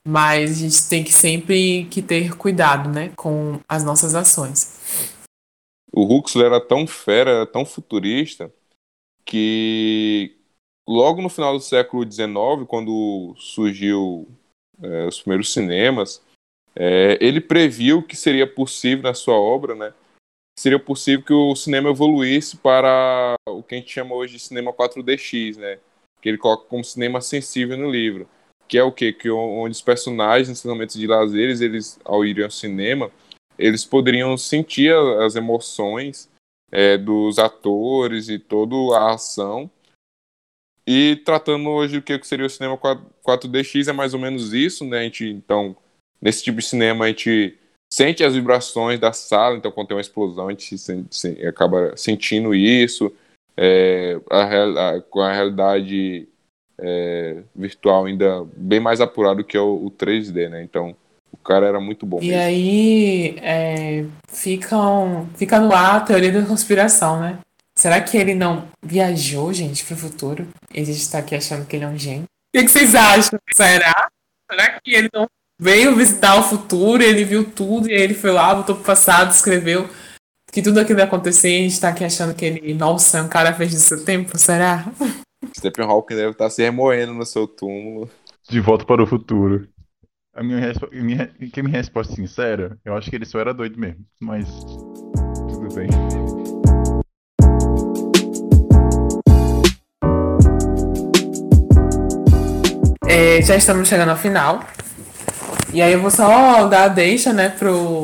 mas 0.07 0.51
a 0.51 0.55
gente 0.55 0.89
tem 0.89 1.03
que 1.03 1.13
sempre 1.13 1.87
que 1.87 2.03
ter 2.03 2.37
cuidado, 2.37 2.91
né, 2.91 3.11
com 3.17 3.59
as 3.69 3.83
nossas 3.83 4.15
ações. 4.15 5.09
O 5.91 6.03
Huxley 6.03 6.45
era 6.45 6.61
tão 6.61 6.87
fera, 6.87 7.31
era 7.31 7.47
tão 7.47 7.65
futurista, 7.65 8.53
que 9.25 10.37
logo 10.87 11.23
no 11.23 11.31
final 11.31 11.55
do 11.55 11.61
século 11.61 12.05
XIX, 12.11 12.67
quando 12.69 13.35
surgiu 13.39 14.29
é, 14.83 15.07
os 15.07 15.21
primeiros 15.23 15.53
cinemas, 15.53 16.23
é, 16.77 17.17
ele 17.21 17.41
previu 17.41 18.03
que 18.03 18.17
seria 18.17 18.47
possível 18.47 19.05
na 19.05 19.15
sua 19.15 19.37
obra, 19.37 19.75
né, 19.75 19.95
seria 20.59 20.79
possível 20.79 21.25
que 21.25 21.33
o 21.33 21.57
cinema 21.57 21.91
evoluísse 21.91 22.59
para 22.59 23.37
o 23.49 23.63
que 23.63 23.75
a 23.75 23.79
gente 23.79 23.91
chama 23.91 24.15
hoje 24.15 24.35
de 24.35 24.41
cinema 24.41 24.73
4DX, 24.73 25.57
né, 25.57 25.79
que 26.21 26.29
ele 26.29 26.39
coloca 26.39 26.67
como 26.67 26.85
cinema 26.85 27.23
sensível 27.23 27.79
no 27.79 27.91
livro 27.91 28.29
que 28.69 28.79
é 28.79 28.83
o 28.83 28.93
quê? 28.93 29.13
Que 29.13 29.31
onde 29.31 29.73
os 29.73 29.83
personagens, 29.83 30.49
nesses 30.49 30.65
momentos 30.65 30.97
de 30.97 31.07
lazeres, 31.07 31.61
eles, 31.61 31.99
ao 32.05 32.25
irem 32.25 32.45
ao 32.45 32.51
cinema, 32.51 33.11
eles 33.59 33.85
poderiam 33.85 34.37
sentir 34.37 34.95
as 35.23 35.37
emoções 35.37 36.29
é, 36.71 36.99
dos 36.99 37.39
atores 37.39 38.29
e 38.29 38.39
toda 38.39 38.75
a 38.99 39.15
ação. 39.15 39.71
E 40.87 41.17
tratando 41.25 41.69
hoje 41.71 41.99
o 41.99 42.03
que 42.03 42.21
seria 42.25 42.47
o 42.47 42.51
cinema 42.51 42.77
4DX, 42.77 43.89
é 43.89 43.93
mais 43.93 44.13
ou 44.13 44.21
menos 44.21 44.53
isso, 44.53 44.85
né? 44.85 44.99
A 44.99 45.03
gente, 45.05 45.27
então, 45.27 45.77
nesse 46.21 46.43
tipo 46.43 46.59
de 46.59 46.67
cinema, 46.67 47.05
a 47.07 47.09
gente 47.09 47.59
sente 47.91 48.25
as 48.25 48.35
vibrações 48.35 48.99
da 48.99 49.13
sala, 49.13 49.57
então 49.57 49.71
quando 49.71 49.89
tem 49.89 49.97
uma 49.97 50.01
explosão, 50.01 50.49
a 50.49 50.51
gente 50.51 50.77
se, 50.77 51.47
acaba 51.47 51.97
sentindo 51.97 52.55
isso. 52.55 53.11
É, 53.57 54.21
a, 54.29 54.97
a, 54.97 55.01
com 55.01 55.21
a 55.21 55.33
realidade 55.33 56.29
é, 56.79 57.43
virtual 57.55 58.07
ainda 58.07 58.47
bem 58.57 58.81
mais 58.81 59.01
apurado 59.01 59.45
que 59.45 59.57
o, 59.57 59.87
o 59.87 59.91
3D, 59.91 60.49
né? 60.49 60.63
Então 60.63 60.95
o 61.33 61.37
cara 61.37 61.67
era 61.67 61.81
muito 61.81 62.07
bom. 62.07 62.19
E 62.23 62.29
mesmo. 62.29 62.43
aí 62.43 63.37
é, 63.43 64.05
fica, 64.29 64.77
fica 65.37 65.61
no 65.61 65.75
ar 65.75 65.97
a 65.97 66.01
teoria 66.01 66.33
da 66.33 66.47
conspiração, 66.47 67.21
né? 67.21 67.39
Será 67.77 68.01
que 68.01 68.17
ele 68.17 68.35
não 68.35 68.69
viajou, 68.85 69.53
gente, 69.53 69.85
pro 69.85 69.97
futuro? 69.97 70.47
E 70.73 70.81
a 70.81 70.85
gente 70.85 71.11
tá 71.11 71.19
aqui 71.19 71.35
achando 71.35 71.67
que 71.67 71.75
ele 71.75 71.85
é 71.85 71.89
um 71.89 71.99
gênio. 71.99 72.23
O 72.23 72.59
que, 72.59 72.65
que 72.65 72.71
vocês 72.71 72.95
acham? 72.95 73.39
Será? 73.53 74.09
será 74.51 74.79
que 74.81 74.95
ele 74.95 75.09
não 75.13 75.27
veio 75.61 75.97
visitar 75.97 76.39
o 76.39 76.43
futuro, 76.43 77.03
ele 77.03 77.25
viu 77.25 77.45
tudo, 77.51 77.89
e 77.89 77.93
aí 77.93 78.03
ele 78.03 78.15
foi 78.15 78.31
lá, 78.31 78.55
voltou 78.55 78.77
pro 78.77 78.85
passado, 78.85 79.33
escreveu 79.33 79.89
que 80.53 80.63
tudo 80.63 80.79
aquilo 80.79 81.01
ia 81.01 81.05
acontecer 81.05 81.51
e 81.51 81.59
a 81.59 81.69
gente 81.69 81.81
tá 81.81 81.89
aqui 81.89 82.05
achando 82.05 82.35
que 82.35 82.45
ele, 82.45 82.75
nossa, 82.75 83.19
é 83.19 83.23
um 83.23 83.29
cara 83.29 83.53
fez 83.55 83.73
do 83.73 83.81
seu 83.81 84.05
tempo, 84.05 84.39
será? 84.39 84.87
Stephen 85.65 85.87
Hawking 85.87 86.17
deve 86.17 86.33
estar 86.33 86.51
se 86.51 86.63
remoendo 86.63 87.15
no 87.15 87.25
seu 87.25 87.47
túmulo. 87.47 88.11
De 88.51 88.61
volta 88.61 88.85
para 88.85 89.03
o 89.03 89.07
futuro. 89.07 89.67
A 90.35 90.43
minha, 90.43 90.59
respo... 90.59 90.87
minha... 90.93 91.29
Que 91.51 91.63
minha 91.63 91.79
resposta 91.79 92.15
sincera, 92.15 92.79
eu 92.85 92.95
acho 92.95 93.09
que 93.09 93.17
ele 93.17 93.25
só 93.25 93.39
era 93.41 93.55
doido 93.55 93.81
mesmo. 93.81 94.05
Mas 94.21 94.47
tudo 94.47 95.75
bem. 95.75 95.89
É, 103.07 103.41
já 103.41 103.57
estamos 103.57 103.89
chegando 103.89 104.11
ao 104.11 104.19
final. 104.19 104.63
E 105.73 105.81
aí 105.81 105.95
eu 105.95 106.01
vou 106.03 106.11
só 106.11 106.69
dar 106.69 106.85
a 106.85 106.89
deixa, 106.89 107.33
né, 107.33 107.49
pro, 107.49 108.03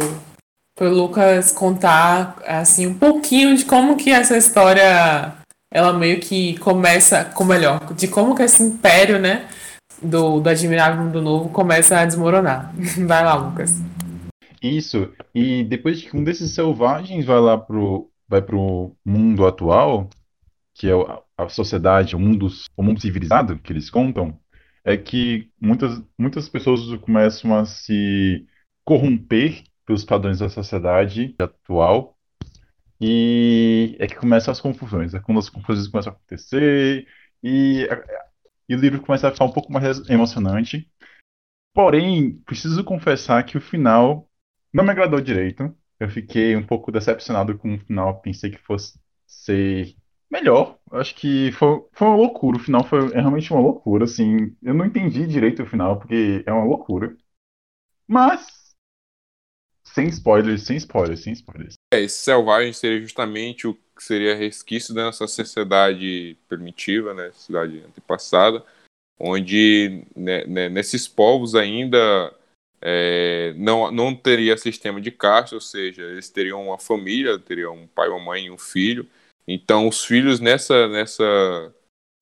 pro 0.75 0.89
Lucas 0.89 1.53
contar, 1.53 2.39
assim, 2.47 2.87
um 2.87 2.95
pouquinho 2.95 3.55
de 3.55 3.67
como 3.67 3.99
que 3.99 4.11
essa 4.11 4.39
história, 4.39 5.35
ela 5.73 5.93
meio 5.93 6.21
que 6.21 6.59
começa, 6.59 7.25
com 7.25 7.45
melhor, 7.45 7.95
de 7.95 8.09
como 8.09 8.35
que 8.35 8.43
esse 8.43 8.63
império, 8.63 9.19
né, 9.19 9.49
do, 10.03 10.41
do 10.41 10.49
Admirável 10.49 11.05
Mundo 11.05 11.23
Novo 11.23 11.49
começa 11.51 11.99
a 11.99 12.05
desmoronar. 12.05 12.73
Vai 13.07 13.25
lá, 13.25 13.35
Lucas. 13.35 13.81
Isso. 14.63 15.13
E 15.35 15.65
depois 15.65 16.03
que 16.03 16.17
um 16.17 16.25
desses 16.25 16.55
selvagens 16.55 17.25
vai 17.25 17.41
lá 17.41 17.57
pro, 17.57 18.11
vai 18.29 18.43
pro 18.43 18.95
mundo 19.05 19.47
atual, 19.47 20.09
que 20.75 20.89
é 20.89 20.93
a 21.37 21.49
sociedade, 21.49 22.15
o 22.15 22.19
mundo, 22.19 22.49
o 22.77 22.83
mundo 22.83 23.01
civilizado 23.01 23.59
que 23.59 23.73
eles 23.73 23.89
contam, 23.89 24.39
é 24.85 24.97
que 24.97 25.49
muitas, 25.61 26.03
muitas 26.19 26.49
pessoas 26.49 26.81
começam 27.01 27.55
a 27.55 27.65
se 27.65 28.47
corromper 28.85 29.63
pelos 29.87 30.05
padrões 30.05 30.39
da 30.41 30.49
sociedade 30.49 31.35
atual 31.39 32.17
e 33.01 33.97
é 33.99 34.07
que 34.07 34.17
começam 34.17 34.53
as 34.53 34.61
confusões. 34.61 35.15
É 35.15 35.21
quando 35.21 35.39
as 35.39 35.49
confusões 35.49 35.89
começam 35.89 36.13
a 36.13 36.17
acontecer 36.17 37.07
e 37.43 37.87
e 38.71 38.75
o 38.77 38.79
livro 38.79 39.01
começa 39.03 39.27
a 39.27 39.33
ficar 39.33 39.47
um 39.47 39.53
pouco 39.53 39.73
mais 39.73 40.09
emocionante. 40.09 40.89
Porém, 41.75 42.39
preciso 42.45 42.85
confessar 42.85 43.45
que 43.45 43.59
o 43.59 43.61
final 43.61 44.31
não 44.73 44.85
me 44.85 44.91
agradou 44.91 45.21
direito. 45.21 45.77
Eu 45.99 46.09
fiquei 46.09 46.55
um 46.57 46.65
pouco 46.65 46.93
decepcionado 46.93 47.59
com 47.59 47.75
o 47.75 47.81
final. 47.81 48.21
Pensei 48.21 48.49
que 48.49 48.59
fosse 48.59 48.97
ser 49.27 49.97
melhor. 50.31 50.79
Acho 50.93 51.17
que 51.17 51.51
foi, 51.53 51.83
foi 51.93 52.09
uma 52.09 52.17
loucura. 52.17 52.59
O 52.59 52.61
final 52.61 52.85
foi 52.85 53.09
realmente 53.09 53.53
uma 53.53 53.61
loucura. 53.61 54.05
Assim, 54.05 54.57
eu 54.63 54.73
não 54.73 54.87
entendi 54.87 55.27
direito 55.27 55.65
o 55.65 55.67
final, 55.67 55.99
porque 55.99 56.45
é 56.47 56.53
uma 56.53 56.65
loucura. 56.65 57.17
Mas, 58.07 58.47
sem 59.95 60.09
spoilers, 60.09 60.63
sem 60.63 60.77
spoilers, 60.77 61.21
sem 61.21 61.33
spoilers. 61.33 61.75
É, 61.93 62.01
esse 62.01 62.19
selvagem 62.19 62.73
seria 62.73 63.01
justamente 63.01 63.67
o 63.67 63.75
que 63.75 64.05
seria 64.05 64.35
resquício 64.35 64.95
da 64.95 65.05
nossa 65.05 65.27
sociedade 65.27 66.37
primitiva, 66.49 67.13
né, 67.13 67.31
cidade 67.33 67.83
antepassada, 67.87 68.65
onde 69.19 70.05
né, 70.17 70.45
né, 70.47 70.69
nesses 70.69 71.07
povos 71.07 71.55
ainda 71.55 72.35
é, 72.81 73.53
não, 73.57 73.91
não 73.91 74.15
teria 74.15 74.57
sistema 74.57 75.01
de 75.01 75.11
caste, 75.11 75.55
ou 75.55 75.61
seja, 75.61 76.03
eles 76.03 76.31
teriam 76.31 76.69
uma 76.69 76.79
família, 76.79 77.39
teriam 77.39 77.75
um 77.75 77.87
pai, 77.87 78.09
uma 78.09 78.19
mãe 78.19 78.47
e 78.47 78.51
um 78.51 78.59
filho. 78.59 79.07
Então, 79.47 79.87
os 79.87 80.05
filhos 80.05 80.41
nessa, 80.41 80.89
nessa, 80.89 81.75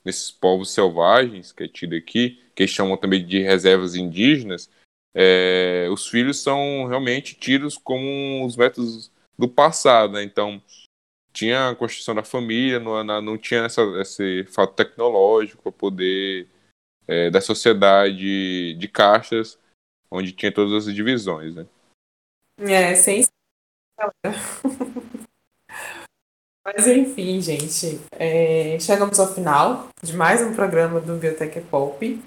nesses 0.04 0.30
povos 0.30 0.70
selvagens, 0.70 1.52
que 1.52 1.64
é 1.64 1.68
tido 1.68 1.94
aqui, 1.94 2.42
que 2.54 2.66
chamam 2.66 2.96
também 2.96 3.24
de 3.24 3.40
reservas 3.40 3.94
indígenas, 3.94 4.68
é, 5.20 5.88
os 5.90 6.06
filhos 6.06 6.40
são 6.40 6.86
realmente 6.86 7.34
tidos 7.34 7.76
como 7.76 8.46
os 8.46 8.56
métodos 8.56 9.10
do 9.36 9.48
passado, 9.48 10.12
né? 10.12 10.22
Então, 10.22 10.62
tinha 11.32 11.70
a 11.70 11.74
construção 11.74 12.14
da 12.14 12.22
família, 12.22 12.78
não, 12.78 13.02
não 13.20 13.36
tinha 13.36 13.62
essa, 13.62 13.82
esse 14.00 14.44
fato 14.44 14.74
tecnológico 14.74 15.60
para 15.60 15.72
poder 15.72 16.46
é, 17.08 17.30
da 17.30 17.40
sociedade 17.40 18.74
de 18.74 18.88
caixas, 18.88 19.58
onde 20.08 20.30
tinha 20.30 20.52
todas 20.52 20.86
as 20.86 20.94
divisões, 20.94 21.52
né? 21.56 21.66
É, 22.60 22.94
sem 22.94 23.24
Mas 26.64 26.86
enfim, 26.86 27.40
gente, 27.40 28.00
é, 28.12 28.78
chegamos 28.78 29.18
ao 29.18 29.34
final 29.34 29.88
de 30.00 30.14
mais 30.14 30.40
um 30.42 30.54
programa 30.54 31.00
do 31.00 31.14
Biblioteca 31.14 31.60
Pop. 31.62 32.22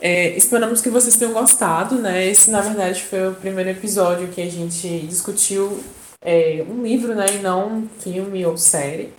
É, 0.00 0.36
esperamos 0.36 0.80
que 0.80 0.90
vocês 0.90 1.16
tenham 1.16 1.32
gostado, 1.32 1.96
né? 1.96 2.24
Esse, 2.26 2.50
na 2.50 2.60
verdade, 2.60 3.02
foi 3.02 3.28
o 3.28 3.34
primeiro 3.34 3.70
episódio 3.70 4.28
que 4.28 4.40
a 4.40 4.48
gente 4.48 5.00
discutiu 5.06 5.82
é, 6.20 6.64
um 6.68 6.82
livro, 6.82 7.14
né? 7.14 7.26
E 7.34 7.38
não 7.38 7.78
um 7.78 7.88
filme 7.88 8.46
ou 8.46 8.56
série. 8.56 9.12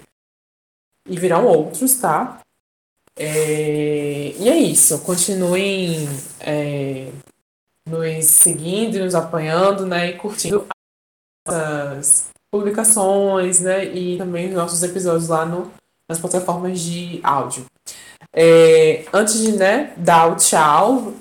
E 1.06 1.18
virão 1.20 1.46
outros, 1.46 1.96
tá? 1.96 2.40
É, 3.18 4.34
e 4.38 4.48
é 4.48 4.58
isso. 4.58 5.00
Continuem 5.02 6.08
é, 6.40 7.12
nos 7.86 8.26
seguindo, 8.26 9.00
nos 9.00 9.16
apoiando, 9.16 9.86
né? 9.86 10.12
E 10.12 10.18
curtindo 10.18 10.66
as 11.46 12.30
publicações, 12.50 13.60
né? 13.60 13.84
E 13.86 14.18
também 14.18 14.48
os 14.48 14.56
nossos 14.56 14.82
episódios 14.82 15.28
lá 15.28 15.46
no, 15.46 15.70
nas 16.08 16.20
plataformas 16.20 16.80
de 16.80 17.20
áudio. 17.22 17.66
É, 18.42 19.04
antes 19.12 19.38
de 19.38 19.52
né, 19.52 19.94
dar 19.98 20.32
o 20.32 20.38
tchau, 20.38 21.14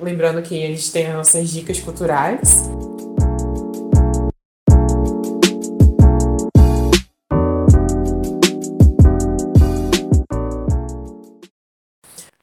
lembrando 0.00 0.40
que 0.40 0.64
a 0.64 0.68
gente 0.68 0.90
tem 0.90 1.06
as 1.06 1.14
nossas 1.14 1.50
dicas 1.50 1.78
culturais. 1.78 2.62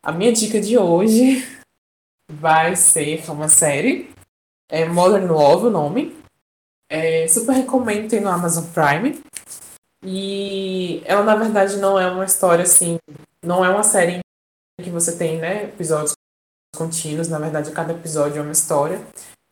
A 0.03 0.11
minha 0.11 0.31
dica 0.31 0.61
de 0.61 0.77
hoje 0.77 1.43
vai 2.31 2.75
ser 2.75 3.27
uma 3.31 3.49
série. 3.49 4.11
É 4.69 4.85
Modern 4.85 5.25
Love 5.25 5.65
o 5.65 5.71
nome. 5.71 6.15
É, 6.87 7.27
super 7.27 7.53
recomendo, 7.53 8.07
tem 8.07 8.21
no 8.21 8.29
Amazon 8.29 8.65
Prime. 8.65 9.19
E 10.05 11.01
ela, 11.03 11.23
na 11.23 11.35
verdade, 11.35 11.77
não 11.77 11.97
é 11.99 12.07
uma 12.11 12.25
história 12.25 12.61
assim. 12.61 12.99
Não 13.43 13.63
é 13.63 13.69
uma 13.69 13.83
série 13.83 14.19
que 14.81 14.89
você 14.89 15.17
tem, 15.17 15.37
né? 15.37 15.65
Episódios 15.65 16.13
contínuos. 16.75 17.27
Na 17.27 17.39
verdade, 17.39 17.71
cada 17.71 17.93
episódio 17.93 18.39
é 18.39 18.41
uma 18.41 18.51
história. 18.51 19.01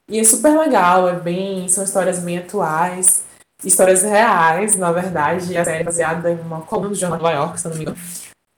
E 0.10 0.20
é 0.20 0.24
super 0.24 0.58
legal, 0.58 1.10
é 1.10 1.20
bem. 1.20 1.68
São 1.68 1.84
histórias 1.84 2.20
bem 2.20 2.40
atuais. 2.40 3.26
Histórias 3.64 4.04
reais, 4.04 4.76
na 4.76 4.92
verdade. 4.92 5.58
A 5.58 5.66
série 5.66 5.82
é 5.82 5.84
baseada 5.84 6.32
em 6.32 6.40
uma 6.40 6.62
coluna 6.62 6.90
do 6.90 6.96
Jornal 6.96 7.18
de 7.18 7.24
Nova 7.24 7.36
York, 7.36 7.60
se 7.60 7.68
não 7.68 7.76
me 7.76 7.82
engano. 7.82 7.98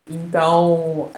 Então, 0.09 1.11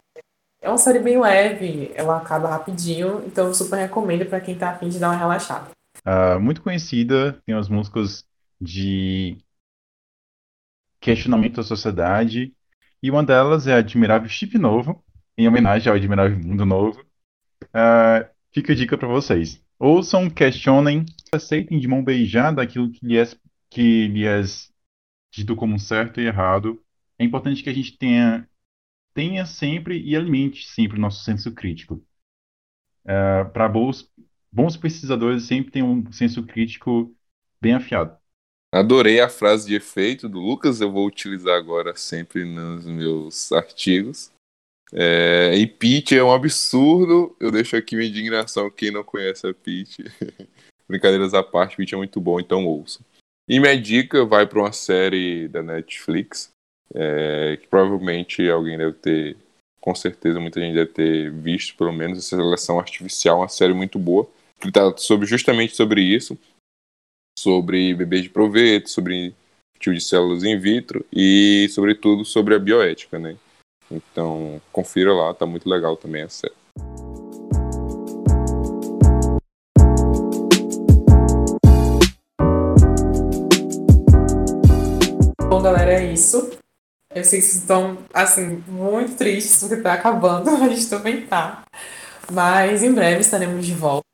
é 0.61 0.69
uma 0.69 0.77
série 0.77 0.99
bem 0.99 1.19
leve, 1.19 1.91
ela 1.95 2.17
acaba 2.17 2.49
rapidinho, 2.49 3.23
então 3.25 3.47
eu 3.47 3.53
super 3.53 3.77
recomendo 3.77 4.25
para 4.27 4.39
quem 4.39 4.55
tá 4.55 4.71
afim 4.71 4.89
de 4.89 4.99
dar 4.99 5.09
uma 5.09 5.17
relaxada. 5.17 5.71
Uh, 6.05 6.39
muito 6.39 6.61
conhecida, 6.61 7.41
tem 7.45 7.55
as 7.55 7.67
músicas 7.67 8.23
de 8.59 9.37
questionamento 10.99 11.55
da 11.55 11.63
sociedade, 11.63 12.53
e 13.01 13.09
uma 13.09 13.23
delas 13.23 13.67
é 13.67 13.73
Admirável 13.73 14.29
Chip 14.29 14.57
Novo, 14.57 15.03
em 15.37 15.47
homenagem 15.47 15.89
ao 15.89 15.95
Admirável 15.95 16.37
Mundo 16.37 16.65
Novo. 16.65 17.01
Uh, 17.65 18.29
fica 18.53 18.73
a 18.73 18.75
dica 18.75 18.97
para 18.97 19.07
vocês. 19.07 19.63
Ouçam, 19.79 20.29
questionem, 20.29 21.05
aceitem 21.31 21.79
de 21.79 21.87
mão 21.87 22.03
beijada 22.03 22.61
aquilo 22.61 22.91
que 22.91 23.05
lhes, 23.05 23.35
que 23.69 24.07
lhes 24.07 24.71
dito 25.33 25.55
como 25.55 25.79
certo 25.79 26.21
e 26.21 26.27
errado. 26.27 26.79
É 27.17 27.23
importante 27.23 27.63
que 27.63 27.69
a 27.69 27.73
gente 27.73 27.97
tenha 27.97 28.47
tenha 29.13 29.45
sempre 29.45 30.01
e 30.01 30.15
alimente 30.15 30.65
sempre 30.67 30.97
o 30.97 31.01
nosso 31.01 31.23
senso 31.23 31.51
crítico. 31.53 31.95
Uh, 33.03 33.49
Para 33.51 33.67
bons, 33.67 34.09
bons 34.51 34.77
pesquisadores, 34.77 35.43
sempre 35.43 35.71
tem 35.71 35.83
um 35.83 36.11
senso 36.11 36.43
crítico 36.43 37.13
bem 37.59 37.73
afiado. 37.73 38.20
Adorei 38.73 39.19
a 39.19 39.27
frase 39.27 39.67
de 39.67 39.75
efeito 39.75 40.29
do 40.29 40.39
Lucas, 40.39 40.79
eu 40.79 40.89
vou 40.89 41.05
utilizar 41.05 41.57
agora 41.57 41.93
sempre 41.95 42.45
nos 42.45 42.85
meus 42.85 43.51
artigos. 43.51 44.31
É, 44.93 45.53
e 45.55 45.67
Pete 45.67 46.17
é 46.17 46.23
um 46.23 46.33
absurdo, 46.33 47.35
eu 47.39 47.51
deixo 47.51 47.75
aqui 47.75 47.95
minha 47.95 48.09
indignação 48.09 48.69
quem 48.69 48.91
não 48.91 49.03
conhece 49.03 49.45
a 49.45 49.53
Pete. 49.53 50.05
Brincadeiras 50.87 51.33
à 51.33 51.43
parte, 51.43 51.75
Pete 51.75 51.93
é 51.93 51.97
muito 51.97 52.21
bom, 52.21 52.39
então 52.39 52.65
ouça. 52.65 53.01
E 53.47 53.59
minha 53.59 53.79
dica 53.79 54.23
vai 54.23 54.47
para 54.47 54.59
uma 54.59 54.71
série 54.71 55.49
da 55.49 55.61
Netflix 55.61 56.51
é, 56.93 57.57
que 57.57 57.67
provavelmente 57.67 58.49
alguém 58.49 58.77
deve 58.77 58.93
ter, 58.93 59.37
com 59.79 59.95
certeza 59.95 60.39
muita 60.39 60.59
gente 60.59 60.75
deve 60.75 60.91
ter 60.91 61.31
visto, 61.31 61.75
pelo 61.75 61.91
menos, 61.91 62.17
essa 62.17 62.35
seleção 62.35 62.79
artificial, 62.79 63.39
uma 63.39 63.47
série 63.47 63.73
muito 63.73 63.97
boa, 63.97 64.29
que 64.59 64.67
está 64.67 64.95
sobre, 64.97 65.25
justamente 65.25 65.75
sobre 65.75 66.01
isso, 66.01 66.37
sobre 67.41 67.91
bebês 67.95 68.21
de 68.21 68.29
proveito, 68.29 68.87
sobre 68.87 69.33
tio 69.79 69.95
de 69.95 69.99
células 69.99 70.43
in 70.43 70.59
vitro 70.59 71.03
e, 71.11 71.67
sobretudo, 71.71 72.23
sobre 72.23 72.53
a 72.53 72.59
bioética, 72.59 73.17
né? 73.17 73.35
Então, 73.89 74.61
confira 74.71 75.11
lá, 75.11 75.33
tá 75.33 75.45
muito 75.47 75.67
legal 75.67 75.97
também 75.97 76.21
a 76.21 76.29
série. 76.29 76.53
Bom, 85.49 85.61
galera, 85.63 85.93
é 85.93 86.13
isso. 86.13 86.51
Eu 87.13 87.23
sei 87.23 87.39
que 87.39 87.45
vocês 87.45 87.55
estão, 87.55 87.97
assim, 88.13 88.63
muito 88.67 89.17
tristes 89.17 89.59
porque 89.59 89.81
tá 89.81 89.93
acabando, 89.93 90.49
a 90.63 90.69
gente 90.69 90.87
também 90.87 91.25
tá. 91.25 91.63
Mas 92.31 92.83
em 92.83 92.93
breve 92.93 93.21
estaremos 93.21 93.65
de 93.65 93.73
volta. 93.73 94.05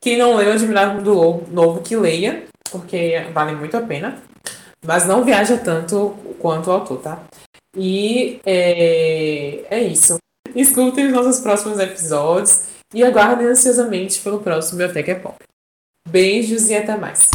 Quem 0.00 0.18
não 0.18 0.34
leu 0.34 0.52
Admirável 0.52 1.02
do 1.02 1.42
novo 1.52 1.82
que 1.82 1.94
leia 1.94 2.46
porque 2.78 3.26
vale 3.32 3.54
muito 3.54 3.76
a 3.76 3.80
pena. 3.80 4.18
Mas 4.84 5.06
não 5.06 5.24
viaja 5.24 5.56
tanto 5.56 6.10
quanto 6.38 6.68
o 6.68 6.72
autor, 6.72 6.98
tá? 6.98 7.22
E 7.76 8.40
é, 8.44 9.64
é 9.70 9.82
isso. 9.82 10.16
Escutem 10.54 11.06
os 11.06 11.12
nossos 11.12 11.40
próximos 11.40 11.78
episódios 11.78 12.66
e 12.92 13.02
aguardem 13.02 13.46
ansiosamente 13.46 14.20
pelo 14.20 14.40
próximo 14.40 14.78
Biblioteca 14.78 15.14
Pop. 15.16 15.36
Beijos 16.08 16.68
e 16.68 16.76
até 16.76 16.96
mais. 16.96 17.30